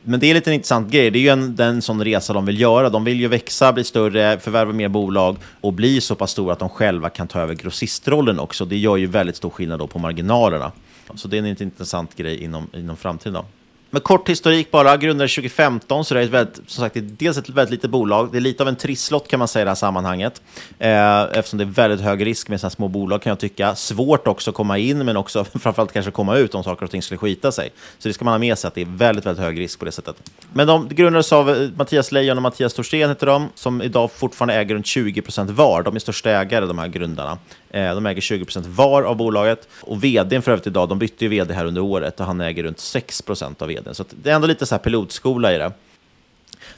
Men 0.03 0.19
det 0.19 0.27
är 0.27 0.33
lite 0.33 0.49
en 0.49 0.53
intressant 0.53 0.91
grej. 0.91 1.11
Det 1.11 1.19
är 1.19 1.21
ju 1.21 1.29
en, 1.29 1.55
den 1.55 1.81
sån 1.81 2.03
resa 2.03 2.33
de 2.33 2.45
vill 2.45 2.59
göra. 2.59 2.89
De 2.89 3.03
vill 3.03 3.19
ju 3.19 3.27
växa, 3.27 3.73
bli 3.73 3.83
större, 3.83 4.39
förvärva 4.39 4.73
mer 4.73 4.89
bolag 4.89 5.37
och 5.61 5.73
bli 5.73 6.01
så 6.01 6.15
pass 6.15 6.31
stora 6.31 6.53
att 6.53 6.59
de 6.59 6.69
själva 6.69 7.09
kan 7.09 7.27
ta 7.27 7.39
över 7.39 7.53
grossistrollen 7.53 8.39
också. 8.39 8.65
Det 8.65 8.77
gör 8.77 8.97
ju 8.97 9.05
väldigt 9.05 9.35
stor 9.35 9.49
skillnad 9.49 9.79
då 9.79 9.87
på 9.87 9.99
marginalerna. 9.99 10.71
Så 11.15 11.27
det 11.27 11.37
är 11.37 11.39
en 11.39 11.63
intressant 11.63 12.15
grej 12.15 12.43
inom, 12.43 12.67
inom 12.73 12.97
framtiden. 12.97 13.33
Då. 13.33 13.45
Men 13.93 14.01
kort 14.01 14.29
historik 14.29 14.71
bara, 14.71 14.97
grundades 14.97 15.35
2015, 15.35 16.05
så 16.05 16.13
det 16.13 16.19
är 16.19 16.23
ett 16.23 16.29
väldigt, 16.29 16.55
som 16.55 16.83
sagt, 16.83 16.93
det 16.93 16.99
är 16.99 17.03
dels 17.03 17.37
ett 17.37 17.49
väldigt 17.49 17.71
litet 17.71 17.89
bolag. 17.89 18.31
Det 18.31 18.37
är 18.37 18.41
lite 18.41 18.63
av 18.63 18.69
en 18.69 18.75
trisslott 18.75 19.27
kan 19.27 19.39
man 19.39 19.47
säga 19.47 19.61
i 19.61 19.65
det 19.65 19.69
här 19.69 19.75
sammanhanget. 19.75 20.41
Eh, 20.79 21.21
eftersom 21.21 21.57
det 21.57 21.63
är 21.63 21.65
väldigt 21.65 22.01
hög 22.01 22.25
risk 22.25 22.49
med 22.49 22.59
sådana 22.59 22.69
små 22.69 22.87
bolag 22.87 23.21
kan 23.21 23.29
jag 23.29 23.39
tycka. 23.39 23.75
Svårt 23.75 24.27
också 24.27 24.51
att 24.51 24.55
komma 24.55 24.77
in, 24.77 25.05
men 25.05 25.17
också 25.17 25.43
framförallt 25.59 25.93
kanske 25.93 26.11
komma 26.11 26.37
ut 26.37 26.55
om 26.55 26.63
saker 26.63 26.85
och 26.85 26.91
ting 26.91 27.01
skulle 27.01 27.17
skita 27.17 27.51
sig. 27.51 27.69
Så 27.99 28.07
det 28.07 28.13
ska 28.13 28.25
man 28.25 28.33
ha 28.33 28.39
med 28.39 28.57
sig, 28.57 28.67
att 28.67 28.75
det 28.75 28.81
är 28.81 28.97
väldigt, 28.97 29.25
väldigt 29.25 29.43
hög 29.43 29.59
risk 29.59 29.79
på 29.79 29.85
det 29.85 29.91
sättet. 29.91 30.31
Men 30.53 30.67
de 30.67 30.87
grundades 30.89 31.33
av 31.33 31.49
eh, 31.49 31.69
Mattias 31.77 32.11
Leijon 32.11 32.37
och 32.37 32.43
Mattias 32.43 32.73
Torsten 32.73 33.09
heter 33.09 33.27
de, 33.27 33.49
som 33.55 33.81
idag 33.81 34.11
fortfarande 34.11 34.53
äger 34.53 34.75
runt 34.75 34.85
20% 34.85 35.51
var. 35.51 35.83
De 35.83 35.95
är 35.95 35.99
största 35.99 36.29
ägare, 36.31 36.65
de 36.65 36.79
här 36.79 36.87
grundarna. 36.87 37.37
Eh, 37.73 37.95
de 37.95 38.05
äger 38.05 38.21
20% 38.21 38.67
var 38.67 39.03
av 39.03 39.15
bolaget. 39.15 39.67
Och 39.81 40.03
vdn 40.03 40.41
för 40.41 40.51
övrigt 40.51 40.67
idag, 40.67 40.89
de 40.89 40.99
bytte 40.99 41.25
ju 41.25 41.29
vd 41.29 41.53
här 41.53 41.65
under 41.65 41.81
året 41.81 42.19
och 42.19 42.25
han 42.25 42.41
äger 42.41 42.63
runt 42.63 42.77
6% 42.77 43.61
av 43.61 43.67
vdn. 43.67 43.95
Så 43.95 44.01
att 44.01 44.13
det 44.23 44.31
är 44.31 44.35
ändå 44.35 44.47
lite 44.47 44.65
så 44.65 44.75
här 44.75 44.79
pilotskola 44.79 45.53
i 45.53 45.57
det. 45.57 45.71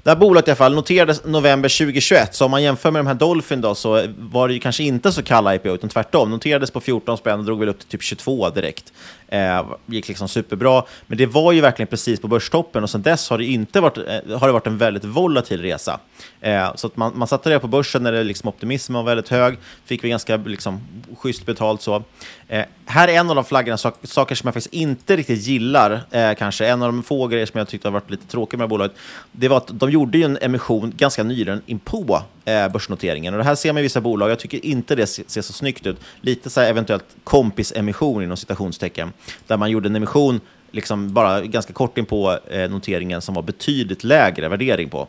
Det 0.03 0.09
här 0.09 0.17
bolaget 0.17 0.47
i 0.47 0.51
alla 0.51 0.55
fall 0.55 0.75
noterades 0.75 1.25
november 1.25 1.69
2021, 1.69 2.35
så 2.35 2.45
om 2.45 2.51
man 2.51 2.63
jämför 2.63 2.91
med 2.91 2.99
de 2.99 3.07
här 3.07 3.13
Dolphin 3.13 3.61
då, 3.61 3.75
så 3.75 4.07
var 4.17 4.47
det 4.47 4.53
ju 4.53 4.59
kanske 4.59 4.83
inte 4.83 5.11
så 5.11 5.23
kalla 5.23 5.55
IPO, 5.55 5.69
utan 5.69 5.89
tvärtom. 5.89 6.31
Noterades 6.31 6.71
på 6.71 6.79
14 6.79 7.17
spänn 7.17 7.39
och 7.39 7.45
drog 7.45 7.59
väl 7.59 7.69
upp 7.69 7.79
till 7.79 7.87
typ 7.87 8.03
22 8.03 8.49
direkt. 8.49 8.93
Eh, 9.35 9.65
gick 9.85 10.07
liksom 10.07 10.27
superbra, 10.27 10.83
men 11.07 11.17
det 11.17 11.25
var 11.25 11.51
ju 11.51 11.61
verkligen 11.61 11.87
precis 11.87 12.19
på 12.19 12.27
börstoppen 12.27 12.83
och 12.83 12.89
sedan 12.89 13.01
dess 13.01 13.29
har 13.29 13.37
det 13.37 13.45
inte 13.45 13.81
varit, 13.81 13.97
eh, 13.97 14.39
har 14.39 14.47
det 14.47 14.53
varit 14.53 14.67
en 14.67 14.77
väldigt 14.77 15.05
volatil 15.05 15.61
resa. 15.61 15.99
Eh, 16.41 16.75
så 16.75 16.87
att 16.87 16.97
man, 16.97 17.11
man 17.15 17.27
satte 17.27 17.49
det 17.49 17.59
på 17.59 17.67
börsen 17.67 18.03
när 18.03 18.11
det 18.11 18.23
liksom 18.23 18.49
optimismen 18.49 18.95
var 18.95 19.03
väldigt 19.03 19.29
hög, 19.29 19.57
fick 19.85 20.03
vi 20.03 20.09
ganska 20.09 20.37
liksom, 20.37 20.81
schysst 21.17 21.45
betalt 21.45 21.81
så. 21.81 22.03
Eh, 22.47 22.65
här 22.85 23.07
är 23.07 23.13
en 23.13 23.29
av 23.29 23.35
de 23.35 23.45
flaggorna, 23.45 23.77
sak, 23.77 23.95
saker 24.03 24.35
som 24.35 24.47
jag 24.47 24.53
faktiskt 24.53 24.73
inte 24.73 25.15
riktigt 25.15 25.41
gillar, 25.47 26.01
eh, 26.11 26.33
kanske. 26.33 26.67
En 26.67 26.81
av 26.81 26.93
de 26.93 27.03
få 27.03 27.27
grejer 27.27 27.45
som 27.45 27.57
jag 27.57 27.67
tyckte 27.67 27.87
har 27.87 27.93
varit 27.93 28.11
lite 28.11 28.27
tråkiga 28.27 28.57
med 28.57 28.69
bolaget, 28.69 28.95
det 29.31 29.47
var 29.47 29.57
att 29.57 29.79
de 29.79 29.91
gjorde 29.91 30.17
ju 30.17 30.23
en 30.23 30.37
emission 30.41 30.93
ganska 30.97 31.23
nyligen 31.23 31.61
in 31.65 31.79
på 31.79 32.21
eh, 32.45 32.67
börsnoteringen. 32.67 33.33
Och 33.33 33.37
det 33.37 33.43
här 33.43 33.55
ser 33.55 33.73
man 33.73 33.79
i 33.79 33.83
vissa 33.83 34.01
bolag, 34.01 34.31
jag 34.31 34.39
tycker 34.39 34.65
inte 34.65 34.95
det 34.95 35.07
ser, 35.07 35.23
ser 35.27 35.41
så 35.41 35.53
snyggt 35.53 35.85
ut. 35.85 35.97
Lite 36.21 36.49
så 36.49 36.61
här 36.61 36.69
eventuellt 36.69 37.05
kompisemission 37.23 38.23
inom 38.23 38.37
citationstecken, 38.37 39.13
där 39.47 39.57
man 39.57 39.71
gjorde 39.71 39.89
en 39.89 39.95
emission 39.95 40.41
liksom 40.71 41.13
bara 41.13 41.41
ganska 41.41 41.73
kort 41.73 41.97
in 41.97 42.05
på 42.05 42.39
eh, 42.47 42.69
noteringen 42.69 43.21
som 43.21 43.35
var 43.35 43.41
betydligt 43.41 44.03
lägre 44.03 44.47
värdering 44.47 44.89
på. 44.89 45.07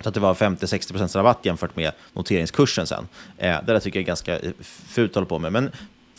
Så 0.00 0.08
att 0.08 0.14
det 0.14 0.20
var 0.20 0.34
50-60% 0.34 1.16
rabatt 1.16 1.38
jämfört 1.42 1.76
med 1.76 1.92
noteringskursen 2.12 2.86
sen. 2.86 3.08
Eh, 3.38 3.56
det 3.66 3.72
där 3.72 3.80
tycker 3.80 3.98
jag 3.98 4.02
är 4.02 4.06
ganska 4.06 4.38
eh, 4.38 4.52
fult 4.88 5.10
att 5.10 5.14
hålla 5.14 5.26
på 5.26 5.38
med. 5.38 5.52
Men 5.52 5.70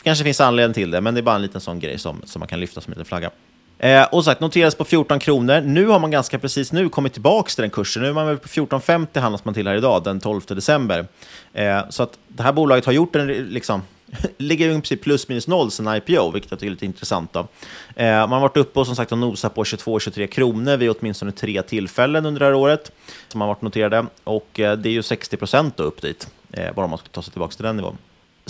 kanske 0.03 0.23
finns 0.23 0.41
anledning 0.41 0.73
till 0.73 0.91
det, 0.91 1.01
men 1.01 1.13
det 1.13 1.19
är 1.19 1.23
bara 1.23 1.35
en 1.35 1.41
liten 1.41 1.61
sån 1.61 1.79
grej 1.79 1.97
som, 1.97 2.21
som 2.25 2.39
man 2.39 2.47
kan 2.47 2.59
lyfta 2.59 2.81
som 2.81 2.93
en 2.93 2.97
liten 2.97 3.05
flagga. 3.05 3.31
Eh, 3.79 4.03
och 4.03 4.25
sagt, 4.25 4.41
noteras 4.41 4.75
på 4.75 4.85
14 4.85 5.19
kronor. 5.19 5.61
Nu 5.61 5.87
har 5.87 5.99
man 5.99 6.11
ganska 6.11 6.39
precis 6.39 6.71
nu 6.71 6.89
kommit 6.89 7.13
tillbaka 7.13 7.49
till 7.49 7.61
den 7.61 7.69
kursen. 7.71 8.03
Nu 8.03 8.09
är 8.09 8.13
man 8.13 8.27
väl 8.27 8.37
på 8.37 8.47
14,50 8.47 9.19
handlas 9.19 9.45
man 9.45 9.53
till 9.53 9.67
här 9.67 9.75
idag, 9.75 10.03
den 10.03 10.19
12 10.19 10.41
december. 10.47 11.05
Eh, 11.53 11.79
så 11.89 12.03
att 12.03 12.19
det 12.27 12.43
här 12.43 12.53
bolaget 12.53 12.85
har 12.85 12.93
gjort 12.93 13.15
en, 13.15 13.27
liksom, 13.27 13.81
ligger 14.37 14.69
i 14.69 14.73
princip 14.73 15.01
plus 15.01 15.27
minus 15.27 15.47
noll 15.47 15.71
sen 15.71 15.95
IPO, 15.95 16.31
vilket 16.31 16.51
jag 16.51 16.59
tycker 16.59 16.67
är 16.67 16.71
lite 16.71 16.85
intressant. 16.85 17.33
Då. 17.33 17.47
Eh, 17.95 18.11
man 18.11 18.31
har 18.31 18.39
varit 18.39 18.57
uppe 18.57 18.79
och 18.79 18.85
som 18.85 18.95
sagt 18.95 19.11
och 19.11 19.17
nosat 19.17 19.55
på 19.55 19.63
22-23 19.63 20.27
kronor 20.27 20.77
vid 20.77 20.89
åtminstone 20.99 21.31
tre 21.31 21.61
tillfällen 21.61 22.25
under 22.25 22.39
det 22.39 22.45
här 22.45 22.53
året 22.53 22.91
som 23.27 23.41
har 23.41 23.47
varit 23.47 23.61
noterade. 23.61 24.05
Och 24.23 24.59
eh, 24.59 24.77
det 24.77 24.89
är 24.89 24.93
ju 24.93 25.03
60 25.03 25.37
procent 25.37 25.79
upp 25.79 26.01
dit. 26.01 26.27
Eh, 26.51 26.73
bara 26.73 26.83
om 26.83 26.89
man 26.89 26.99
ska 26.99 27.07
ta 27.07 27.21
sig 27.21 27.31
tillbaka 27.31 27.55
till 27.55 27.65
den 27.65 27.75
nivån. 27.75 27.97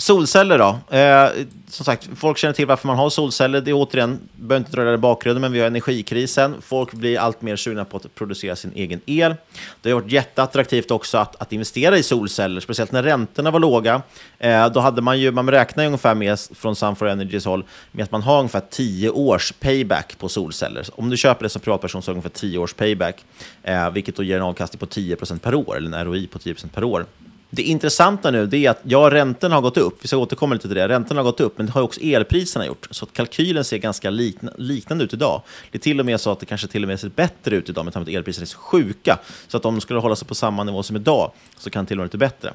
Solceller 0.02 0.58
då? 0.58 0.96
Eh, 0.96 1.30
som 1.68 1.84
sagt, 1.84 2.08
folk 2.16 2.38
känner 2.38 2.54
till 2.54 2.66
varför 2.66 2.86
man 2.86 2.96
har 2.96 3.10
solceller. 3.10 3.60
Det 3.60 3.70
är 3.70 3.74
återigen, 3.74 4.20
behöver 4.34 4.66
inte 4.66 4.76
dra 4.76 4.84
det 4.84 4.94
i 4.94 4.98
bakgrunden, 4.98 5.40
men 5.40 5.52
vi 5.52 5.60
har 5.60 5.66
energikrisen. 5.66 6.54
Folk 6.60 6.92
blir 6.92 7.18
allt 7.18 7.42
mer 7.42 7.56
sugna 7.56 7.84
på 7.84 7.96
att 7.96 8.14
producera 8.14 8.56
sin 8.56 8.72
egen 8.74 9.00
el. 9.06 9.34
Det 9.82 9.90
har 9.90 10.00
varit 10.00 10.12
jätteattraktivt 10.12 10.90
också 10.90 11.18
att, 11.18 11.42
att 11.42 11.52
investera 11.52 11.98
i 11.98 12.02
solceller, 12.02 12.60
speciellt 12.60 12.92
när 12.92 13.02
räntorna 13.02 13.50
var 13.50 13.60
låga. 13.60 14.02
Eh, 14.38 14.68
då 14.68 14.80
hade 14.80 15.02
man 15.02 15.20
ju, 15.20 15.30
man 15.30 15.50
räknar 15.50 15.84
ju 15.84 15.86
ungefär 15.86 16.14
med, 16.14 16.38
från 16.54 16.76
Sunfor 16.76 17.08
Energys 17.08 17.44
håll, 17.44 17.64
med 17.92 18.04
att 18.04 18.12
man 18.12 18.22
har 18.22 18.38
ungefär 18.38 18.62
10 18.70 19.10
års 19.10 19.52
payback 19.52 20.18
på 20.18 20.28
solceller. 20.28 20.86
Om 20.94 21.10
du 21.10 21.16
köper 21.16 21.42
det 21.42 21.48
som 21.48 21.60
privatperson 21.60 22.02
så 22.02 22.10
har 22.10 22.14
du 22.14 22.18
ungefär 22.18 22.40
10 22.40 22.58
års 22.58 22.74
payback, 22.74 23.24
eh, 23.62 23.90
vilket 23.90 24.16
då 24.16 24.22
ger 24.22 24.36
en 24.36 24.42
avkastning 24.42 24.78
på 24.78 24.86
10% 24.86 25.42
per 25.42 25.54
år, 25.54 25.76
eller 25.76 25.98
en 25.98 26.06
ROI 26.06 26.26
på 26.26 26.38
10% 26.38 26.74
per 26.74 26.84
år. 26.84 27.06
Det 27.54 27.62
intressanta 27.62 28.30
nu 28.30 28.46
det 28.46 28.66
är 28.66 28.70
att 28.70 28.80
ja, 28.82 29.10
räntorna 29.10 29.54
har 29.54 29.62
gått 29.62 29.76
upp. 29.76 29.98
Vi 30.04 30.08
ska 30.08 30.16
återkomma 30.16 30.54
lite 30.54 30.68
till 30.68 30.76
det. 30.76 30.88
Räntorna 30.88 31.20
har 31.20 31.24
gått 31.24 31.40
upp, 31.40 31.58
men 31.58 31.66
det 31.66 31.72
har 31.72 31.82
också 31.82 32.00
elpriserna 32.00 32.66
gjort. 32.66 32.88
Så 32.90 33.04
att 33.04 33.12
kalkylen 33.12 33.64
ser 33.64 33.78
ganska 33.78 34.10
likna, 34.10 34.52
liknande 34.58 35.04
ut 35.04 35.12
idag. 35.12 35.42
Det 35.70 35.78
är 35.78 35.80
till 35.80 36.00
och 36.00 36.06
med 36.06 36.20
så 36.20 36.30
att 36.30 36.40
det 36.40 36.46
kanske 36.46 36.66
till 36.66 36.82
och 36.84 36.88
med 36.88 37.00
ser 37.00 37.08
bättre 37.08 37.56
ut 37.56 37.68
idag 37.68 37.84
med 37.84 37.94
tanke 37.94 38.04
på 38.04 38.10
att 38.10 38.16
elpriserna 38.16 38.44
är 38.44 38.46
så 38.46 38.58
sjuka. 38.58 39.18
Så 39.48 39.56
att 39.56 39.64
om 39.64 39.74
de 39.74 39.80
skulle 39.80 40.00
hålla 40.00 40.16
sig 40.16 40.28
på 40.28 40.34
samma 40.34 40.64
nivå 40.64 40.82
som 40.82 40.96
idag 40.96 41.32
så 41.58 41.70
kan 41.70 41.84
det 41.84 41.88
till 41.88 41.96
och 41.96 42.00
med 42.00 42.06
lite 42.06 42.18
bättre. 42.18 42.52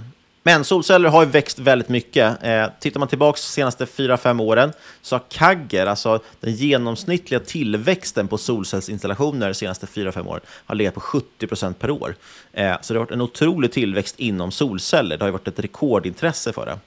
Men 0.47 0.63
solceller 0.63 1.09
har 1.09 1.23
ju 1.23 1.29
växt 1.29 1.59
väldigt 1.59 1.89
mycket. 1.89 2.43
Eh, 2.43 2.67
tittar 2.79 2.99
man 2.99 3.09
tillbaka 3.09 3.35
de 3.35 3.41
senaste 3.41 3.85
4-5 3.85 4.41
åren 4.41 4.71
så 5.01 5.15
har 5.15 5.23
Kagger, 5.29 5.85
alltså 5.85 6.19
den 6.39 6.53
genomsnittliga 6.53 7.39
tillväxten 7.39 8.27
på 8.27 8.37
solcellsinstallationer 8.37 9.47
de 9.47 9.53
senaste 9.53 9.85
4-5 9.85 10.27
åren, 10.27 10.41
har 10.65 10.75
legat 10.75 10.93
på 10.93 10.99
70 10.99 11.47
procent 11.47 11.79
per 11.79 11.91
år. 11.91 12.15
Eh, 12.53 12.75
så 12.81 12.93
det 12.93 12.99
har 12.99 13.05
varit 13.05 13.11
en 13.11 13.21
otrolig 13.21 13.71
tillväxt 13.71 14.19
inom 14.19 14.51
solceller. 14.51 15.17
Det 15.17 15.23
har 15.23 15.27
ju 15.27 15.31
varit 15.31 15.47
ett 15.47 15.59
rekordintresse 15.59 16.53
för 16.53 16.65
det. 16.65 16.79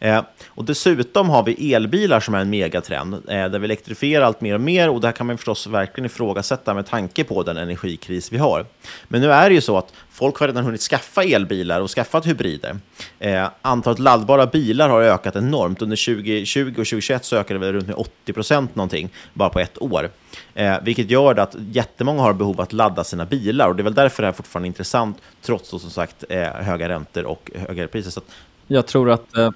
Eh, 0.00 0.22
och 0.48 0.64
dessutom 0.64 1.30
har 1.30 1.42
vi 1.42 1.74
elbilar 1.74 2.20
som 2.20 2.34
är 2.34 2.38
en 2.38 2.50
megatrend, 2.50 3.14
eh, 3.14 3.20
där 3.28 3.58
vi 3.58 3.64
elektrifierar 3.64 4.24
allt 4.24 4.40
mer 4.40 4.54
och 4.54 4.60
mer 4.60 4.88
och 4.88 5.00
det 5.00 5.06
här 5.06 5.12
kan 5.12 5.26
man 5.26 5.36
förstås 5.36 5.66
verkligen 5.66 6.06
ifrågasätta 6.06 6.74
med 6.74 6.86
tanke 6.86 7.24
på 7.24 7.42
den 7.42 7.56
energikris 7.56 8.32
vi 8.32 8.38
har. 8.38 8.66
Men 9.08 9.20
nu 9.20 9.32
är 9.32 9.48
det 9.48 9.54
ju 9.54 9.60
så 9.60 9.78
att 9.78 9.92
folk 10.10 10.36
har 10.36 10.46
redan 10.46 10.64
hunnit 10.64 10.80
skaffa 10.80 11.24
elbilar 11.24 11.80
och 11.80 11.90
skaffat 11.90 12.26
hybrider. 12.26 12.76
Eh, 13.18 13.48
antalet 13.62 13.98
laddbara 13.98 14.46
bilar 14.46 14.88
har 14.88 15.02
ökat 15.02 15.36
enormt. 15.36 15.82
Under 15.82 15.96
2020 15.96 16.68
och 16.68 16.74
2021 16.74 17.24
så 17.24 17.36
ökade 17.36 17.60
det 17.60 17.72
runt 17.72 17.86
med 17.86 17.96
80 17.96 18.32
procent 18.32 18.74
någonting 18.74 19.10
bara 19.34 19.48
på 19.48 19.60
ett 19.60 19.82
år. 19.82 20.10
Eh, 20.54 20.76
vilket 20.82 21.10
gör 21.10 21.38
att 21.38 21.56
jättemånga 21.58 22.22
har 22.22 22.32
behov 22.32 22.54
av 22.56 22.60
att 22.60 22.72
ladda 22.72 23.04
sina 23.04 23.24
bilar 23.24 23.68
och 23.68 23.76
det 23.76 23.82
är 23.82 23.84
väl 23.84 23.94
därför 23.94 24.22
det 24.22 24.26
här 24.26 24.32
är 24.32 24.36
fortfarande 24.36 24.66
intressant 24.66 25.18
trots 25.42 25.70
då, 25.70 25.78
som 25.78 25.90
sagt 25.90 26.24
eh, 26.28 26.52
höga 26.52 26.88
räntor 26.88 27.24
och 27.24 27.50
höga 27.54 27.88
priser. 27.88 28.10
Så 28.10 28.20
jag 28.68 28.86
tror 28.86 29.10
att 29.10 29.36
eh, 29.36 29.50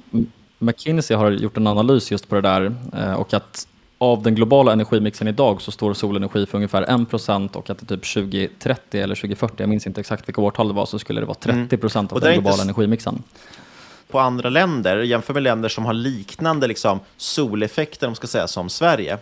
McKinsey 0.59 1.17
har 1.17 1.31
gjort 1.31 1.57
en 1.57 1.67
analys 1.67 2.11
just 2.11 2.29
på 2.29 2.35
det 2.35 2.41
där 2.41 2.75
eh, 2.97 3.15
och 3.15 3.35
att 3.35 3.69
av 3.99 4.23
den 4.23 4.35
globala 4.35 4.73
energimixen 4.73 5.29
idag 5.29 5.63
så 5.63 5.73
står 5.73 5.95
solenergi 5.95 6.47
för 6.47 6.59
ungefär 6.59 6.87
1% 6.87 7.57
och 7.57 7.71
att 7.71 7.79
det 7.79 7.87
typ 7.87 8.15
2030 8.15 9.01
eller 9.01 9.15
2040, 9.15 9.55
jag 9.59 9.69
minns 9.69 9.87
inte 9.87 10.01
exakt 10.01 10.29
vilka 10.29 10.41
årtal 10.41 10.69
det 10.69 10.75
var, 10.75 10.87
så 10.87 10.99
skulle 10.99 11.21
det 11.21 11.27
vara 11.27 11.39
30% 11.39 11.99
mm. 11.99 12.09
av 12.11 12.21
den 12.21 12.33
globala 12.33 12.55
inte... 12.55 12.63
energimixen 12.63 13.23
på 14.13 14.19
andra 14.19 14.49
länder, 14.49 14.97
jämför 14.97 15.35
med 15.35 15.43
länder 15.43 15.69
som 15.69 15.85
har 15.85 15.93
liknande 15.93 16.67
liksom, 16.67 17.01
soleffekter 17.17 18.09
om 18.09 18.15
ska 18.15 18.27
säga, 18.27 18.49
som 18.49 18.69
Sverige, 18.69 19.19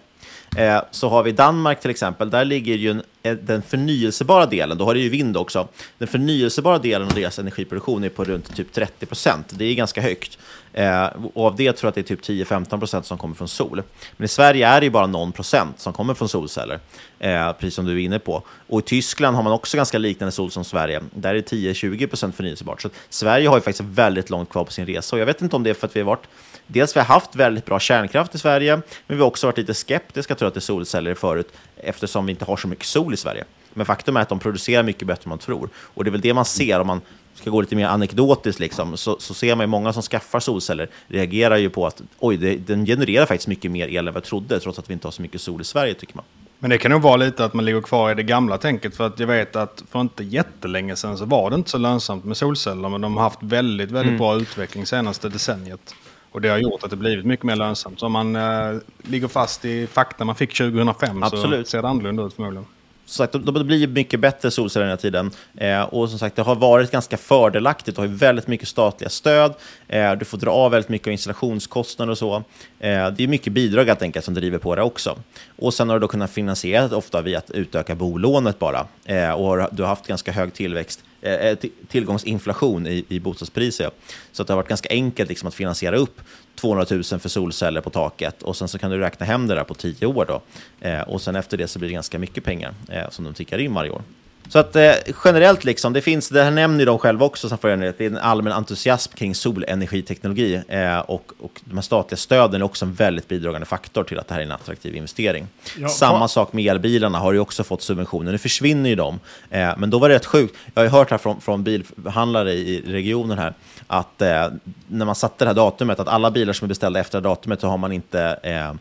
eh, 0.57 0.82
så 0.90 1.09
har 1.09 1.22
vi 1.22 1.32
Danmark 1.32 1.80
till 1.80 1.90
exempel, 1.90 2.30
där 2.30 2.44
ligger 2.44 2.74
ju 2.74 2.90
en, 2.90 3.03
eh, 3.22 3.36
den 3.36 3.62
förnyelsebara 3.62 4.46
delen, 4.46 4.78
då 4.78 4.84
har 4.84 4.94
det 4.94 5.01
ju 5.01 5.09
vind 5.09 5.36
också, 5.36 5.68
den 5.98 6.09
förnyelsebara 6.09 6.78
delen 6.78 7.09
av 7.09 7.14
deras 7.14 7.38
energiproduktion 7.38 8.05
är 8.05 8.09
på 8.09 8.24
runt 8.24 8.57
typ 8.57 8.72
30 8.72 9.07
procent. 9.07 9.46
Det 9.57 9.64
är 9.64 9.74
ganska 9.74 10.01
högt. 10.01 10.38
Eh, 10.72 11.09
och 11.34 11.46
av 11.46 11.57
det 11.57 11.72
tror 11.72 11.86
jag 11.86 11.88
att 11.88 11.94
det 11.94 12.12
är 12.12 12.16
typ 12.16 12.22
10-15 12.22 12.78
procent 12.78 13.07
som 13.07 13.18
kommer 13.18 13.34
från 13.34 13.48
sol. 13.48 13.82
Men 14.16 14.24
i 14.24 14.28
Sverige 14.28 14.68
är 14.68 14.80
det 14.80 14.84
ju 14.84 14.90
bara 14.90 15.07
någon 15.07 15.32
procent 15.32 15.80
som 15.80 15.92
kommer 15.92 16.14
från 16.14 16.28
solceller, 16.28 16.78
eh, 17.18 17.53
precis 17.53 17.74
som 17.74 17.86
du 17.86 17.92
är 17.92 18.05
inne 18.05 18.18
på. 18.18 18.42
Och 18.68 18.78
i 18.78 18.82
Tyskland 18.82 19.36
har 19.36 19.42
man 19.42 19.53
också 19.53 19.76
ganska 19.76 19.98
liknande 19.98 20.32
sol 20.32 20.51
som 20.51 20.64
Sverige. 20.64 21.01
Där 21.14 21.30
är 21.30 21.34
det 21.34 21.51
10-20 21.51 22.07
procent 22.07 22.36
förnyelsebart. 22.36 22.82
Så 22.82 22.88
Sverige 23.09 23.48
har 23.48 23.57
ju 23.57 23.61
faktiskt 23.61 23.88
väldigt 23.88 24.30
långt 24.30 24.51
kvar 24.51 24.64
på 24.64 24.72
sin 24.72 24.86
resa. 24.86 25.16
Och 25.16 25.20
jag 25.20 25.26
vet 25.26 25.42
inte 25.42 25.57
om 25.57 25.62
det 25.62 25.70
är 25.70 25.74
för 25.74 25.86
att 25.86 25.96
vi 25.96 26.01
har 26.01 26.07
varit 26.07 26.26
Dels 26.72 26.96
vi 26.96 27.00
har 27.00 27.06
haft 27.06 27.36
väldigt 27.36 27.66
bra 27.66 27.80
kärnkraft 27.80 28.34
i 28.34 28.38
Sverige, 28.38 28.76
men 29.06 29.16
vi 29.16 29.22
har 29.22 29.26
också 29.26 29.46
varit 29.46 29.58
lite 29.58 29.74
skeptiska 29.74 30.34
tror 30.34 30.46
jag, 30.46 30.52
till 30.52 30.62
solceller 30.62 31.14
förut, 31.14 31.52
eftersom 31.76 32.26
vi 32.26 32.32
inte 32.32 32.44
har 32.44 32.56
så 32.56 32.68
mycket 32.68 32.86
sol 32.86 33.14
i 33.14 33.16
Sverige. 33.16 33.44
Men 33.74 33.86
faktum 33.86 34.16
är 34.16 34.20
att 34.20 34.28
de 34.28 34.38
producerar 34.38 34.82
mycket 34.82 35.08
bättre 35.08 35.22
än 35.24 35.28
man 35.28 35.38
tror. 35.38 35.68
Och 35.76 36.04
det 36.04 36.08
är 36.08 36.12
väl 36.12 36.20
det 36.20 36.34
man 36.34 36.44
ser 36.44 36.80
om 36.80 36.86
man 36.86 37.00
ska 37.34 37.50
gå 37.50 37.60
lite 37.60 37.76
mer 37.76 37.86
anekdotiskt, 37.86 38.60
liksom, 38.60 38.96
så, 38.96 39.16
så 39.18 39.34
ser 39.34 39.56
man 39.56 39.64
ju 39.64 39.68
många 39.68 39.92
som 39.92 40.02
skaffar 40.02 40.40
solceller 40.40 40.88
reagerar 41.08 41.56
ju 41.56 41.70
på 41.70 41.86
att 41.86 42.02
oj, 42.18 42.36
det, 42.36 42.56
den 42.56 42.86
genererar 42.86 43.26
faktiskt 43.26 43.48
mycket 43.48 43.70
mer 43.70 43.88
el 43.88 44.08
än 44.08 44.14
vad 44.14 44.16
jag 44.16 44.24
trodde, 44.24 44.60
trots 44.60 44.78
att 44.78 44.90
vi 44.90 44.92
inte 44.92 45.06
har 45.06 45.12
så 45.12 45.22
mycket 45.22 45.40
sol 45.40 45.60
i 45.60 45.64
Sverige, 45.64 45.94
tycker 45.94 46.16
man. 46.16 46.24
Men 46.58 46.70
det 46.70 46.78
kan 46.78 46.90
nog 46.90 47.02
vara 47.02 47.16
lite 47.16 47.44
att 47.44 47.54
man 47.54 47.64
ligger 47.64 47.80
kvar 47.80 48.10
i 48.10 48.14
det 48.14 48.22
gamla 48.22 48.58
tänket. 48.58 48.96
För 48.96 49.06
att 49.06 49.18
jag 49.18 49.26
vet 49.26 49.56
att 49.56 49.82
för 49.90 50.00
inte 50.00 50.24
jättelänge 50.24 50.96
sedan 50.96 51.18
så 51.18 51.24
var 51.24 51.50
det 51.50 51.56
inte 51.56 51.70
så 51.70 51.78
lönsamt 51.78 52.24
med 52.24 52.36
solceller. 52.36 52.88
Men 52.88 53.00
de 53.00 53.16
har 53.16 53.22
haft 53.22 53.42
väldigt, 53.42 53.90
väldigt 53.90 54.08
mm. 54.08 54.18
bra 54.18 54.36
utveckling 54.36 54.86
senaste 54.86 55.28
decenniet. 55.28 55.94
Och 56.33 56.41
det 56.41 56.49
har 56.49 56.59
gjort 56.59 56.85
att 56.85 56.91
det 56.91 56.97
blivit 56.97 57.24
mycket 57.24 57.45
mer 57.45 57.57
lönsamt. 57.57 58.01
Så 58.01 58.07
om 58.07 58.12
man 58.12 58.37
äh, 58.37 58.78
ligger 59.03 59.28
fast 59.28 59.64
i 59.64 59.87
fakta 59.87 60.24
man 60.24 60.37
fick 60.37 60.55
2005 60.55 61.22
Absolut. 61.22 61.66
så 61.66 61.70
ser 61.70 61.83
det 61.83 61.89
annorlunda 61.89 62.22
ut 62.22 62.33
förmodligen 62.33 62.66
som 63.11 63.26
sagt, 63.26 63.47
det 63.47 63.64
blir 63.64 63.87
mycket 63.87 64.20
bättre 64.20 64.51
solceller 64.51 64.87
den 64.87 64.91
här 64.91 64.97
tiden. 64.97 65.31
Eh, 65.57 65.83
och 65.83 66.11
som 66.11 66.18
sagt, 66.18 66.37
det 66.37 66.43
har 66.43 66.55
varit 66.55 66.91
ganska 66.91 67.16
fördelaktigt. 67.16 67.97
Du 67.97 68.03
har 68.03 68.09
väldigt 68.09 68.47
mycket 68.47 68.68
statliga 68.68 69.11
stöd. 69.11 69.55
Eh, 69.89 70.12
du 70.12 70.24
får 70.24 70.39
dra 70.39 70.51
av 70.51 70.70
väldigt 70.70 70.89
mycket 70.89 71.07
av 71.07 71.12
installationskostnader 71.12 72.11
och 72.11 72.18
så. 72.18 72.37
Eh, 72.81 73.11
det 73.11 73.24
är 73.24 73.26
mycket 73.26 73.53
bidrag 73.53 73.85
helt 73.85 74.03
enkelt 74.03 74.24
som 74.24 74.35
driver 74.35 74.59
på 74.59 74.76
det 74.76 74.83
också. 74.83 75.18
Och 75.57 75.74
sen 75.74 75.89
har 75.89 75.97
du 75.97 76.01
då 76.01 76.09
kunnat 76.09 76.31
finansiera 76.31 76.89
det 76.89 76.97
ofta 76.97 77.22
via 77.22 77.39
att 77.39 77.51
utöka 77.51 77.95
bolånet 77.95 78.59
bara. 78.59 78.87
Eh, 79.05 79.31
och 79.31 79.68
du 79.72 79.83
har 79.83 79.89
haft 79.89 80.07
ganska 80.07 80.33
hög 80.33 80.53
tillväxt 80.53 81.01
Eh, 81.01 81.01
eh, 81.01 81.09
Eh, 81.22 81.32
eh, 81.32 81.58
tillgångsinflation 81.88 82.86
i, 82.86 83.04
i 83.08 83.20
bostadspriser. 83.20 83.90
Så 84.32 84.42
att 84.42 84.48
det 84.48 84.54
har 84.54 84.56
varit 84.56 84.68
ganska 84.68 84.88
enkelt 84.90 85.28
liksom, 85.28 85.48
att 85.48 85.54
finansiera 85.54 85.96
upp 85.96 86.20
200 86.54 86.86
000 86.90 87.02
för 87.02 87.28
solceller 87.28 87.80
på 87.80 87.90
taket 87.90 88.42
och 88.42 88.56
sen 88.56 88.68
så 88.68 88.78
kan 88.78 88.90
du 88.90 88.98
räkna 88.98 89.26
hem 89.26 89.46
det 89.46 89.54
där 89.54 89.64
på 89.64 89.74
tio 89.74 90.06
år. 90.06 90.24
Då. 90.28 90.42
Eh, 90.88 91.00
och 91.00 91.22
sen 91.22 91.36
efter 91.36 91.56
det 91.56 91.68
så 91.68 91.78
blir 91.78 91.88
det 91.88 91.94
ganska 91.94 92.18
mycket 92.18 92.44
pengar 92.44 92.74
eh, 92.88 93.10
som 93.10 93.24
de 93.24 93.34
tickar 93.34 93.58
in 93.58 93.74
varje 93.74 93.90
år. 93.90 94.02
Så 94.51 94.59
att 94.59 94.76
eh, 94.76 94.92
generellt, 95.24 95.64
liksom, 95.64 95.92
det 95.92 96.01
finns, 96.01 96.28
det 96.28 96.42
här 96.42 96.51
nämner 96.51 96.86
de 96.86 96.98
själva 96.98 97.26
också, 97.26 97.48
som 97.48 97.59
det 97.62 98.01
är 98.01 98.03
en 98.03 98.18
allmän 98.18 98.53
entusiasm 98.53 99.12
kring 99.14 99.34
solenergiteknologi 99.34 100.62
eh, 100.68 100.98
och, 100.98 101.32
och 101.40 101.61
de 101.64 101.74
här 101.74 101.82
statliga 101.82 102.16
stöden 102.16 102.61
är 102.61 102.64
också 102.64 102.84
en 102.84 102.92
väldigt 102.92 103.28
bidragande 103.28 103.66
faktor 103.66 104.05
till 104.05 104.18
att 104.18 104.28
det 104.28 104.34
här 104.34 104.40
är 104.40 104.44
en 104.44 104.53
attraktiv 104.53 104.94
investering. 104.96 105.46
Ja, 105.78 105.88
Samma 105.88 106.28
sak 106.28 106.53
med 106.53 106.66
elbilarna 106.66 107.18
har 107.18 107.32
ju 107.32 107.38
också 107.38 107.64
fått 107.64 107.82
subventioner. 107.82 108.32
Nu 108.32 108.38
försvinner 108.38 108.90
ju 108.90 108.96
de, 108.96 109.20
eh, 109.51 109.72
men 109.76 109.90
då 109.90 109.98
var 109.98 110.09
det 110.09 110.14
rätt 110.14 110.26
sjukt. 110.26 110.57
Jag 110.74 110.82
har 110.82 110.84
ju 110.84 110.90
hört 110.90 111.11
här 111.11 111.18
från, 111.18 111.40
från 111.40 111.64
bilhandlare 111.64 112.53
i 112.53 112.82
regionen 112.86 113.38
här 113.38 113.55
att 113.86 114.22
eh, 114.22 114.48
när 114.86 115.07
man 115.07 115.14
satte 115.14 115.44
det 115.44 115.48
här 115.48 115.55
datumet, 115.55 116.01
att 116.01 116.09
alla 116.09 116.30
bilar 116.30 116.53
som 116.53 116.66
är 116.66 116.68
beställda 116.68 117.01
efter 117.01 117.20
datumet 117.20 117.61
så 117.61 117.68
har 117.68 117.78
man 117.78 117.92
inte 117.92 118.38
eh, 118.42 118.72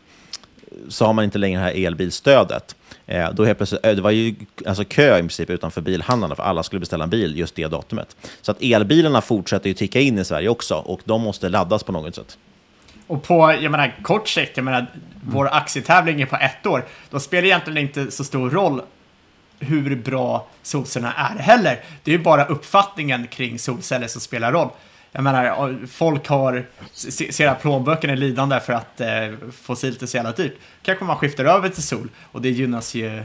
så 0.88 1.06
har 1.06 1.12
man 1.12 1.24
inte 1.24 1.38
längre 1.38 1.60
det 1.60 1.64
här 1.64 1.86
elbilstödet. 1.86 2.76
Eh, 3.10 3.30
då 3.32 3.44
helt 3.44 3.58
plötsligt, 3.58 3.86
eh, 3.86 3.94
det 3.94 4.02
var 4.02 4.10
ju 4.10 4.34
alltså 4.66 4.84
kö 4.84 5.16
i 5.16 5.20
princip 5.20 5.50
utanför 5.50 5.80
bilhandlarna 5.80 6.34
för 6.34 6.42
alla 6.42 6.62
skulle 6.62 6.80
beställa 6.80 7.04
en 7.04 7.10
bil 7.10 7.38
just 7.38 7.54
det 7.54 7.66
datumet. 7.66 8.16
Så 8.40 8.50
att 8.52 8.62
elbilarna 8.62 9.20
fortsätter 9.20 9.68
ju 9.68 9.74
ticka 9.74 10.00
in 10.00 10.18
i 10.18 10.24
Sverige 10.24 10.48
också 10.48 10.74
och 10.74 11.00
de 11.04 11.22
måste 11.22 11.48
laddas 11.48 11.82
på 11.82 11.92
något 11.92 12.14
sätt. 12.14 12.38
Och 13.06 13.22
på, 13.22 13.56
jag 13.60 13.70
menar, 13.70 13.96
kort 14.02 14.28
sikt, 14.28 14.56
jag 14.56 14.64
menar, 14.64 14.86
vår 15.24 15.48
aktietävling 15.52 16.20
är 16.20 16.26
på 16.26 16.36
ett 16.36 16.66
år. 16.66 16.84
Då 17.10 17.20
spelar 17.20 17.42
det 17.42 17.48
egentligen 17.48 17.78
inte 17.78 18.10
så 18.10 18.24
stor 18.24 18.50
roll 18.50 18.82
hur 19.58 19.96
bra 19.96 20.46
solcellerna 20.62 21.12
är 21.12 21.38
heller. 21.38 21.80
Det 22.04 22.10
är 22.10 22.16
ju 22.16 22.22
bara 22.24 22.44
uppfattningen 22.44 23.26
kring 23.26 23.58
solceller 23.58 24.06
som 24.06 24.20
spelar 24.20 24.52
roll 24.52 24.68
jag 25.12 25.24
menar, 25.24 25.86
folk 25.86 26.28
har, 26.28 26.66
ser 27.32 27.48
att 27.48 27.62
plånböcken 27.62 28.10
är 28.10 28.16
lidande 28.16 28.60
för 28.60 28.72
att 28.72 29.00
eh, 29.00 29.08
fossilt 29.62 30.02
är 30.02 30.06
så 30.06 30.16
jävla 30.16 30.32
dyrt. 30.32 30.56
Kanske 30.82 31.04
man 31.04 31.16
skiftar 31.16 31.44
över 31.44 31.68
till 31.68 31.82
sol 31.82 32.08
och 32.32 32.42
det 32.42 32.50
gynnas 32.50 32.94
ju 32.94 33.24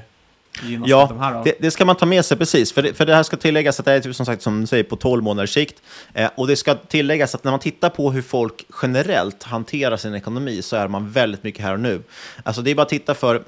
Ja, 0.86 1.06
de 1.10 1.20
här 1.20 1.44
det, 1.44 1.56
det, 1.60 1.72
ska 1.72 1.86
man 1.86 1.96
ta 1.96 2.06
med 2.06 2.26
sig 2.26 2.38
precis. 2.38 2.74
För 2.74 2.82
det, 2.82 2.94
för 2.94 3.06
det 3.06 3.16
här 3.16 3.24
ska 3.24 3.38
tilläggas 3.38 3.80
att 3.80 3.86
det 3.86 3.94
är 3.94 4.00
typ 4.00 4.16
som 4.16 4.26
sagt 4.26 4.42
som 4.42 4.62
du 4.62 4.68
säger 4.68 4.84
på 4.84 4.96
12 4.96 5.24
månaders 5.24 5.54
sikt. 5.54 5.82
Eh, 6.14 6.30
och 6.36 6.48
det 6.48 6.56
ska 6.56 6.76
tilläggas 6.76 7.36
att 7.36 7.44
när 7.44 7.52
man 7.52 7.60
tittar 7.60 7.90
på 7.90 8.12
hur 8.12 8.22
folk 8.22 8.66
generellt 8.82 9.44
hanterar 9.44 9.98
sin 9.98 10.16
ekonomi 10.16 10.62
så 10.62 10.76
är 10.76 10.88
man 10.88 11.12
väldigt 11.12 11.44
mycket 11.44 11.66
här 11.66 11.74
och 11.74 11.80
nu. 11.80 12.02
Alltså 12.44 12.62
det 12.62 12.72
är 12.72 12.76
bara 12.76 12.82
att 12.82 12.90
titta 12.90 13.14
för 13.14 13.44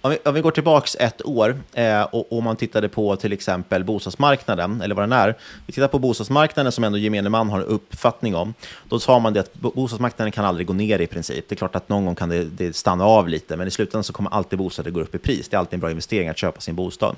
om 0.00 0.10
vi, 0.10 0.18
om 0.24 0.34
vi 0.34 0.40
går 0.40 0.50
tillbaks 0.50 0.96
ett 1.00 1.26
år 1.26 1.56
eh, 1.72 2.02
och, 2.02 2.32
och 2.32 2.42
man 2.42 2.56
tittade 2.56 2.88
på 2.88 3.16
till 3.16 3.32
exempel 3.32 3.84
bostadsmarknaden, 3.84 4.80
eller 4.80 4.94
vad 4.94 5.02
den 5.02 5.12
är. 5.12 5.34
Vi 5.66 5.72
tittar 5.72 5.88
på 5.88 5.98
bostadsmarknaden 5.98 6.72
som 6.72 6.84
ändå 6.84 6.98
gemene 6.98 7.28
man 7.28 7.50
har 7.50 7.58
en 7.58 7.64
uppfattning 7.64 8.36
om. 8.36 8.54
Då 8.88 8.98
sa 8.98 9.18
man 9.18 9.32
det 9.32 9.40
att 9.40 9.54
bostadsmarknaden 9.54 10.32
kan 10.32 10.44
aldrig 10.44 10.66
gå 10.66 10.72
ner 10.72 10.98
i 10.98 11.06
princip. 11.06 11.44
Det 11.48 11.54
är 11.54 11.56
klart 11.56 11.76
att 11.76 11.88
någon 11.88 12.04
gång 12.04 12.14
kan 12.14 12.28
det, 12.28 12.44
det 12.44 12.76
stanna 12.76 13.04
av 13.04 13.28
lite, 13.28 13.56
men 13.56 13.68
i 13.68 13.70
slutändan 13.70 14.04
så 14.04 14.12
kommer 14.12 14.30
alltid 14.30 14.58
bostäder 14.58 14.90
gå 14.90 15.00
upp 15.00 15.14
i 15.14 15.18
pris. 15.18 15.48
Det 15.48 15.56
är 15.56 15.58
alltid 15.58 15.74
en 15.74 15.80
bra 15.80 15.90
investering 15.90 16.28
att 16.28 16.38
köpa 16.38 16.60
sin 16.60 16.74
bostad. 16.74 17.16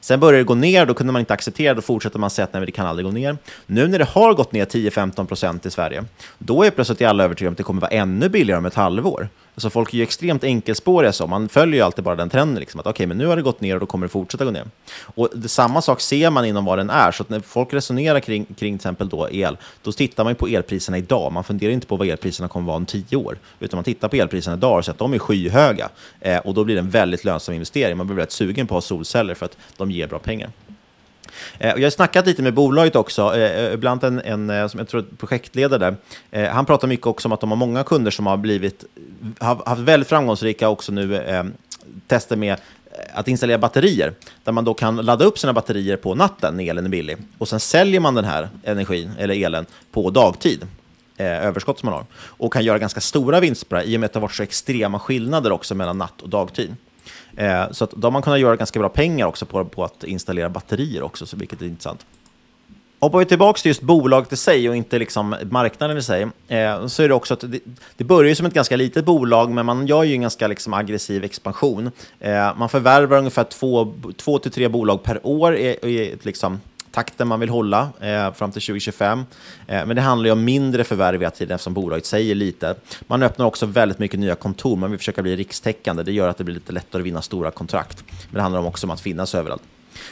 Sen 0.00 0.20
började 0.20 0.38
det 0.38 0.44
gå 0.44 0.54
ner, 0.54 0.86
då 0.86 0.94
kunde 0.94 1.12
man 1.12 1.20
inte 1.20 1.34
acceptera, 1.34 1.74
då 1.74 1.82
fortsätter 1.82 2.18
man 2.18 2.30
säga 2.30 2.44
att 2.44 2.52
nej, 2.52 2.66
det 2.66 2.72
kan 2.72 2.86
aldrig 2.86 3.06
gå 3.06 3.12
ner. 3.12 3.38
Nu 3.66 3.88
när 3.88 3.98
det 3.98 4.08
har 4.08 4.34
gått 4.34 4.52
ner 4.52 4.64
10-15 4.64 5.26
procent 5.26 5.66
i 5.66 5.70
Sverige, 5.70 6.04
då 6.38 6.62
är 6.62 6.70
plötsligt 6.70 7.02
alla 7.02 7.24
övertygade 7.24 7.48
om 7.48 7.52
att 7.52 7.58
det 7.58 7.62
kommer 7.62 7.80
vara 7.80 7.90
ännu 7.90 8.28
billigare 8.28 8.58
om 8.58 8.66
ett 8.66 8.74
halvår. 8.74 9.28
Alltså 9.56 9.70
folk 9.70 9.94
är 9.94 9.98
ju 9.98 10.02
extremt 10.02 10.44
enkelspåriga 10.44 11.12
så, 11.12 11.26
man 11.26 11.48
följer 11.48 11.74
ju 11.74 11.82
alltid 11.82 12.04
bara 12.04 12.16
den 12.16 12.30
trenden, 12.30 12.60
liksom, 12.60 12.80
att 12.80 12.86
okej, 12.86 13.06
men 13.06 13.18
nu 13.18 13.26
har 13.26 13.36
det 13.36 13.42
gått 13.42 13.60
ner 13.60 13.74
och 13.74 13.80
då 13.80 13.86
kommer 13.86 14.06
det 14.06 14.10
fortsätta 14.10 14.44
gå 14.44 14.50
ner. 14.50 14.64
Och 15.00 15.28
det, 15.34 15.48
samma 15.48 15.82
sak 15.82 16.00
ser 16.00 16.30
man 16.30 16.44
inom 16.44 16.64
vad 16.64 16.78
den 16.78 16.90
är, 16.90 17.12
så 17.12 17.22
att 17.22 17.28
när 17.28 17.40
folk 17.40 17.72
resonerar 17.74 18.20
kring, 18.20 18.44
kring 18.44 18.54
till 18.54 18.74
exempel 18.74 19.08
då 19.08 19.30
el, 19.30 19.56
då 19.82 19.92
tittar 19.92 20.24
man 20.24 20.30
ju 20.30 20.34
på 20.34 20.46
elpriserna 20.46 20.98
idag, 20.98 21.32
man 21.32 21.44
funderar 21.44 21.72
inte 21.72 21.86
på 21.86 21.96
vad 21.96 22.08
elpriserna 22.08 22.48
kommer 22.48 22.66
vara 22.66 22.76
om 22.76 22.86
tio 22.86 23.16
år, 23.16 23.38
utan 23.60 23.76
man 23.76 23.84
tittar 23.84 24.08
på 24.08 24.16
elpriserna 24.16 24.56
idag 24.56 24.78
och 24.78 24.84
ser 24.84 24.92
att 24.92 24.98
de 24.98 25.14
är 25.14 25.18
skyhöga, 25.18 25.88
eh, 26.20 26.38
och 26.38 26.54
då 26.54 26.64
blir 26.64 26.74
det 26.74 26.80
en 26.80 26.90
väldigt 26.90 27.24
lönsam 27.24 27.54
investering. 27.54 27.96
Man 27.96 28.06
blir 28.06 28.16
väldigt 28.16 28.32
sugen 28.32 28.66
på 28.66 28.76
att 28.76 28.84
ha 28.84 28.88
solceller 28.88 29.34
för 29.34 29.46
att 29.46 29.56
de 29.76 29.90
ger 29.90 30.06
bra 30.06 30.18
pengar. 30.18 30.50
Eh, 31.58 31.68
jag 31.76 31.82
har 31.82 31.90
snackat 31.90 32.26
lite 32.26 32.42
med 32.42 32.54
bolaget 32.54 32.96
också, 32.96 33.36
eh, 33.36 33.64
eh, 33.64 33.76
bland 33.76 34.04
en, 34.04 34.20
en 34.20 34.68
som 34.68 34.78
jag 34.78 34.88
tror 34.88 35.04
projektledare 35.18 35.94
han 36.50 36.66
pratar 36.66 36.88
mycket 36.88 37.06
också 37.06 37.28
om 37.28 37.32
att 37.32 37.40
de 37.40 37.50
har 37.50 37.56
många 37.56 37.84
kunder 37.84 38.10
som 38.10 38.26
har 38.26 38.36
blivit, 38.36 38.84
har 39.38 39.62
haft 39.66 39.80
väldigt 39.80 40.08
framgångsrika 40.08 40.68
också 40.68 40.92
nu 40.92 41.16
eh, 41.16 41.44
tester 42.06 42.36
med 42.36 42.56
att 43.14 43.28
installera 43.28 43.58
batterier, 43.58 44.14
där 44.44 44.52
man 44.52 44.64
då 44.64 44.74
kan 44.74 44.96
ladda 44.96 45.24
upp 45.24 45.38
sina 45.38 45.52
batterier 45.52 45.96
på 45.96 46.14
natten 46.14 46.56
när 46.56 46.70
elen 46.70 46.84
är 46.84 46.88
billig. 46.88 47.16
Och 47.38 47.48
sen 47.48 47.60
säljer 47.60 48.00
man 48.00 48.14
den 48.14 48.24
här 48.24 48.48
energin, 48.64 49.10
eller 49.18 49.34
elen, 49.34 49.66
på 49.92 50.10
dagtid. 50.10 50.66
Eh, 51.16 51.46
överskott 51.46 51.78
som 51.78 51.86
man 51.86 51.94
har. 51.94 52.06
Och 52.14 52.52
kan 52.52 52.64
göra 52.64 52.78
ganska 52.78 53.00
stora 53.00 53.40
vinster 53.40 53.66
på 53.66 53.74
det 53.74 53.80
här, 53.80 53.88
i 53.88 53.96
och 53.96 54.00
med 54.00 54.06
att 54.06 54.12
det 54.12 54.18
har 54.18 54.22
varit 54.22 54.34
så 54.34 54.42
extrema 54.42 54.98
skillnader 54.98 55.52
också 55.52 55.74
mellan 55.74 55.98
natt 55.98 56.22
och 56.22 56.28
dagtid. 56.28 56.76
Eh, 57.36 57.70
så 57.70 57.84
att 57.84 57.90
då 57.90 58.06
har 58.06 58.12
man 58.12 58.22
kunnat 58.22 58.40
göra 58.40 58.56
ganska 58.56 58.78
bra 58.78 58.88
pengar 58.88 59.26
också 59.26 59.46
på, 59.46 59.64
på 59.64 59.84
att 59.84 60.04
installera 60.04 60.48
batterier 60.48 61.02
också, 61.02 61.26
så 61.26 61.36
vilket 61.36 61.62
är 61.62 61.66
intressant. 61.66 62.06
Hoppar 63.00 63.18
vi 63.18 63.24
tillbaka 63.24 63.58
till 63.58 63.68
just 63.68 63.82
bolaget 63.82 64.32
i 64.32 64.36
sig 64.36 64.68
och 64.68 64.76
inte 64.76 64.98
liksom 64.98 65.36
marknaden 65.50 65.98
i 65.98 66.02
sig, 66.02 66.22
eh, 66.48 66.86
så 66.86 67.02
är 67.02 67.08
det 67.08 67.14
också 67.14 67.34
att 67.34 67.40
det, 67.40 67.60
det 67.96 68.04
börjar 68.04 68.28
ju 68.28 68.34
som 68.34 68.46
ett 68.46 68.54
ganska 68.54 68.76
litet 68.76 69.04
bolag, 69.04 69.50
men 69.50 69.66
man 69.66 69.86
gör 69.86 70.02
ju 70.02 70.14
en 70.14 70.20
ganska 70.20 70.46
liksom 70.46 70.74
aggressiv 70.74 71.24
expansion. 71.24 71.90
Eh, 72.20 72.56
man 72.56 72.68
förvärvar 72.68 73.18
ungefär 73.18 73.44
två, 73.44 73.94
två 74.16 74.38
till 74.38 74.50
tre 74.50 74.68
bolag 74.68 75.02
per 75.02 75.26
år, 75.26 75.56
är, 75.56 75.86
är 75.86 76.16
liksom 76.22 76.60
takten 76.96 77.28
man 77.28 77.40
vill 77.40 77.48
hålla 77.48 77.88
eh, 78.00 78.32
fram 78.32 78.52
till 78.52 78.62
2025. 78.62 79.24
Eh, 79.66 79.86
men 79.86 79.96
det 79.96 80.02
handlar 80.02 80.26
ju 80.26 80.32
om 80.32 80.44
mindre 80.44 80.84
förvärv 80.84 81.20
hela 81.20 81.30
tiden 81.30 81.54
eftersom 81.54 81.74
bolaget 81.74 82.06
säger 82.06 82.34
lite. 82.34 82.74
Man 83.06 83.22
öppnar 83.22 83.46
också 83.46 83.66
väldigt 83.66 83.98
mycket 83.98 84.20
nya 84.20 84.34
kontor, 84.34 84.76
man 84.76 84.90
vill 84.90 84.98
försöka 84.98 85.22
bli 85.22 85.36
rikstäckande. 85.36 86.02
Det 86.02 86.12
gör 86.12 86.28
att 86.28 86.38
det 86.38 86.44
blir 86.44 86.54
lite 86.54 86.72
lättare 86.72 87.02
att 87.02 87.06
vinna 87.06 87.22
stora 87.22 87.50
kontrakt. 87.50 88.04
Men 88.08 88.34
det 88.34 88.42
handlar 88.42 88.66
också 88.66 88.86
om 88.86 88.90
att 88.90 89.00
finnas 89.00 89.34
överallt. 89.34 89.62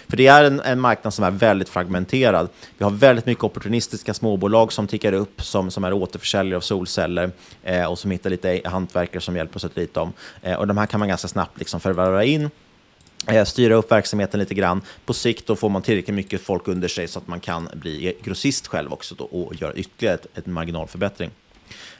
För 0.08 0.16
det 0.16 0.26
är 0.26 0.44
en, 0.44 0.60
en 0.60 0.80
marknad 0.80 1.14
som 1.14 1.24
är 1.24 1.30
väldigt 1.30 1.68
fragmenterad. 1.68 2.48
Vi 2.78 2.84
har 2.84 2.90
väldigt 2.90 3.26
mycket 3.26 3.44
opportunistiska 3.44 4.14
småbolag 4.14 4.72
som 4.72 4.86
tickar 4.86 5.12
upp, 5.12 5.42
som, 5.42 5.70
som 5.70 5.84
är 5.84 5.92
återförsäljare 5.92 6.56
av 6.56 6.60
solceller 6.60 7.30
eh, 7.62 7.84
och 7.84 7.98
som 7.98 8.10
hittar 8.10 8.30
lite 8.30 8.60
hantverkare 8.64 9.20
som 9.20 9.36
hjälper 9.36 9.56
oss 9.56 9.66
lite 9.74 10.00
om. 10.00 10.12
Eh, 10.42 10.54
och 10.54 10.66
de 10.66 10.78
här 10.78 10.86
kan 10.86 11.00
man 11.00 11.08
ganska 11.08 11.28
snabbt 11.28 11.58
liksom 11.58 11.80
förvärva 11.80 12.24
in 12.24 12.50
Eh, 13.26 13.44
styra 13.44 13.74
upp 13.74 13.92
verksamheten 13.92 14.40
lite 14.40 14.54
grann. 14.54 14.82
På 15.04 15.14
sikt 15.14 15.46
då 15.46 15.56
får 15.56 15.68
man 15.68 15.82
tillräckligt 15.82 16.14
mycket 16.14 16.40
folk 16.40 16.68
under 16.68 16.88
sig 16.88 17.08
så 17.08 17.18
att 17.18 17.28
man 17.28 17.40
kan 17.40 17.68
bli 17.74 18.16
grossist 18.22 18.66
själv 18.66 18.92
också 18.92 19.14
då, 19.14 19.24
och 19.24 19.54
göra 19.54 19.74
ytterligare 19.74 20.14
ett, 20.14 20.38
ett 20.38 20.46
marginalförbättring. 20.46 21.30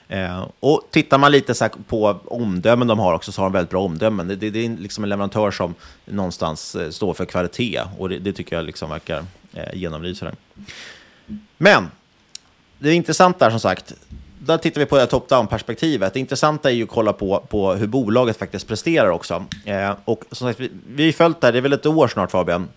Eh, 0.07 0.47
och 0.59 0.81
tittar 0.91 1.17
man 1.17 1.31
lite 1.31 1.53
så 1.53 1.63
här 1.63 1.71
på 1.87 2.19
omdömen 2.25 2.87
de 2.87 2.99
har 2.99 3.13
också 3.13 3.31
så 3.31 3.41
har 3.41 3.45
de 3.45 3.53
väldigt 3.53 3.69
bra 3.69 3.81
omdömen. 3.81 4.27
Det, 4.27 4.35
det, 4.35 4.49
det 4.49 4.65
är 4.65 4.69
liksom 4.69 5.03
en 5.03 5.09
leverantör 5.09 5.51
som 5.51 5.75
någonstans 6.05 6.75
eh, 6.75 6.89
står 6.89 7.13
för 7.13 7.25
kvalitet 7.25 7.81
och 7.97 8.09
det, 8.09 8.19
det 8.19 8.33
tycker 8.33 8.55
jag 8.55 8.65
liksom 8.65 8.89
verkar 8.89 9.25
eh, 9.53 9.73
genomlysa 9.73 10.25
det. 10.25 10.35
Men 11.57 11.91
det 12.79 12.89
är 12.89 12.93
intressant 12.93 13.39
där 13.39 13.49
som 13.49 13.59
sagt. 13.59 13.93
Där 14.45 14.57
tittar 14.57 14.79
vi 14.81 14.85
på 14.85 14.97
det 14.97 15.07
top-down-perspektivet. 15.07 16.13
Det 16.13 16.19
intressanta 16.19 16.71
är 16.71 16.73
ju 16.73 16.83
att 16.83 16.89
kolla 16.89 17.13
på, 17.13 17.45
på 17.49 17.73
hur 17.73 17.87
bolaget 17.87 18.37
faktiskt 18.37 18.67
presterar 18.67 19.09
också. 19.09 19.45
Eh, 19.65 19.91
och 20.05 20.23
som 20.31 20.47
sagt, 20.47 20.59
vi, 20.59 20.71
vi 20.87 21.05
har 21.05 21.11
följt 21.11 21.41
det 21.41 21.47
här, 21.47 21.51
det 21.51 21.59
är 21.59 21.61
väl 21.61 21.73
ett 21.73 21.85
år 21.85 22.07
snart 22.07 22.31
Fabian, 22.31 22.67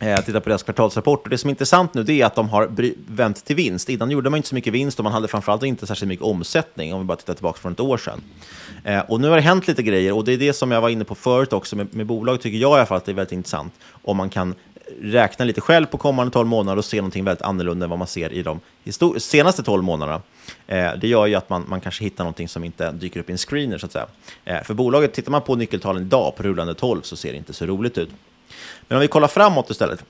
eh, 0.00 0.20
titta 0.20 0.40
på 0.40 0.48
deras 0.48 0.62
kvartalsrapport. 0.62 1.22
Och 1.24 1.28
det 1.30 1.38
som 1.38 1.48
är 1.48 1.52
intressant 1.52 1.94
nu 1.94 2.02
det 2.02 2.20
är 2.20 2.26
att 2.26 2.34
de 2.34 2.48
har 2.48 2.66
bry- 2.66 2.94
vänt 3.06 3.44
till 3.44 3.56
vinst. 3.56 3.88
Innan 3.88 4.10
gjorde 4.10 4.30
man 4.30 4.36
inte 4.36 4.48
så 4.48 4.54
mycket 4.54 4.72
vinst 4.72 4.98
och 4.98 5.04
man 5.04 5.12
hade 5.12 5.28
framförallt 5.28 5.62
inte 5.62 5.86
särskilt 5.86 6.08
mycket 6.08 6.24
omsättning 6.24 6.94
om 6.94 7.00
vi 7.00 7.06
bara 7.06 7.16
tittar 7.16 7.34
tillbaka 7.34 7.58
från 7.58 7.72
ett 7.72 7.80
år 7.80 7.98
sedan. 7.98 8.20
Eh, 8.84 9.00
och 9.00 9.20
nu 9.20 9.28
har 9.28 9.36
det 9.36 9.42
hänt 9.42 9.68
lite 9.68 9.82
grejer 9.82 10.12
och 10.16 10.24
det 10.24 10.32
är 10.32 10.38
det 10.38 10.52
som 10.52 10.70
jag 10.70 10.80
var 10.80 10.88
inne 10.88 11.04
på 11.04 11.14
förut 11.14 11.52
också 11.52 11.76
med, 11.76 11.94
med 11.94 12.06
bolag 12.06 12.40
tycker 12.40 12.58
jag 12.58 12.70
i 12.70 12.74
alla 12.74 12.86
fall 12.86 12.96
att 12.96 13.04
det 13.04 13.12
är 13.12 13.16
väldigt 13.16 13.32
intressant 13.32 13.72
om 14.02 14.16
man 14.16 14.30
kan 14.30 14.54
räkna 15.00 15.44
lite 15.44 15.60
själv 15.60 15.86
på 15.86 15.98
kommande 15.98 16.32
12 16.32 16.48
månader 16.48 16.78
och 16.78 16.84
se 16.84 16.96
någonting 16.96 17.24
väldigt 17.24 17.42
annorlunda 17.42 17.84
än 17.84 17.90
vad 17.90 17.98
man 17.98 18.08
ser 18.08 18.32
i 18.32 18.42
de 18.42 18.60
senaste 19.18 19.62
12 19.62 19.84
månaderna. 19.84 20.22
Eh, 20.66 20.90
det 21.00 21.08
gör 21.08 21.26
ju 21.26 21.34
att 21.34 21.48
man, 21.48 21.64
man 21.68 21.80
kanske 21.80 22.04
hittar 22.04 22.24
någonting 22.24 22.48
som 22.48 22.64
inte 22.64 22.92
dyker 22.92 23.20
upp 23.20 23.28
i 23.28 23.32
en 23.32 23.38
screener 23.38 23.78
så 23.78 23.86
att 23.86 23.92
säga. 23.92 24.06
Eh, 24.44 24.62
för 24.62 24.74
bolaget, 24.74 25.12
tittar 25.12 25.30
man 25.30 25.42
på 25.42 25.54
nyckeltalen 25.54 26.02
idag 26.02 26.36
på 26.36 26.42
rullande 26.42 26.74
12 26.74 27.02
så 27.02 27.16
ser 27.16 27.32
det 27.32 27.38
inte 27.38 27.52
så 27.52 27.66
roligt 27.66 27.98
ut. 27.98 28.10
Men 28.88 28.96
om 28.96 29.00
vi 29.00 29.08
kollar 29.08 29.28
framåt 29.28 29.70
istället. 29.70 30.04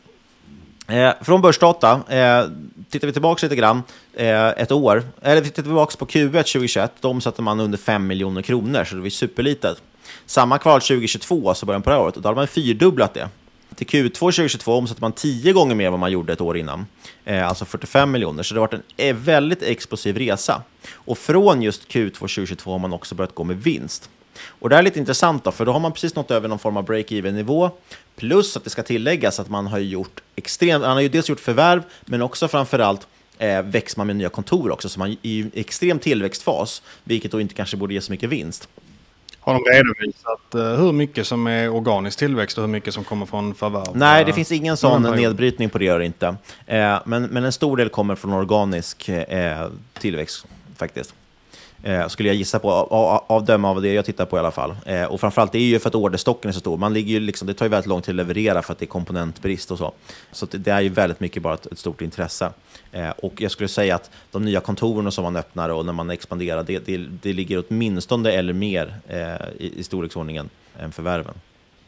Eh, 0.88 1.12
från 1.20 1.42
börsdata, 1.42 1.92
eh, 2.08 2.46
tittar 2.90 3.06
vi 3.06 3.12
tillbaka 3.12 3.46
lite 3.46 3.56
grann, 3.56 3.82
eh, 4.14 4.48
ett 4.48 4.72
år, 4.72 5.02
eller 5.22 5.40
tittar 5.40 5.62
vi 5.62 5.66
tillbaka 5.66 5.96
på 5.96 6.06
Q1 6.06 6.42
2021, 6.42 6.92
då 7.00 7.08
omsatte 7.08 7.42
man 7.42 7.60
under 7.60 7.78
5 7.78 8.06
miljoner 8.06 8.42
kronor, 8.42 8.84
så 8.84 8.94
det 8.94 9.02
var 9.02 9.08
superlitet. 9.08 9.82
Samma 10.26 10.58
kvartal 10.58 10.80
2022, 10.80 11.48
alltså 11.48 11.66
början 11.66 11.82
på 11.82 11.90
det 11.90 11.96
här 11.96 12.02
året, 12.02 12.14
då 12.14 12.28
hade 12.28 12.36
man 12.36 12.46
fyrdubblat 12.46 13.14
det. 13.14 13.28
Till 13.76 13.86
Q2 13.86 14.10
2022 14.10 14.74
omsatte 14.74 15.00
man 15.00 15.12
10 15.12 15.52
gånger 15.52 15.74
mer 15.74 15.86
än 15.86 15.92
vad 15.92 16.00
man 16.00 16.12
gjorde 16.12 16.32
ett 16.32 16.40
år 16.40 16.56
innan, 16.56 16.86
eh, 17.24 17.48
alltså 17.48 17.64
45 17.64 18.10
miljoner, 18.10 18.42
så 18.42 18.54
det 18.54 18.60
har 18.60 18.66
varit 18.66 18.82
en 18.96 19.08
eh, 19.08 19.16
väldigt 19.16 19.62
explosiv 19.62 20.18
resa. 20.18 20.62
Och 20.92 21.18
från 21.18 21.62
just 21.62 21.88
Q2 21.88 22.10
2022 22.10 22.72
har 22.72 22.78
man 22.78 22.92
också 22.92 23.14
börjat 23.14 23.34
gå 23.34 23.44
med 23.44 23.56
vinst. 23.56 24.10
Och 24.46 24.68
det 24.68 24.74
här 24.74 24.82
är 24.82 24.84
lite 24.84 24.98
intressant 24.98 25.44
då, 25.44 25.52
för 25.52 25.66
då 25.66 25.72
har 25.72 25.80
man 25.80 25.92
precis 25.92 26.14
nått 26.14 26.30
över 26.30 26.48
någon 26.48 26.58
form 26.58 26.76
av 26.76 26.84
break-even-nivå. 26.84 27.70
Plus 28.16 28.56
att 28.56 28.64
det 28.64 28.70
ska 28.70 28.82
tilläggas 28.82 29.40
att 29.40 29.48
man 29.48 29.66
har 29.66 29.78
gjort 29.78 30.22
extremt, 30.36 30.82
Man 30.82 30.90
har 30.90 31.00
ju 31.00 31.08
dels 31.08 31.28
gjort 31.28 31.40
förvärv, 31.40 31.82
men 32.04 32.22
också 32.22 32.48
framförallt 32.48 33.06
eh, 33.38 33.62
växer 33.62 33.98
man 33.98 34.06
med 34.06 34.16
nya 34.16 34.28
kontor 34.28 34.70
också, 34.70 34.88
så 34.88 34.98
man 34.98 35.10
är 35.10 35.16
i 35.22 35.50
extrem 35.54 35.98
tillväxtfas, 35.98 36.82
vilket 37.04 37.32
då 37.32 37.40
inte 37.40 37.54
kanske 37.54 37.76
borde 37.76 37.94
ge 37.94 38.00
så 38.00 38.12
mycket 38.12 38.28
vinst. 38.28 38.68
Har 39.45 39.55
de 39.55 39.64
redovisat 39.72 40.55
eh, 40.55 40.84
hur 40.84 40.92
mycket 40.92 41.26
som 41.26 41.47
är 41.47 41.68
organisk 41.68 42.18
tillväxt 42.18 42.59
och 42.59 42.64
hur 42.64 42.68
mycket 42.68 42.95
som 42.95 43.05
kommer 43.05 43.26
från 43.26 43.55
förvärv? 43.55 43.97
Nej, 43.97 44.24
det 44.24 44.32
finns 44.32 44.53
ingen 44.53 44.76
sån 44.76 45.03
nedbrytning 45.03 45.70
på 45.70 45.78
det, 45.78 45.84
gör 45.84 45.99
det 45.99 46.07
inte. 46.07 46.36
Eh, 46.66 46.99
men, 47.05 47.22
men 47.22 47.45
en 47.45 47.53
stor 47.53 47.76
del 47.76 47.88
kommer 47.88 48.14
från 48.14 48.32
organisk 48.32 49.09
eh, 49.09 49.68
tillväxt, 49.99 50.47
faktiskt. 50.76 51.14
Eh, 51.87 52.09
skulle 52.09 52.28
jag 52.28 52.37
gissa 52.37 52.59
på, 52.59 52.70
av, 52.70 53.24
av 53.26 53.45
döma 53.45 53.70
av 53.70 53.82
det 53.82 53.93
jag 53.93 54.05
tittar 54.05 54.24
på 54.24 54.37
i 54.37 54.41
alla 54.41 54.51
fall. 54.51 54.74
Eh, 54.87 55.05
och 55.05 55.20
framförallt, 55.20 55.53
det 55.53 55.59
är 55.59 55.62
ju 55.62 55.78
för 55.78 55.89
att 55.89 55.95
orderstocken 55.95 56.49
är 56.49 56.53
så 56.53 56.61
stor. 56.61 56.76
Man 56.76 56.95
ligger 56.95 57.12
ju 57.12 57.20
liksom, 57.20 57.47
det 57.47 57.55
tar 57.55 57.66
ju 57.66 57.70
väldigt 57.70 57.89
lång 57.89 58.03
tid 58.03 58.12
att 58.12 58.16
leverera 58.16 58.62
för 58.62 58.72
att 58.72 58.78
det 58.78 58.85
är 58.85 58.87
komponentbrist 58.87 59.70
och 59.70 59.78
så. 59.78 59.93
Så 60.32 60.47
det, 60.47 60.59
det 60.59 60.70
är 60.70 60.80
ju 60.80 60.89
väldigt 60.89 61.20
mycket 61.20 61.43
bara 61.43 61.55
ett, 61.55 61.66
ett 61.66 61.78
stort 61.78 62.01
intresse. 62.01 62.51
Eh, 62.93 63.11
och 63.11 63.41
jag 63.41 63.51
skulle 63.51 63.68
säga 63.68 63.95
att 63.95 64.11
de 64.30 64.45
nya 64.45 64.61
kontoren 64.61 65.12
som 65.12 65.24
man 65.24 65.37
öppnar 65.37 65.68
och 65.68 65.87
när 65.87 65.93
man 65.93 66.11
expanderar, 66.11 66.62
det, 66.62 66.87
det, 66.87 66.97
det 67.22 67.32
ligger 67.32 67.64
åtminstone 67.68 68.32
eller 68.32 68.53
mer 68.53 68.95
eh, 69.09 69.18
i, 69.59 69.72
i 69.76 69.82
storleksordningen 69.82 70.51
än 70.78 70.93
förvärven. 70.93 71.35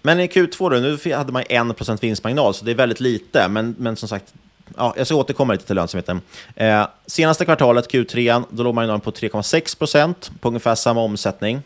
Men 0.03 0.21
i 0.21 0.27
Q2 0.27 0.71
då, 0.71 0.77
nu 0.77 1.15
hade 1.15 1.33
man 1.33 1.43
1% 1.43 1.99
vinstmarginal, 2.01 2.55
så 2.55 2.65
det 2.65 2.71
är 2.71 2.75
väldigt 2.75 3.01
lite. 3.01 3.49
Men, 3.49 3.75
men 3.79 3.97
som 3.97 4.09
sagt, 4.09 4.35
ja, 4.77 4.95
jag 4.97 5.07
ska 5.07 5.17
återkomma 5.17 5.53
lite 5.53 5.67
till 5.67 5.77
lönsamheten. 5.77 6.21
Eh, 6.55 6.87
senaste 7.07 7.45
kvartalet, 7.45 7.93
Q3, 7.93 8.45
då 8.51 8.63
låg 8.63 8.75
marginalen 8.75 9.01
på 9.01 9.11
3,6 9.11 9.79
procent 9.79 10.31
på 10.41 10.49
ungefär 10.49 10.75
samma 10.75 11.01
omsättning. 11.01 11.63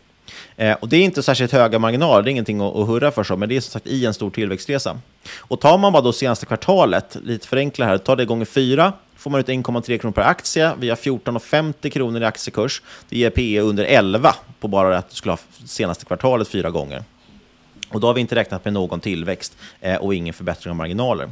Eh, 0.56 0.76
och 0.80 0.88
det 0.88 0.96
är 0.96 1.02
inte 1.04 1.22
särskilt 1.22 1.52
höga 1.52 1.78
marginaler, 1.78 2.22
det 2.22 2.30
är 2.30 2.32
ingenting 2.32 2.60
att, 2.60 2.76
att 2.76 2.86
hurra 2.86 3.10
för 3.10 3.24
så, 3.24 3.36
men 3.36 3.48
det 3.48 3.56
är 3.56 3.60
som 3.60 3.70
sagt 3.70 3.86
i 3.86 4.06
en 4.06 4.14
stor 4.14 4.30
tillväxtresa. 4.30 4.98
Och 5.38 5.60
tar 5.60 5.78
man 5.78 5.92
bara 5.92 6.02
då 6.02 6.12
senaste 6.12 6.46
kvartalet, 6.46 7.16
lite 7.24 7.48
förenklat 7.48 7.88
här, 7.88 7.98
tar 7.98 8.16
det 8.16 8.24
gånger 8.24 8.44
fyra, 8.44 8.92
får 9.20 9.30
man 9.30 9.40
ut 9.40 9.46
1,3 9.46 9.98
kronor 9.98 10.12
per 10.12 10.22
aktie. 10.22 10.72
Vi 10.78 10.88
har 10.88 10.96
14,50 10.96 11.90
kronor 11.90 12.22
i 12.22 12.24
aktiekurs. 12.24 12.82
Det 13.08 13.18
ger 13.18 13.30
PE 13.30 13.60
under 13.60 13.84
11 13.84 14.34
på 14.60 14.68
bara 14.68 14.98
att 14.98 15.10
du 15.10 15.16
skulle 15.16 15.32
ha 15.32 15.38
senaste 15.64 16.04
kvartalet 16.04 16.48
fyra 16.48 16.70
gånger. 16.70 17.04
Och 17.88 18.00
då 18.00 18.06
har 18.06 18.14
vi 18.14 18.20
inte 18.20 18.34
räknat 18.34 18.64
med 18.64 18.74
någon 18.74 19.00
tillväxt 19.00 19.56
eh, 19.80 19.96
och 19.96 20.14
ingen 20.14 20.34
förbättring 20.34 20.70
av 20.70 20.76
marginaler. 20.76 21.30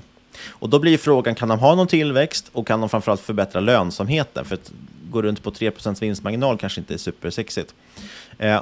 Och 0.49 0.69
då 0.69 0.79
blir 0.79 0.99
frågan, 0.99 1.35
kan 1.35 1.49
de 1.49 1.59
ha 1.59 1.75
någon 1.75 1.87
tillväxt 1.87 2.51
och 2.53 2.67
kan 2.67 2.81
de 2.81 2.89
framförallt 2.89 3.21
förbättra 3.21 3.61
lönsamheten? 3.61 4.45
För 4.45 4.55
att 4.55 4.73
gå 5.11 5.23
runt 5.23 5.43
på 5.43 5.51
3% 5.51 6.01
vinstmarginal 6.01 6.59
kanske 6.59 6.81
inte 6.81 6.95
är 6.95 6.99
supersexigt. 6.99 7.75
Eh, 8.39 8.61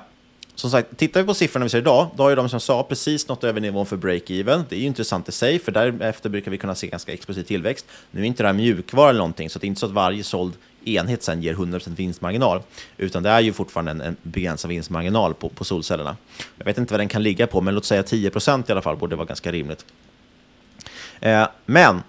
som 0.57 0.71
sagt, 0.71 0.97
tittar 0.97 1.21
vi 1.21 1.27
på 1.27 1.35
siffrorna 1.35 1.65
vi 1.65 1.71
ser 1.71 1.79
idag, 1.79 2.09
då 2.17 2.23
har 2.23 2.31
ju 2.31 2.37
de 2.37 2.49
som 2.49 2.61
sa 2.61 2.83
precis 2.83 3.29
nått 3.29 3.45
över 3.45 3.61
nivån 3.61 3.87
för 3.87 3.97
break-even. 3.97 4.63
Det 4.69 4.77
är 4.77 4.81
ju 4.81 4.87
intressant 4.87 5.29
i 5.29 5.33
sig, 5.33 5.59
för 5.59 5.73
därefter 5.73 6.29
brukar 6.29 6.51
vi 6.51 6.59
kunna 6.59 6.75
se 6.75 6.87
ganska 6.87 7.13
explosiv 7.13 7.43
tillväxt. 7.43 7.87
Nu 8.11 8.21
är 8.21 8.25
inte 8.25 8.43
det 8.43 8.47
här 8.47 8.55
mjukvara 8.55 9.11
eller 9.11 9.19
någonting, 9.19 9.51
så 9.51 9.59
det 9.59 9.67
är 9.67 9.69
inte 9.69 9.81
så 9.81 9.87
att 9.87 9.93
varje 9.93 10.25
såld 10.25 10.53
enhet 10.85 11.23
sen 11.23 11.43
ger 11.43 11.55
100% 11.55 11.97
vinstmarginal, 11.97 12.63
utan 12.97 13.23
det 13.23 13.31
är 13.31 13.41
ju 13.41 13.53
fortfarande 13.53 13.91
en, 13.91 14.01
en 14.01 14.17
begränsad 14.23 14.69
vinstmarginal 14.69 15.35
på, 15.35 15.49
på 15.49 15.65
solcellerna. 15.65 16.17
Jag 16.59 16.65
vet 16.65 16.79
inte 16.79 16.93
vad 16.93 17.01
den 17.01 17.09
kan 17.09 17.23
ligga 17.23 17.47
på, 17.47 17.61
men 17.61 17.75
låt 17.75 17.85
säga 17.85 18.03
10% 18.03 18.65
i 18.69 18.73
alla 18.73 18.83
fall 18.83 18.97
borde 18.97 19.17
vara 19.17 19.27
ganska 19.27 19.53
rimligt. 19.53 19.85
Eh, 21.27 21.49
men 21.67 22.03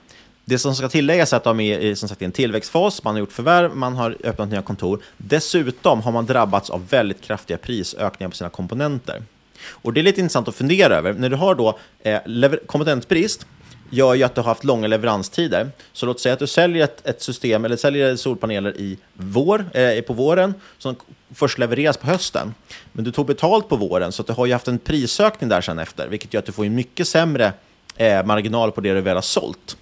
det 0.45 0.59
som 0.59 0.75
ska 0.75 0.89
tilläggas 0.89 1.33
är 1.33 1.37
att 1.37 1.43
de 1.43 1.59
är 1.59 1.95
som 1.95 2.09
sagt, 2.09 2.21
i 2.21 2.25
en 2.25 2.31
tillväxtfas, 2.31 3.03
man 3.03 3.15
har 3.15 3.19
gjort 3.19 3.31
förvärv, 3.31 3.75
man 3.75 3.95
har 3.95 4.17
öppnat 4.23 4.49
nya 4.49 4.61
kontor. 4.61 5.01
Dessutom 5.17 6.01
har 6.01 6.11
man 6.11 6.25
drabbats 6.25 6.69
av 6.69 6.89
väldigt 6.89 7.21
kraftiga 7.21 7.57
prisökningar 7.57 8.29
på 8.29 8.35
sina 8.35 8.49
komponenter. 8.49 9.23
Och 9.69 9.93
det 9.93 10.01
är 10.01 10.03
lite 10.03 10.21
intressant 10.21 10.47
att 10.47 10.55
fundera 10.55 10.95
över. 10.95 11.13
När 11.13 11.29
du 11.29 11.35
har 11.35 11.55
då 11.55 11.79
eh, 12.03 12.51
komponentbrist, 12.65 13.45
gör 13.89 14.13
ju 14.13 14.23
att 14.23 14.35
du 14.35 14.41
har 14.41 14.45
haft 14.45 14.63
långa 14.63 14.87
leveranstider. 14.87 15.69
Så 15.93 16.05
låt 16.05 16.19
säga 16.19 16.33
att 16.33 16.39
du 16.39 16.47
säljer 16.47 16.83
ett, 16.83 17.07
ett 17.07 17.21
system 17.21 17.65
eller 17.65 17.77
säljer 17.77 18.15
solpaneler 18.15 18.77
i 18.77 18.97
vår, 19.13 19.65
eh, 19.73 20.01
på 20.01 20.13
våren 20.13 20.53
som 20.77 20.95
först 21.35 21.57
levereras 21.57 21.97
på 21.97 22.07
hösten. 22.07 22.53
Men 22.91 23.05
du 23.05 23.11
tog 23.11 23.25
betalt 23.25 23.69
på 23.69 23.75
våren 23.75 24.11
så 24.11 24.21
att 24.21 24.27
du 24.27 24.33
har 24.33 24.45
ju 24.45 24.53
haft 24.53 24.67
en 24.67 24.79
prisökning 24.79 25.49
där 25.49 25.61
sen 25.61 25.79
efter, 25.79 26.07
vilket 26.07 26.33
gör 26.33 26.39
att 26.39 26.45
du 26.45 26.51
får 26.51 26.65
en 26.65 26.75
mycket 26.75 27.07
sämre 27.07 27.53
eh, 27.97 28.25
marginal 28.25 28.71
på 28.71 28.81
det 28.81 28.93
du 28.93 29.01
väl 29.01 29.15
har 29.15 29.21
sålt. 29.21 29.77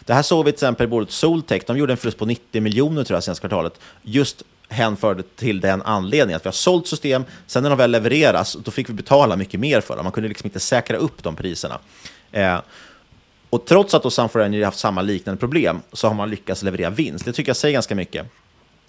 Det 0.00 0.14
här 0.14 0.22
såg 0.22 0.44
vi 0.44 0.52
till 0.52 0.56
exempel 0.56 0.84
i 0.84 0.88
bolaget 0.88 1.12
Soltech. 1.12 1.62
De 1.66 1.78
gjorde 1.78 1.92
en 1.92 1.96
förlust 1.96 2.18
på 2.18 2.26
90 2.26 2.62
miljoner 2.62 3.04
tror 3.04 3.16
jag 3.16 3.24
senaste 3.24 3.40
kvartalet. 3.40 3.80
Just 4.02 4.42
hänförde 4.68 5.22
till 5.22 5.60
den 5.60 5.82
anledningen 5.82 6.36
att 6.36 6.44
vi 6.44 6.48
har 6.48 6.52
sålt 6.52 6.86
system, 6.86 7.24
sen 7.46 7.62
när 7.62 7.70
de 7.70 7.78
väl 7.78 7.90
levereras, 7.90 8.56
då 8.64 8.70
fick 8.70 8.88
vi 8.88 8.92
betala 8.92 9.36
mycket 9.36 9.60
mer 9.60 9.80
för 9.80 9.96
dem. 9.96 10.04
Man 10.04 10.12
kunde 10.12 10.28
liksom 10.28 10.46
inte 10.46 10.60
säkra 10.60 10.96
upp 10.96 11.22
de 11.22 11.36
priserna. 11.36 11.78
Eh, 12.32 12.58
och 13.50 13.66
trots 13.66 13.94
att 13.94 14.12
Sunfire 14.12 14.44
Energy 14.44 14.64
haft 14.64 14.78
samma 14.78 15.02
liknande 15.02 15.40
problem 15.40 15.80
så 15.92 16.08
har 16.08 16.14
man 16.14 16.30
lyckats 16.30 16.62
leverera 16.62 16.90
vinst. 16.90 17.24
Det 17.24 17.32
tycker 17.32 17.48
jag 17.48 17.56
säger 17.56 17.72
ganska 17.72 17.94
mycket. 17.94 18.26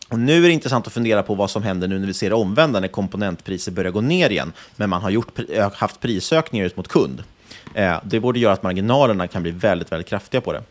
Och 0.10 0.20
nu 0.20 0.38
är 0.38 0.48
det 0.48 0.54
intressant 0.54 0.88
att 0.88 0.94
fundera 0.94 1.24
på 1.24 1.36
vad 1.36 1.50
som 1.50 1.64
händer 1.64 1.88
nu 1.88 2.00
när 2.00 2.08
vi 2.08 2.14
ser 2.14 2.34
omvända, 2.34 2.80
när 2.80 2.88
komponentpriser 2.88 3.72
börjar 3.72 3.92
gå 3.92 4.02
ner 4.02 4.30
igen, 4.30 4.54
men 4.76 4.90
man 4.90 5.02
har 5.02 5.10
gjort, 5.10 5.40
eh, 5.50 5.72
haft 5.74 6.00
prisökningar 6.00 6.66
ut 6.66 6.78
mot 6.78 6.88
kund. 6.88 7.24
Eh, 7.74 7.98
det 8.04 8.20
borde 8.20 8.40
göra 8.40 8.54
att 8.54 8.64
marginalerna 8.64 9.28
kan 9.28 9.42
bli 9.42 9.52
väldigt, 9.52 9.92
väldigt 9.92 10.08
kraftiga 10.08 10.42
på 10.42 10.54
det. 10.54 10.64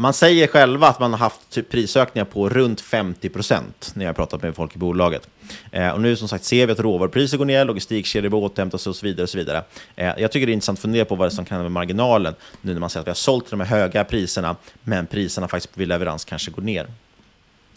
Man 0.00 0.12
säger 0.12 0.46
själva 0.46 0.88
att 0.88 1.00
man 1.00 1.10
har 1.10 1.18
haft 1.18 1.50
typ 1.50 1.70
prisökningar 1.70 2.24
på 2.24 2.48
runt 2.48 2.80
50 2.80 3.28
procent 3.28 3.92
när 3.94 4.04
jag 4.04 4.08
har 4.08 4.14
pratat 4.14 4.42
med 4.42 4.54
folk 4.54 4.76
i 4.76 4.78
bolaget. 4.78 5.28
Eh, 5.72 5.90
och 5.90 6.00
nu 6.00 6.16
som 6.16 6.28
sagt 6.28 6.44
ser 6.44 6.66
vi 6.66 6.72
att 6.72 6.80
råvarupriser 6.80 7.38
går 7.38 7.44
ner, 7.44 7.64
logistikkedjor 7.64 8.34
återhämtar 8.34 8.78
sig 8.78 8.90
och 8.90 8.96
så 8.96 9.06
vidare. 9.06 9.22
Och 9.22 9.30
så 9.30 9.38
vidare. 9.38 9.62
Eh, 9.96 10.12
jag 10.18 10.32
tycker 10.32 10.46
det 10.46 10.52
är 10.52 10.54
intressant 10.54 10.78
att 10.78 10.82
fundera 10.82 11.04
på 11.04 11.14
vad 11.14 11.26
det 11.26 11.30
som 11.30 11.44
kan 11.44 11.56
hända 11.56 11.62
med 11.62 11.72
marginalen 11.72 12.34
nu 12.60 12.72
när 12.72 12.80
man 12.80 12.90
säger 12.90 13.00
att 13.00 13.06
vi 13.06 13.10
har 13.10 13.14
sålt 13.14 13.50
de 13.50 13.60
här 13.60 13.66
höga 13.66 14.04
priserna, 14.04 14.56
men 14.82 15.06
priserna 15.06 15.48
faktiskt 15.48 15.78
vid 15.78 15.88
leverans 15.88 16.24
kanske 16.24 16.50
går 16.50 16.62
ner. 16.62 16.86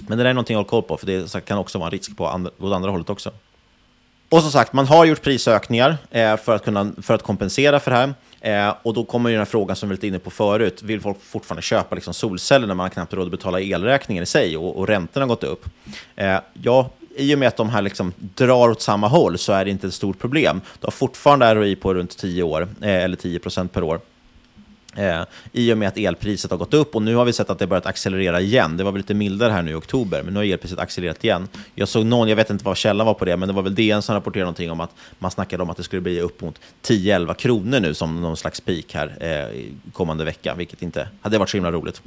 Men 0.07 0.17
det 0.17 0.23
där 0.23 0.29
är 0.29 0.34
någonting 0.34 0.55
att 0.55 0.57
hålla 0.57 0.69
koll 0.69 0.84
på, 0.84 0.97
för 0.97 1.07
det 1.07 1.45
kan 1.45 1.57
också 1.57 1.77
vara 1.77 1.88
en 1.88 1.91
risk 1.91 2.17
på 2.17 2.27
andra, 2.27 2.51
åt 2.59 2.73
andra 2.73 2.91
hållet 2.91 3.09
också. 3.09 3.32
Och 4.32 4.41
som 4.41 4.51
sagt, 4.51 4.73
man 4.73 4.88
har 4.88 5.05
gjort 5.05 5.21
prisökningar 5.21 5.97
eh, 6.11 6.38
för, 6.38 6.55
att 6.55 6.63
kunna, 6.63 6.91
för 7.01 7.13
att 7.13 7.23
kompensera 7.23 7.79
för 7.79 7.91
det 7.91 7.97
här. 7.97 8.13
Eh, 8.67 8.75
och 8.84 8.93
då 8.93 9.03
kommer 9.03 9.29
ju 9.29 9.34
den 9.34 9.39
här 9.39 9.45
frågan 9.45 9.75
som 9.75 9.89
vi 9.89 9.91
var 9.91 9.95
lite 9.95 10.07
inne 10.07 10.19
på 10.19 10.29
förut. 10.29 10.84
Vill 10.84 11.01
folk 11.01 11.21
fortfarande 11.21 11.61
köpa 11.61 11.95
liksom 11.95 12.13
solceller 12.13 12.67
när 12.67 12.75
man 12.75 12.89
knappt 12.89 13.13
råd 13.13 13.25
att 13.25 13.32
betala 13.32 13.61
elräkningen 13.61 14.23
i 14.23 14.25
sig 14.25 14.57
och, 14.57 14.77
och 14.77 14.88
räntorna 14.88 15.23
har 15.23 15.27
gått 15.27 15.43
upp? 15.43 15.65
Eh, 16.15 16.38
ja, 16.53 16.89
i 17.15 17.36
och 17.36 17.39
med 17.39 17.47
att 17.47 17.57
de 17.57 17.69
här 17.69 17.82
liksom 17.82 18.13
drar 18.17 18.69
åt 18.69 18.82
samma 18.82 19.07
håll 19.07 19.38
så 19.38 19.53
är 19.53 19.65
det 19.65 19.71
inte 19.71 19.88
ett 19.88 19.93
stort 19.93 20.19
problem. 20.19 20.61
Du 20.79 20.86
har 20.86 20.91
fortfarande 20.91 21.55
ROI 21.55 21.75
på 21.75 21.93
runt 21.93 22.17
10 22.17 22.43
år, 22.43 22.61
eh, 22.82 23.03
eller 23.03 23.17
10 23.17 23.39
procent 23.39 23.73
per 23.73 23.84
år. 23.84 23.99
Eh, 24.96 25.24
I 25.52 25.74
och 25.74 25.78
med 25.78 25.88
att 25.88 25.98
elpriset 25.98 26.52
har 26.52 26.58
gått 26.58 26.74
upp 26.74 26.96
och 26.96 27.02
nu 27.02 27.16
har 27.16 27.26
vi 27.26 27.34
sett 27.34 27.50
att 27.50 27.60
det 27.60 27.68
börjat 27.68 27.86
accelerera 27.86 28.42
igen. 28.42 28.78
Det 28.78 28.84
var 28.84 28.92
väl 28.92 29.00
lite 29.00 29.14
mildare 29.14 29.52
här 29.52 29.62
nu 29.62 29.72
i 29.72 29.74
oktober, 29.74 30.24
men 30.24 30.34
nu 30.34 30.39
har 30.39 30.46
elpriset 30.46 30.80
accelererat 30.80 31.24
igen. 31.24 31.48
Jag 31.76 31.88
såg 31.88 32.06
någon, 32.06 32.28
jag 32.28 32.36
vet 32.36 32.50
inte 32.50 32.66
vad 32.66 32.78
källan 32.78 33.08
var 33.08 33.14
på 33.14 33.26
det, 33.26 33.38
men 33.38 33.48
det 33.48 33.54
var 33.54 33.62
väl 33.62 33.76
DN 33.76 34.02
som 34.02 34.16
rapporterade 34.16 34.46
någonting 34.46 34.72
om 34.72 34.80
att 34.80 34.92
man 35.20 35.32
snackade 35.32 35.64
om 35.64 35.70
att 35.70 35.78
det 35.78 35.84
skulle 35.84 36.02
bli 36.02 36.22
upp 36.22 36.42
mot 36.42 36.60
10-11 36.84 37.34
kronor 37.34 37.80
nu 37.80 37.94
som 37.94 38.22
någon 38.22 38.38
slags 38.38 38.62
peak 38.62 38.86
här 38.94 39.18
eh, 39.20 39.62
kommande 39.94 40.26
vecka, 40.26 40.56
vilket 40.56 40.82
inte 40.82 41.08
hade 41.22 41.38
varit 41.38 41.50
så 41.50 41.58
himla 41.58 41.72
roligt. 41.72 42.02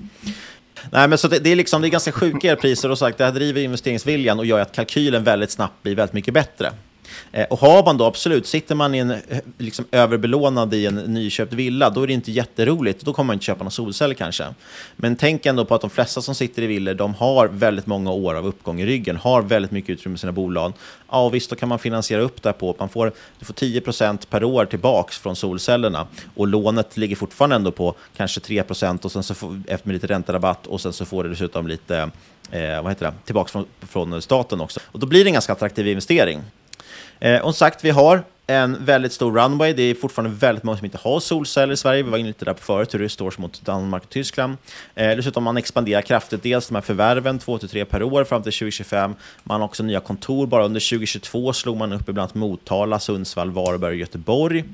Nej, 0.91 1.09
men 1.09 1.19
så 1.19 1.29
det, 1.29 1.39
det, 1.39 1.51
är 1.51 1.57
liksom, 1.57 1.83
det 1.83 1.89
är 1.89 1.91
ganska 1.91 2.13
sjuka 2.13 2.51
elpriser 2.51 2.91
och 2.91 2.99
sagt, 2.99 3.19
det 3.19 3.25
här 3.25 3.33
driver 3.33 3.61
investeringsviljan 3.61 4.39
och 4.39 4.47
gör 4.47 4.61
att 4.61 4.73
kalkylen 4.73 5.25
väldigt 5.25 5.51
snabbt 5.51 5.83
blir 5.83 5.95
väldigt 5.95 6.15
mycket 6.15 6.35
bättre. 6.35 6.71
Eh, 7.33 7.47
och 7.51 7.59
har 7.59 7.85
man 7.85 7.97
då 7.97 8.05
absolut, 8.05 8.47
sitter 8.47 8.75
man 8.75 8.95
i 8.95 8.99
en, 8.99 9.11
eh, 9.11 9.19
liksom, 9.59 9.85
överbelånad 9.91 10.75
i 10.75 10.87
en 10.87 10.95
nyköpt 10.95 11.53
villa, 11.53 11.91
då 11.91 12.03
är 12.03 12.07
det 12.07 12.13
inte 12.13 12.33
jätteroligt. 12.33 13.05
Då 13.05 13.13
kommer 13.13 13.27
man 13.27 13.35
inte 13.35 13.45
köpa 13.45 13.59
några 13.59 13.71
solceller 13.71 14.15
kanske. 14.15 14.55
Men 14.97 15.17
tänk 15.17 15.47
ändå 15.47 15.65
på 15.65 15.75
att 15.75 15.81
de 15.81 15.91
flesta 15.91 16.23
som 16.23 16.35
sitter 16.35 16.63
i 16.63 16.67
villor, 16.67 16.95
de 16.95 17.15
har 17.15 17.49
väldigt 17.49 17.87
många 17.87 18.13
år 18.13 18.35
av 18.35 18.47
uppgång 18.47 18.81
i 18.81 18.87
ryggen, 18.87 19.17
har 19.17 19.43
väldigt 19.43 19.71
mycket 19.71 19.91
utrymme 19.91 20.15
i 20.15 20.19
sina 20.19 20.33
bolag. 20.33 20.73
Ja, 21.11 21.29
visst, 21.29 21.51
då 21.51 21.57
kan 21.57 21.69
man 21.69 21.79
finansiera 21.79 22.23
upp 22.23 22.43
det 22.43 22.53
på. 22.53 22.77
Man 22.79 22.89
får, 22.89 23.13
du 23.39 23.45
får 23.45 23.55
10% 23.55 24.27
per 24.31 24.45
år 24.45 24.65
tillbaks 24.65 25.19
från 25.19 25.37
solcellerna 25.37 26.07
och 26.35 26.49
lånet 26.49 26.97
ligger 26.97 27.17
fortfarande 27.17 27.57
ändå 27.57 27.71
på 27.71 27.95
kanske 28.17 28.41
3% 28.41 29.05
och 29.05 29.13
sen 29.13 29.23
så 29.23 29.35
får, 29.35 29.63
efter 29.67 29.89
med 29.89 29.95
lite 29.95 30.07
ränterabatt 30.07 30.67
och 30.67 30.81
sen 30.81 30.93
så 30.93 31.05
får 31.05 31.25
du 31.25 31.31
dessutom 31.31 31.67
lite 31.67 32.11
eh, 32.51 32.83
vad 32.83 32.93
heter 32.93 33.07
det, 33.07 33.15
tillbaka 33.25 33.51
från, 33.51 33.67
från 33.81 34.23
staten 34.23 34.61
också. 34.61 34.81
Och 34.85 34.99
då 34.99 35.07
blir 35.07 35.25
det 35.25 35.29
en 35.29 35.33
ganska 35.33 35.53
attraktiv 35.53 35.89
investering. 35.89 36.43
Eh, 37.21 37.41
och 37.41 37.55
sagt, 37.55 37.85
vi 37.85 37.91
har 37.91 38.23
en 38.47 38.85
väldigt 38.85 39.13
stor 39.13 39.33
runway. 39.33 39.73
Det 39.73 39.83
är 39.83 39.95
fortfarande 39.95 40.37
väldigt 40.37 40.65
många 40.65 40.79
som 40.79 40.85
inte 40.85 40.99
har 40.99 41.21
solceller 41.21 41.73
i 41.73 41.77
Sverige. 41.77 42.03
Vi 42.03 42.11
var 42.11 42.19
inne 42.19 42.29
lite 42.29 42.45
där 42.45 42.53
på 42.53 42.63
förut, 42.63 42.95
hur 42.95 42.99
det 42.99 43.09
står 43.09 43.31
sig 43.31 43.43
mot 43.43 43.63
Danmark 43.63 44.03
och 44.03 44.09
Tyskland. 44.09 44.57
Eh, 44.95 45.17
dessutom 45.17 45.45
man 45.45 45.57
expanderar 45.57 46.03
kraftigt. 46.03 46.43
Dels 46.43 46.69
de 46.69 46.75
här 46.75 46.83
förvärven, 46.83 47.39
2-3 47.39 47.85
per 47.85 48.03
år 48.03 48.25
fram 48.25 48.43
till 48.43 48.53
2025. 48.53 49.15
Man 49.43 49.61
har 49.61 49.69
också 49.69 49.83
nya 49.83 50.01
kontor. 50.01 50.47
Bara 50.47 50.65
under 50.65 50.81
2022 50.81 51.53
slog 51.53 51.77
man 51.77 51.93
upp 51.93 52.09
ibland 52.09 52.31
Motala, 52.37 52.99
Sundsvall, 52.99 53.51
Varberg 53.51 53.91
och 53.91 54.01
Göteborg. 54.01 54.65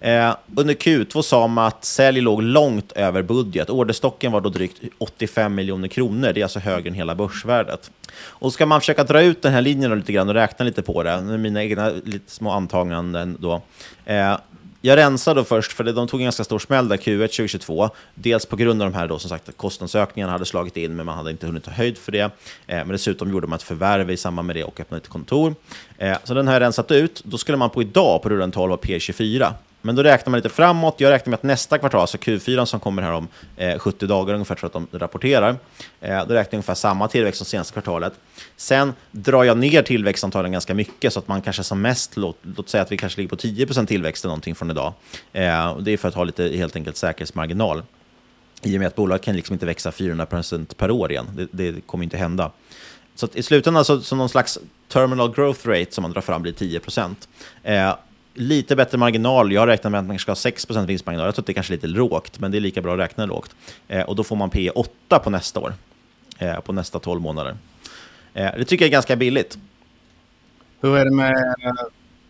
Eh, 0.00 0.36
under 0.56 0.74
Q2 0.74 1.22
sa 1.22 1.46
man 1.46 1.66
att 1.66 1.84
sälj 1.84 2.20
låg 2.20 2.42
långt 2.42 2.92
över 2.92 3.22
budget. 3.22 3.70
Orderstocken 3.70 4.32
var 4.32 4.40
då 4.40 4.48
drygt 4.48 4.82
85 4.98 5.54
miljoner 5.54 5.88
kronor. 5.88 6.32
Det 6.32 6.40
är 6.40 6.44
alltså 6.44 6.58
högre 6.58 6.88
än 6.88 6.94
hela 6.94 7.14
börsvärdet. 7.14 7.90
Och 8.22 8.52
ska 8.52 8.66
man 8.66 8.80
försöka 8.80 9.04
dra 9.04 9.22
ut 9.22 9.42
den 9.42 9.52
här 9.52 9.60
linjen 9.60 9.98
lite 9.98 10.12
grann 10.12 10.28
och 10.28 10.34
räkna 10.34 10.64
lite 10.64 10.82
på 10.82 11.02
det, 11.02 11.20
mina 11.20 11.62
egna 11.62 11.90
lite 12.04 12.30
små 12.30 12.50
antaganden 12.50 13.36
då. 13.40 13.62
Eh, 14.04 14.36
jag 14.82 14.96
rensade 14.96 15.40
då 15.40 15.44
först, 15.44 15.72
för 15.72 15.84
de 15.84 16.08
tog 16.08 16.20
en 16.20 16.24
ganska 16.24 16.44
stor 16.44 16.58
smäll 16.58 16.88
där 16.88 16.96
Q1 16.96 17.26
2022. 17.26 17.90
Dels 18.14 18.46
på 18.46 18.56
grund 18.56 18.82
av 18.82 18.90
de 18.90 18.96
här 18.96 19.08
då, 19.08 19.18
som 19.18 19.28
sagt, 19.28 19.56
kostnadsökningarna 19.56 20.32
hade 20.32 20.44
slagit 20.44 20.76
in, 20.76 20.96
men 20.96 21.06
man 21.06 21.16
hade 21.16 21.30
inte 21.30 21.46
hunnit 21.46 21.64
ta 21.64 21.70
höjd 21.70 21.98
för 21.98 22.12
det. 22.12 22.20
Eh, 22.20 22.30
men 22.66 22.88
dessutom 22.88 23.30
gjorde 23.30 23.46
man 23.46 23.56
ett 23.56 23.62
förvärv 23.62 24.10
i 24.10 24.16
samband 24.16 24.46
med 24.46 24.56
det 24.56 24.64
och 24.64 24.80
öppnade 24.80 25.00
ett 25.00 25.08
kontor. 25.08 25.54
Eh, 25.98 26.18
så 26.24 26.34
den 26.34 26.46
har 26.46 26.54
jag 26.54 26.60
rensat 26.60 26.90
ut. 26.90 27.22
Då 27.24 27.38
skulle 27.38 27.58
man 27.58 27.70
på 27.70 27.82
idag, 27.82 28.22
på 28.22 28.28
rullen 28.28 28.52
12, 28.52 28.70
ha 28.70 28.76
P24. 28.76 29.52
Men 29.82 29.94
då 29.94 30.02
räknar 30.02 30.30
man 30.30 30.38
lite 30.38 30.48
framåt. 30.48 30.94
Jag 30.98 31.10
räknar 31.10 31.30
med 31.30 31.36
att 31.36 31.42
nästa 31.42 31.78
kvartal, 31.78 32.00
alltså 32.00 32.16
Q4 32.16 32.64
som 32.64 32.80
kommer 32.80 33.02
här 33.02 33.12
om 33.12 33.28
eh, 33.56 33.78
70 33.78 34.06
dagar 34.06 34.34
ungefär, 34.34 34.54
tror 34.54 34.70
jag 34.72 34.82
att 34.82 34.90
de 34.90 34.98
rapporterar, 34.98 35.56
eh, 36.00 36.18
då 36.18 36.34
räknar 36.34 36.36
jag 36.36 36.52
ungefär 36.52 36.74
samma 36.74 37.08
tillväxt 37.08 37.38
som 37.38 37.46
senaste 37.46 37.72
kvartalet. 37.72 38.12
Sen 38.56 38.92
drar 39.10 39.44
jag 39.44 39.58
ner 39.58 39.82
tillväxtantalen 39.82 40.52
ganska 40.52 40.74
mycket, 40.74 41.12
så 41.12 41.18
att 41.18 41.28
man 41.28 41.42
kanske 41.42 41.64
som 41.64 41.82
mest, 41.82 42.16
låt, 42.16 42.38
låt 42.56 42.68
säga 42.68 42.82
att 42.82 42.92
vi 42.92 42.96
kanske 42.96 43.20
ligger 43.20 43.28
på 43.28 43.36
10% 43.36 43.86
tillväxt 43.86 44.24
eller 44.24 44.30
någonting 44.30 44.54
från 44.54 44.70
idag. 44.70 44.92
Eh, 45.32 45.78
det 45.78 45.92
är 45.92 45.96
för 45.96 46.08
att 46.08 46.14
ha 46.14 46.24
lite 46.24 46.44
helt 46.44 46.76
enkelt 46.76 46.96
säkerhetsmarginal. 46.96 47.82
I 48.62 48.76
och 48.76 48.80
med 48.80 48.86
att 48.86 48.96
bolaget 48.96 49.22
kan 49.22 49.36
liksom 49.36 49.52
inte 49.52 49.66
växa 49.66 49.90
400% 49.90 50.74
per 50.74 50.90
år 50.90 51.10
igen. 51.10 51.26
Det, 51.52 51.72
det 51.72 51.80
kommer 51.86 52.04
inte 52.04 52.16
hända. 52.16 52.50
Så 53.14 53.28
i 53.34 53.42
slutändan, 53.42 53.84
så, 53.84 54.00
så 54.00 54.16
någon 54.16 54.28
slags 54.28 54.58
terminal 54.88 55.34
growth 55.34 55.68
rate 55.68 55.92
som 55.92 56.02
man 56.02 56.12
drar 56.12 56.20
fram 56.20 56.42
blir 56.42 56.52
10 56.52 56.80
Eh, 57.62 57.94
lite 58.40 58.76
bättre 58.76 58.98
marginal. 58.98 59.52
Jag 59.52 59.68
räknar 59.68 59.90
med 59.90 60.00
att 60.00 60.06
man 60.06 60.18
ska 60.18 60.30
ha 60.30 60.36
6% 60.36 60.86
vinstmarginal. 60.86 61.26
Jag 61.26 61.34
tror 61.34 61.42
att 61.42 61.46
det 61.46 61.52
är 61.52 61.54
kanske 61.54 61.72
lite 61.72 61.86
lågt, 61.86 62.40
men 62.40 62.50
det 62.50 62.58
är 62.58 62.60
lika 62.60 62.82
bra 62.82 62.92
att 62.92 62.98
räkna 62.98 63.26
lågt. 63.26 63.54
Eh, 63.88 64.02
och 64.02 64.16
då 64.16 64.24
får 64.24 64.36
man 64.36 64.50
P 64.50 64.70
8 64.70 65.18
på 65.18 65.30
nästa 65.30 65.60
år, 65.60 65.74
eh, 66.38 66.60
på 66.60 66.72
nästa 66.72 66.98
12 66.98 67.20
månader. 67.20 67.56
Eh, 68.34 68.50
det 68.56 68.64
tycker 68.64 68.84
jag 68.84 68.88
är 68.88 68.92
ganska 68.92 69.16
billigt. 69.16 69.58
Hur 70.80 70.96
är 70.96 71.04
det 71.04 71.14
med 71.14 71.34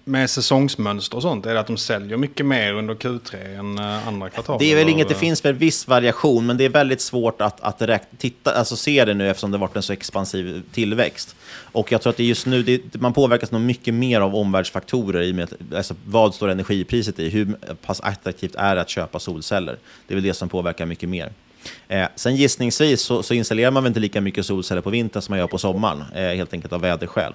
med 0.05 0.31
säsongsmönster 0.31 1.17
och 1.17 1.23
sånt? 1.23 1.47
Är 1.47 1.55
det 1.55 1.61
att 1.61 1.67
de 1.67 1.77
säljer 1.77 2.17
mycket 2.17 2.47
mer 2.47 2.73
under 2.73 2.95
Q3 2.95 3.59
än 3.59 3.79
eh, 3.79 4.09
andra 4.09 4.31
kvartal? 4.31 4.57
Det 4.59 4.73
är 4.73 4.77
väl 4.77 4.89
inget, 4.89 5.09
det 5.09 5.15
finns 5.15 5.45
väl 5.45 5.55
viss 5.55 5.89
variation, 5.89 6.47
men 6.47 6.57
det 6.57 6.65
är 6.65 6.69
väldigt 6.69 7.01
svårt 7.01 7.41
att, 7.41 7.61
att 7.61 7.83
räkna, 7.83 8.19
titta, 8.19 8.53
alltså 8.53 8.77
se 8.77 9.05
det 9.05 9.15
nu 9.15 9.31
eftersom 9.31 9.51
det 9.51 9.59
varit 9.59 9.77
en 9.77 9.83
så 9.83 9.93
expansiv 9.93 10.63
tillväxt. 10.73 11.37
Och 11.73 11.93
jag 11.93 12.03
tror 12.03 12.11
att 12.11 12.17
det 12.17 12.25
just 12.25 12.47
nu, 12.47 12.63
det, 12.63 13.01
man 13.01 13.13
påverkas 13.13 13.51
nog 13.51 13.61
mycket 13.61 13.95
mer 13.95 14.21
av 14.21 14.37
omvärldsfaktorer 14.37 15.23
i 15.23 15.31
och 15.31 15.35
med 15.35 15.45
att, 15.45 15.75
alltså, 15.77 15.95
vad 16.07 16.35
står 16.35 16.49
energipriset 16.49 17.19
i? 17.19 17.29
Hur 17.29 17.57
pass 17.87 18.01
attraktivt 18.01 18.55
är 18.55 18.75
det 18.75 18.81
att 18.81 18.89
köpa 18.89 19.19
solceller? 19.19 19.79
Det 20.07 20.15
är 20.15 20.17
väl 20.17 20.25
det 20.25 20.35
som 20.35 20.49
påverkar 20.49 20.87
mycket 20.87 21.09
mer. 21.09 21.33
Eh, 21.89 22.09
sen 22.17 22.37
gissningsvis 22.37 23.01
så, 23.01 23.23
så, 23.23 23.35
installerar 23.35 23.71
man 23.71 23.83
väl 23.83 23.91
inte 23.91 24.01
lika 24.01 24.21
mycket 24.21 24.47
solceller 24.47 24.81
på 24.83 24.91
vintern 24.91 25.23
som 25.23 25.33
man 25.33 25.39
gör 25.39 25.47
på 25.47 25.59
sommaren, 25.59 26.05
eh, 26.15 26.23
helt 26.23 26.53
enkelt 26.53 26.73
av 26.73 26.81
väderskäl. 26.81 27.33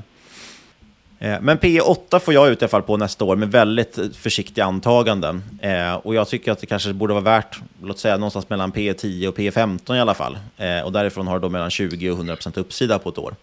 Eh, 1.26 1.42
men 1.42 1.58
P 1.58 1.82
8 1.82 2.20
får 2.20 2.34
jag 2.34 2.50
ut 2.50 2.62
i 2.62 2.66
alla 2.66 2.70
fall 2.70 2.82
på 2.82 2.98
nästa 2.98 3.26
år 3.26 3.36
med 3.36 3.52
väldigt 3.52 4.16
försiktiga 4.16 4.66
antaganden. 4.66 5.44
Eh, 5.62 5.94
och 5.94 6.16
jag 6.16 6.28
tycker 6.28 6.52
att 6.52 6.60
det 6.60 6.66
kanske 6.66 6.94
borde 6.94 7.14
vara 7.14 7.24
värt, 7.24 7.60
låt 7.84 8.00
säga 8.00 8.18
någonstans 8.18 8.50
mellan 8.50 8.72
P 8.72 8.94
10 8.94 9.28
och 9.28 9.36
P 9.36 9.52
15 9.52 9.96
i 9.96 10.00
alla 10.00 10.14
fall. 10.14 10.38
Eh, 10.58 10.80
och 10.80 10.92
därifrån 10.92 11.28
har 11.28 11.36
du 11.36 11.42
då 11.42 11.50
mellan 11.50 11.70
20 11.70 12.12
och 12.12 12.18
100% 12.20 12.60
uppsida 12.60 13.00
på 13.00 13.10
ett 13.10 13.18
år. 13.18 13.36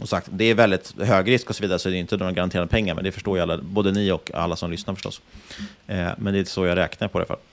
Och 0.00 0.08
sagt, 0.08 0.28
det 0.30 0.44
är 0.44 0.54
väldigt 0.54 0.94
hög 1.00 1.28
risk 1.28 1.50
och 1.50 1.56
så 1.56 1.62
vidare, 1.62 1.78
så 1.78 1.88
det 1.88 1.96
är 1.96 1.98
inte 1.98 2.16
några 2.16 2.32
garanterade 2.32 2.68
pengar, 2.68 2.94
men 2.94 3.04
det 3.04 3.12
förstår 3.12 3.36
ju 3.36 3.42
alla, 3.42 3.58
både 3.58 3.92
ni 3.92 4.10
och 4.10 4.30
alla 4.34 4.56
som 4.56 4.70
lyssnar 4.70 4.94
förstås. 4.94 5.20
Men 6.16 6.34
det 6.34 6.38
är 6.38 6.44
så 6.44 6.66
jag 6.66 6.76
räknar 6.76 7.08
på 7.08 7.18
det 7.18 7.22
i 7.22 7.26
alla 7.28 7.36
fall. 7.36 7.44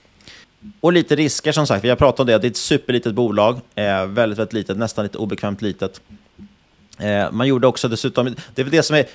Och 0.80 0.94
lite 0.94 1.16
risker 1.16 1.52
som 1.52 1.68
sagt, 1.68 1.86
vi 1.86 1.90
har 1.90 1.96
pratat 1.96 2.20
om 2.20 2.26
det, 2.26 2.38
det 2.38 2.48
är 2.48 2.50
ett 2.50 2.58
superlitet 2.58 3.14
bolag, 3.14 3.62
väldigt, 3.76 4.18
väldigt 4.18 4.54
litet, 4.54 4.78
nästan 4.78 5.06
lite 5.06 5.18
obekvämt 5.18 5.62
litet. 5.62 6.02
Eh, 7.00 7.32
man 7.32 7.48
gjorde 7.48 7.68
också 7.68 7.88
dessutom, 7.88 8.36
det 8.56 8.62
är 8.62 8.64
väl 8.64 8.72
det 8.72 8.84
som 8.84 8.96
är, 8.96 9.06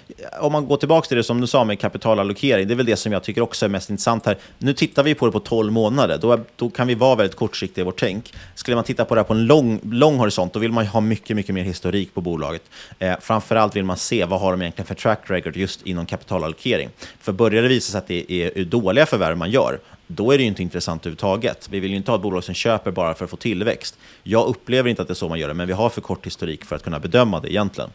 om 0.40 0.52
man 0.52 0.66
går 0.66 0.76
tillbaka 0.76 1.08
till 1.08 1.16
det 1.16 1.22
som 1.22 1.40
du 1.40 1.46
sa 1.46 1.64
med 1.64 1.80
kapitalallokering, 1.80 2.68
det 2.68 2.74
är 2.74 2.76
väl 2.76 2.86
det 2.86 2.96
som 2.96 3.12
jag 3.12 3.22
tycker 3.22 3.40
också 3.40 3.64
är 3.64 3.68
mest 3.68 3.90
intressant 3.90 4.26
här. 4.26 4.38
Nu 4.58 4.72
tittar 4.72 5.02
vi 5.02 5.14
på 5.14 5.26
det 5.26 5.32
på 5.32 5.40
12 5.40 5.72
månader, 5.72 6.18
då, 6.18 6.38
då 6.56 6.70
kan 6.70 6.86
vi 6.86 6.94
vara 6.94 7.14
väldigt 7.14 7.36
kortsiktiga 7.36 7.82
i 7.82 7.84
vårt 7.84 8.00
tänk. 8.00 8.34
Skulle 8.54 8.74
man 8.74 8.84
titta 8.84 9.04
på 9.04 9.14
det 9.14 9.20
här 9.20 9.26
på 9.26 9.34
en 9.34 9.46
lång, 9.46 9.80
lång 9.82 10.16
horisont, 10.16 10.52
då 10.52 10.60
vill 10.60 10.72
man 10.72 10.84
ju 10.84 10.90
ha 10.90 11.00
mycket, 11.00 11.36
mycket 11.36 11.54
mer 11.54 11.62
historik 11.62 12.14
på 12.14 12.20
bolaget. 12.20 12.62
Eh, 12.98 13.14
framförallt 13.20 13.76
vill 13.76 13.84
man 13.84 13.96
se 13.96 14.24
vad 14.24 14.40
har 14.40 14.50
de 14.50 14.62
egentligen 14.62 14.86
för 14.86 14.94
track 14.94 15.20
record 15.26 15.56
just 15.56 15.82
inom 15.82 16.06
kapitalallokering. 16.06 16.88
För 17.20 17.32
börjar 17.32 17.62
det 17.62 17.68
visa 17.68 17.92
sig 17.92 17.98
att 17.98 18.06
det 18.06 18.32
är, 18.32 18.58
är 18.58 18.64
dåliga 18.64 19.06
förvärv 19.06 19.36
man 19.36 19.50
gör, 19.50 19.78
då 20.08 20.32
är 20.32 20.38
det 20.38 20.42
ju 20.42 20.48
inte 20.48 20.62
intressant 20.62 21.02
överhuvudtaget. 21.02 21.68
Vi 21.70 21.80
vill 21.80 21.90
ju 21.90 21.96
inte 21.96 22.10
ha 22.10 22.16
ett 22.16 22.22
bolag 22.22 22.44
som 22.44 22.54
köper 22.54 22.90
bara 22.90 23.14
för 23.14 23.24
att 23.24 23.30
få 23.30 23.36
tillväxt. 23.36 23.98
Jag 24.22 24.46
upplever 24.46 24.90
inte 24.90 25.02
att 25.02 25.08
det 25.08 25.12
är 25.12 25.14
så 25.14 25.28
man 25.28 25.38
gör 25.38 25.48
det, 25.48 25.54
men 25.54 25.66
vi 25.66 25.72
har 25.72 25.90
för 25.90 26.00
kort 26.00 26.26
historik 26.26 26.64
för 26.64 26.76
att 26.76 26.82
kunna 26.82 26.98
bedöma 26.98 27.40
det 27.40 27.52
egentligen. 27.52 27.90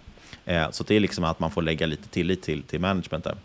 Eh, 0.46 0.72
så 0.72 0.84
det 0.84 0.96
är 0.96 1.00
liksom 1.00 1.24
att 1.24 1.40
man 1.40 1.52
får 1.52 1.62
lägga 1.62 1.86
lite 1.86 2.08
tillit 2.08 2.42
till, 2.42 2.64
till 2.64 2.80
management 2.80 3.24
där. 3.24 3.36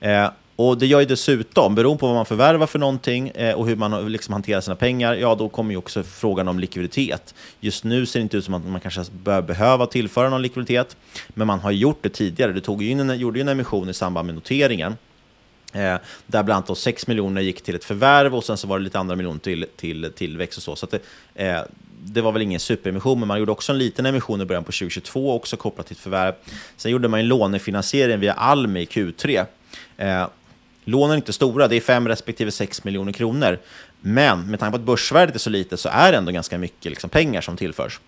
Eh, 0.00 0.30
och 0.56 0.78
det 0.78 0.86
gör 0.86 1.00
ju 1.00 1.06
dessutom, 1.06 1.74
beroende 1.74 2.00
på 2.00 2.06
vad 2.06 2.14
man 2.14 2.26
förvärvar 2.26 2.66
för 2.66 2.78
någonting 2.78 3.28
eh, 3.28 3.54
och 3.54 3.66
hur 3.66 3.76
man 3.76 4.12
liksom 4.12 4.32
hanterar 4.32 4.60
sina 4.60 4.76
pengar, 4.76 5.14
ja 5.14 5.34
då 5.34 5.48
kommer 5.48 5.70
ju 5.70 5.76
också 5.76 6.02
frågan 6.02 6.48
om 6.48 6.58
likviditet. 6.58 7.34
Just 7.60 7.84
nu 7.84 8.06
ser 8.06 8.18
det 8.18 8.22
inte 8.22 8.36
ut 8.36 8.44
som 8.44 8.54
att 8.54 8.66
man 8.66 8.80
kanske 8.80 9.04
bör 9.12 9.42
behöva 9.42 9.86
tillföra 9.86 10.28
någon 10.28 10.42
likviditet, 10.42 10.96
men 11.28 11.46
man 11.46 11.60
har 11.60 11.70
gjort 11.70 11.98
det 12.02 12.08
tidigare. 12.08 12.52
Du 12.52 12.60
tog 12.60 12.82
ju 12.82 12.90
in 12.90 13.00
en, 13.00 13.18
gjorde 13.18 13.38
ju 13.38 13.40
en 13.40 13.48
emission 13.48 13.88
i 13.88 13.94
samband 13.94 14.26
med 14.26 14.34
noteringen, 14.34 14.96
Eh, 15.72 15.96
där 16.26 16.42
bland 16.42 16.64
annat 16.68 16.78
6 16.78 17.06
miljoner 17.06 17.40
gick 17.40 17.62
till 17.62 17.74
ett 17.74 17.84
förvärv 17.84 18.34
och 18.34 18.44
sen 18.44 18.56
så 18.56 18.66
var 18.66 18.78
det 18.78 18.84
lite 18.84 18.98
andra 18.98 19.16
miljoner 19.16 19.38
till, 19.38 19.66
till 19.76 20.12
tillväxt 20.16 20.56
och 20.56 20.62
så. 20.62 20.76
så 20.76 20.86
det, 20.86 21.00
eh, 21.34 21.60
det 22.04 22.20
var 22.20 22.32
väl 22.32 22.42
ingen 22.42 22.60
superemission, 22.60 23.18
men 23.18 23.28
man 23.28 23.38
gjorde 23.38 23.52
också 23.52 23.72
en 23.72 23.78
liten 23.78 24.06
emission 24.06 24.40
i 24.40 24.44
början 24.44 24.64
på 24.64 24.72
2022, 24.72 25.34
också 25.34 25.56
kopplat 25.56 25.86
till 25.86 25.96
ett 25.96 26.02
förvärv. 26.02 26.34
Sen 26.76 26.92
gjorde 26.92 27.08
man 27.08 27.20
en 27.20 27.28
lånefinansiering 27.28 28.20
via 28.20 28.32
Almi 28.32 28.80
i 28.80 28.84
Q3. 28.84 29.46
Eh, 29.96 30.26
lånen 30.84 31.10
är 31.10 31.16
inte 31.16 31.32
stora, 31.32 31.68
det 31.68 31.76
är 31.76 31.80
5 31.80 32.08
respektive 32.08 32.50
6 32.50 32.84
miljoner 32.84 33.12
kronor. 33.12 33.58
Men 34.00 34.50
med 34.50 34.60
tanke 34.60 34.70
på 34.70 34.82
att 34.82 34.86
börsvärdet 34.86 35.34
är 35.34 35.38
så 35.38 35.50
lite 35.50 35.76
så 35.76 35.88
är 35.92 36.12
det 36.12 36.18
ändå 36.18 36.32
ganska 36.32 36.58
mycket 36.58 36.90
liksom, 36.90 37.10
pengar 37.10 37.40
som 37.40 37.56
tillförs. 37.56 38.00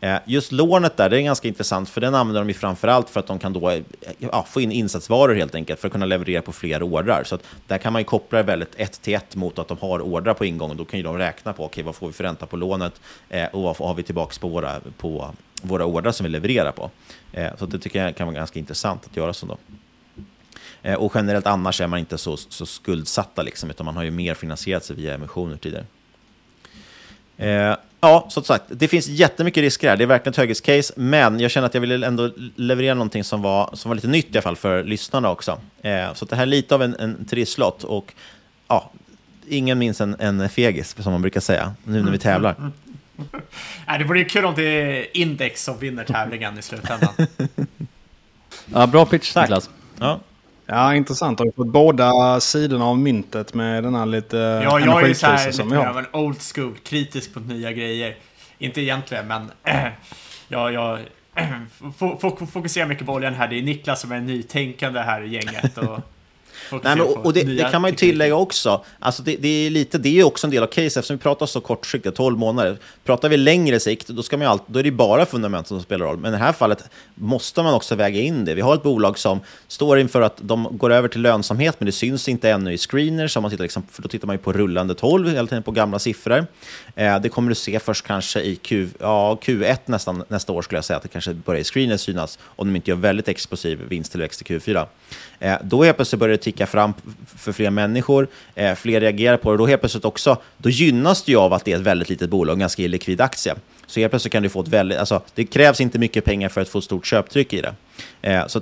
Eh, 0.00 0.18
just 0.24 0.52
lånet 0.52 0.96
där, 0.96 1.10
det 1.10 1.20
är 1.20 1.22
ganska 1.22 1.48
intressant, 1.48 1.88
för 1.88 2.00
den 2.00 2.14
använder 2.14 2.40
de 2.40 2.48
ju 2.48 2.54
framförallt 2.54 3.10
för 3.10 3.20
att 3.20 3.26
de 3.26 3.38
kan 3.38 3.52
då 3.52 3.70
eh, 3.70 3.82
ja, 4.18 4.46
få 4.50 4.60
in 4.60 4.72
insatsvaror 4.72 5.34
helt 5.34 5.54
enkelt, 5.54 5.80
för 5.80 5.88
att 5.88 5.92
kunna 5.92 6.06
leverera 6.06 6.42
på 6.42 6.52
fler 6.52 6.82
ordrar. 6.82 7.24
Så 7.24 7.34
att 7.34 7.42
där 7.66 7.78
kan 7.78 7.92
man 7.92 8.00
ju 8.00 8.04
koppla 8.04 8.38
det 8.38 8.44
väldigt 8.44 8.74
ett 8.76 9.02
till 9.02 9.14
ett 9.14 9.36
mot 9.36 9.58
att 9.58 9.68
de 9.68 9.78
har 9.80 10.00
ordrar 10.00 10.34
på 10.34 10.44
ingång, 10.44 10.76
då 10.76 10.84
kan 10.84 10.98
ju 10.98 11.02
de 11.02 11.18
räkna 11.18 11.52
på, 11.52 11.64
okej, 11.64 11.72
okay, 11.72 11.84
vad 11.84 11.94
får 11.94 12.06
vi 12.06 12.12
för 12.12 12.24
ränta 12.24 12.46
på 12.46 12.56
lånet 12.56 13.00
eh, 13.28 13.46
och 13.46 13.62
vad 13.62 13.76
har 13.76 13.94
vi 13.94 14.02
tillbaka 14.02 14.40
på 14.40 14.48
våra, 14.48 14.80
på 14.98 15.34
våra 15.62 15.84
ordrar 15.84 16.12
som 16.12 16.24
vi 16.24 16.30
levererar 16.30 16.72
på. 16.72 16.90
Eh, 17.32 17.56
så 17.58 17.66
det 17.66 17.78
tycker 17.78 18.04
jag 18.04 18.16
kan 18.16 18.26
vara 18.26 18.36
ganska 18.36 18.58
intressant 18.58 19.06
att 19.06 19.16
göra 19.16 19.32
så 19.32 19.46
då. 19.46 19.58
Eh, 20.82 20.94
och 20.94 21.12
generellt 21.14 21.46
annars 21.46 21.80
är 21.80 21.86
man 21.86 21.98
inte 21.98 22.18
så, 22.18 22.36
så 22.36 22.66
skuldsatta, 22.66 23.42
liksom, 23.42 23.70
utan 23.70 23.86
man 23.86 23.96
har 23.96 24.02
ju 24.02 24.10
mer 24.10 24.34
finansierat 24.34 24.84
sig 24.84 24.96
via 24.96 25.14
emissioner 25.14 25.56
tidigare. 25.56 25.86
Eh, 27.36 27.76
ja, 28.00 28.26
som 28.28 28.44
sagt, 28.44 28.64
det 28.68 28.88
finns 28.88 29.08
jättemycket 29.08 29.60
risker 29.60 29.88
här. 29.88 29.96
Det 29.96 30.04
är 30.04 30.06
verkligen 30.06 30.30
ett 30.30 30.36
höghetscase, 30.36 30.94
men 30.96 31.40
jag 31.40 31.50
känner 31.50 31.66
att 31.66 31.74
jag 31.74 31.80
ville 31.80 32.06
ändå 32.06 32.30
leverera 32.56 32.94
någonting 32.94 33.24
som 33.24 33.42
var, 33.42 33.70
som 33.72 33.88
var 33.88 33.94
lite 33.94 34.08
nytt 34.08 34.26
i 34.26 34.38
alla 34.38 34.42
fall 34.42 34.56
för 34.56 34.84
lyssnarna 34.84 35.30
också. 35.30 35.60
Eh, 35.82 36.14
så 36.14 36.24
det 36.24 36.36
här 36.36 36.42
är 36.42 36.46
lite 36.46 36.74
av 36.74 36.82
en, 36.82 36.94
en 36.94 37.24
trisslott 37.24 37.84
och 37.84 38.14
ja, 38.68 38.90
ingen 39.48 39.78
minns 39.78 40.00
en, 40.00 40.16
en 40.18 40.48
fegis, 40.48 40.96
som 40.98 41.12
man 41.12 41.22
brukar 41.22 41.40
säga, 41.40 41.74
nu 41.84 42.02
när 42.02 42.12
vi 42.12 42.18
tävlar. 42.18 42.54
Mm. 42.58 42.72
det 43.98 44.04
vore 44.04 44.18
ju 44.18 44.24
kul 44.24 44.44
om 44.44 44.54
det 44.54 44.62
är 44.62 45.16
Index 45.16 45.64
som 45.64 45.78
vinner 45.78 46.04
tävlingen 46.04 46.58
i 46.58 46.62
slutändan. 46.62 47.14
ja, 48.66 48.86
bra 48.86 49.06
pitch, 49.06 49.36
Niklas. 49.36 49.70
Ja. 49.98 50.20
Ja, 50.66 50.94
intressant. 50.94 51.38
Har 51.38 51.46
vi 51.46 51.52
fått 51.52 51.66
båda 51.66 52.40
sidorna 52.40 52.84
av 52.84 52.98
myntet 52.98 53.54
med 53.54 53.84
den 53.84 53.94
här 53.94 54.06
lite 54.06 54.36
Ja, 54.36 54.80
jag 54.80 55.02
är 55.02 55.06
ju 55.08 55.14
så 55.14 55.26
här 55.26 55.52
lite 55.52 55.88
av 55.88 55.98
en 55.98 56.06
old 56.12 56.42
school, 56.54 56.74
kritisk 56.84 57.34
på 57.34 57.40
nya 57.40 57.72
grejer. 57.72 58.16
Inte 58.58 58.80
egentligen, 58.80 59.26
men 59.26 59.50
äh, 59.64 59.86
jag, 60.48 60.72
jag 60.72 61.00
äh, 61.34 62.46
fokuserar 62.52 62.86
mycket 62.86 63.06
på 63.06 63.12
oljan 63.12 63.34
här. 63.34 63.48
Det 63.48 63.58
är 63.58 63.62
Niklas 63.62 64.00
som 64.00 64.12
är 64.12 64.20
nytänkande 64.20 65.00
här 65.00 65.22
i 65.22 65.28
gänget. 65.28 65.78
Och 65.78 66.00
Nej, 66.70 66.80
men, 66.82 67.00
och 67.00 67.32
det, 67.32 67.42
det, 67.42 67.70
kan 67.70 67.82
man 67.82 67.90
ju 67.90 67.96
tillägga 67.96 68.36
också. 68.36 68.84
Alltså 68.98 69.22
det, 69.22 69.36
det, 69.36 69.66
är 69.66 69.70
lite, 69.70 69.98
det 69.98 70.20
är 70.20 70.24
också 70.24 70.46
en 70.46 70.50
del 70.50 70.62
av 70.62 70.66
case 70.66 70.84
eftersom 70.84 71.16
vi 71.16 71.22
pratar 71.22 71.46
så 71.46 71.60
kortsiktigt, 71.60 72.16
12 72.16 72.38
månader. 72.38 72.76
Pratar 73.04 73.28
vi 73.28 73.36
längre 73.36 73.80
sikt, 73.80 74.08
då, 74.08 74.22
ska 74.22 74.36
man 74.36 74.46
alltid, 74.46 74.66
då 74.74 74.78
är 74.78 74.82
det 74.82 74.90
bara 74.90 75.26
fundament 75.26 75.66
som 75.66 75.82
spelar 75.82 76.06
roll. 76.06 76.16
Men 76.18 76.34
i 76.34 76.36
det 76.36 76.44
här 76.44 76.52
fallet 76.52 76.90
måste 77.14 77.62
man 77.62 77.74
också 77.74 77.94
väga 77.94 78.20
in 78.20 78.44
det. 78.44 78.54
Vi 78.54 78.60
har 78.60 78.74
ett 78.74 78.82
bolag 78.82 79.18
som 79.18 79.40
står 79.68 79.98
inför 79.98 80.20
att 80.20 80.36
de 80.40 80.68
går 80.70 80.92
över 80.92 81.08
till 81.08 81.22
lönsamhet, 81.22 81.76
men 81.78 81.86
det 81.86 81.92
syns 81.92 82.28
inte 82.28 82.50
ännu 82.50 82.72
i 82.72 82.78
screeners. 82.78 83.36
man 83.36 83.50
tittar 83.50 83.62
liksom, 83.62 83.82
för 83.92 84.02
då 84.02 84.08
tittar 84.08 84.26
man 84.26 84.36
ju 84.36 84.42
på 84.42 84.52
rullande 84.52 84.94
12, 84.94 85.28
hela 85.28 85.46
tiden 85.46 85.62
på 85.62 85.70
gamla 85.70 85.98
siffror. 85.98 86.46
Eh, 86.94 87.20
det 87.20 87.28
kommer 87.28 87.48
du 87.48 87.54
se 87.54 87.78
först 87.78 88.06
kanske 88.06 88.40
i 88.40 88.56
Q, 88.56 88.88
ja, 89.00 89.38
Q1 89.42 89.78
nästan, 89.84 90.24
nästa 90.28 90.52
år, 90.52 90.62
skulle 90.62 90.78
jag 90.78 90.84
säga, 90.84 90.96
att 90.96 91.02
det 91.02 91.08
kanske 91.08 91.34
börjar 91.34 91.60
i 91.60 91.64
screeners 91.64 92.00
synas, 92.00 92.38
om 92.44 92.66
de 92.66 92.76
inte 92.76 92.90
gör 92.90 92.96
väldigt 92.96 93.28
explosiv 93.28 93.80
vinsttillväxt 93.88 94.42
i 94.42 94.44
Q4. 94.44 94.86
Eh, 95.38 95.56
då 95.62 95.82
helt 95.82 95.96
plötsligt 95.96 96.20
börjar 96.20 96.32
det 96.36 96.42
ticka 96.42 96.55
fram 96.64 96.94
för 97.36 97.52
fler 97.52 97.70
människor, 97.70 98.28
eh, 98.54 98.74
fler 98.74 99.00
reagerar 99.00 99.36
på 99.36 99.52
det, 99.52 99.58
då 99.58 99.66
helt 99.66 99.80
plötsligt 99.80 100.04
också, 100.04 100.36
då 100.56 100.70
gynnas 100.70 101.22
du 101.22 101.32
ju 101.32 101.38
av 101.38 101.52
att 101.52 101.64
det 101.64 101.72
är 101.72 101.76
ett 101.76 101.82
väldigt 101.82 102.08
litet 102.08 102.30
bolag, 102.30 102.52
en 102.52 102.58
ganska 102.58 102.82
illikvid 102.82 103.20
aktie. 103.20 103.54
Så 103.86 104.00
helt 104.00 104.12
plötsligt 104.12 104.32
kan 104.32 104.42
du 104.42 104.48
få 104.48 104.60
ett 104.60 104.68
väldigt, 104.68 104.98
alltså 104.98 105.22
det 105.34 105.44
krävs 105.44 105.80
inte 105.80 105.98
mycket 105.98 106.24
pengar 106.24 106.48
för 106.48 106.60
att 106.60 106.68
få 106.68 106.78
ett 106.78 106.84
stort 106.84 107.06
köptryck 107.06 107.52
i 107.52 107.60
det. 107.60 107.74
Eh, 108.22 108.46
så 108.46 108.60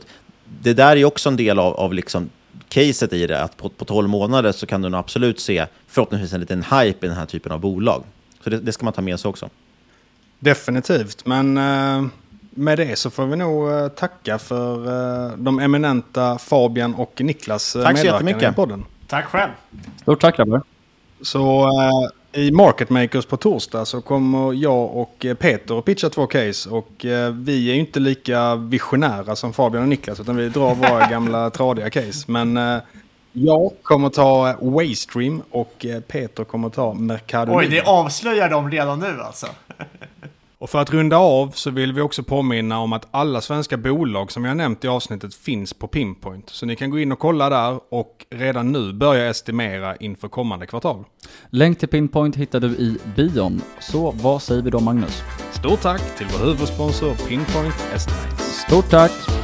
det 0.63 0.73
där 0.73 0.97
är 0.97 1.05
också 1.05 1.29
en 1.29 1.37
del 1.37 1.59
av, 1.59 1.75
av 1.75 1.95
liksom 1.95 2.31
caset 2.69 3.13
i 3.13 3.27
det, 3.27 3.43
att 3.43 3.57
på, 3.57 3.69
på 3.69 3.85
12 3.85 4.09
månader 4.09 4.53
så 4.53 4.67
kan 4.67 4.83
du 4.83 4.89
nog 4.89 4.99
absolut 4.99 5.41
se 5.41 5.67
förhoppningsvis 5.89 6.33
en 6.33 6.41
liten 6.41 6.63
hype 6.63 7.07
i 7.07 7.09
den 7.09 7.17
här 7.17 7.27
typen 7.27 7.53
av 7.53 7.61
bolag. 7.61 8.05
Så 8.45 8.51
det, 8.51 8.59
det 8.59 8.73
ska 8.73 8.85
man 8.85 8.93
ta 8.93 9.03
med 9.03 9.21
sig 9.21 9.29
också. 9.29 9.51
Definitivt, 10.39 11.27
men 11.27 11.57
eh 11.57 12.24
med 12.57 12.79
det 12.79 12.99
så 12.99 13.11
får 13.11 13.27
vi 13.27 13.37
nog 13.37 13.69
uh, 13.69 13.89
tacka 13.89 14.39
för 14.39 14.89
uh, 14.89 15.37
de 15.37 15.59
eminenta 15.59 16.39
Fabian 16.39 16.95
och 16.95 17.21
Niklas 17.21 17.73
Tack 17.73 17.99
så 17.99 18.07
jättemycket. 18.07 18.53
i 18.53 18.55
podden. 18.55 18.85
Tack 19.07 19.25
själv. 19.25 19.51
Stort 20.03 20.21
tack 20.21 20.37
grabbar. 20.37 20.63
Så 21.23 21.71
i 22.33 22.51
Market 22.51 22.91
Makers 22.91 23.27
på 23.27 23.37
torsdag 23.37 23.85
så 23.85 24.01
kommer 24.01 24.53
jag 24.53 24.97
och 24.97 25.27
Peter 25.39 25.79
att 25.79 25.85
pitcha 25.85 26.11
två 26.11 26.27
case. 26.27 26.71
Och 26.71 26.91
vi 27.33 27.71
är 27.71 27.75
ju 27.75 27.81
inte 27.81 28.01
lika 28.01 28.55
visionära 28.55 29.37
som 29.37 29.53
Fabian 29.53 29.83
och 29.83 29.89
Niklas 29.89 30.21
utan 30.21 30.37
vi 30.37 30.49
drar 30.49 30.75
våra 30.75 31.07
gamla 31.11 31.51
tradiga 31.51 31.91
case. 31.91 32.25
Men 32.27 32.59
jag 33.33 33.71
kommer 33.83 34.09
ta 34.09 34.57
Waystream 34.61 35.43
och 35.51 35.87
Peter 36.09 36.45
kommer 36.45 36.69
ta 36.69 36.95
Mercado 36.95 37.53
Oj, 37.57 37.69
det 37.69 37.83
avslöjar 37.83 38.51
de 38.51 38.71
redan 38.71 39.01
nu 39.01 39.21
alltså. 39.21 39.47
Och 40.65 40.71
för 40.71 40.79
att 40.79 40.91
runda 40.91 41.17
av 41.17 41.51
så 41.55 41.71
vill 41.71 41.93
vi 41.93 42.01
också 42.01 42.23
påminna 42.23 42.79
om 42.79 42.93
att 42.93 43.09
alla 43.11 43.41
svenska 43.41 43.77
bolag 43.77 44.33
som 44.33 44.45
jag 44.45 44.57
nämnt 44.57 44.85
i 44.85 44.89
avsnittet 44.89 45.35
finns 45.35 45.75
på 45.75 45.89
Pinpoint. 45.89 46.51
Så 46.51 46.67
ni 46.67 46.77
kan 46.77 46.91
gå 46.91 46.99
in 46.99 47.13
och 47.13 47.19
kolla 47.19 47.51
där 47.51 47.81
och 47.91 48.27
redan 48.31 48.73
nu 48.73 48.93
börja 48.93 49.31
estimera 49.31 49.97
inför 49.97 50.29
kommande 50.29 50.67
kvartal. 50.67 51.05
Länk 51.51 51.79
till 51.79 51.89
Pinpoint 51.89 52.37
hittar 52.37 52.61
du 52.61 52.69
i 52.69 52.99
bion. 53.17 53.63
Så 53.81 54.11
vad 54.11 54.43
säger 54.43 54.63
vi 54.63 54.71
då 54.71 54.81
Magnus? 54.81 55.23
Stort 55.53 55.81
tack 55.81 56.17
till 56.17 56.27
vår 56.33 56.47
huvudsponsor 56.47 57.15
Pinpoint 57.29 57.75
Estimates. 57.95 58.65
Stort 58.67 58.91
tack! 58.91 59.44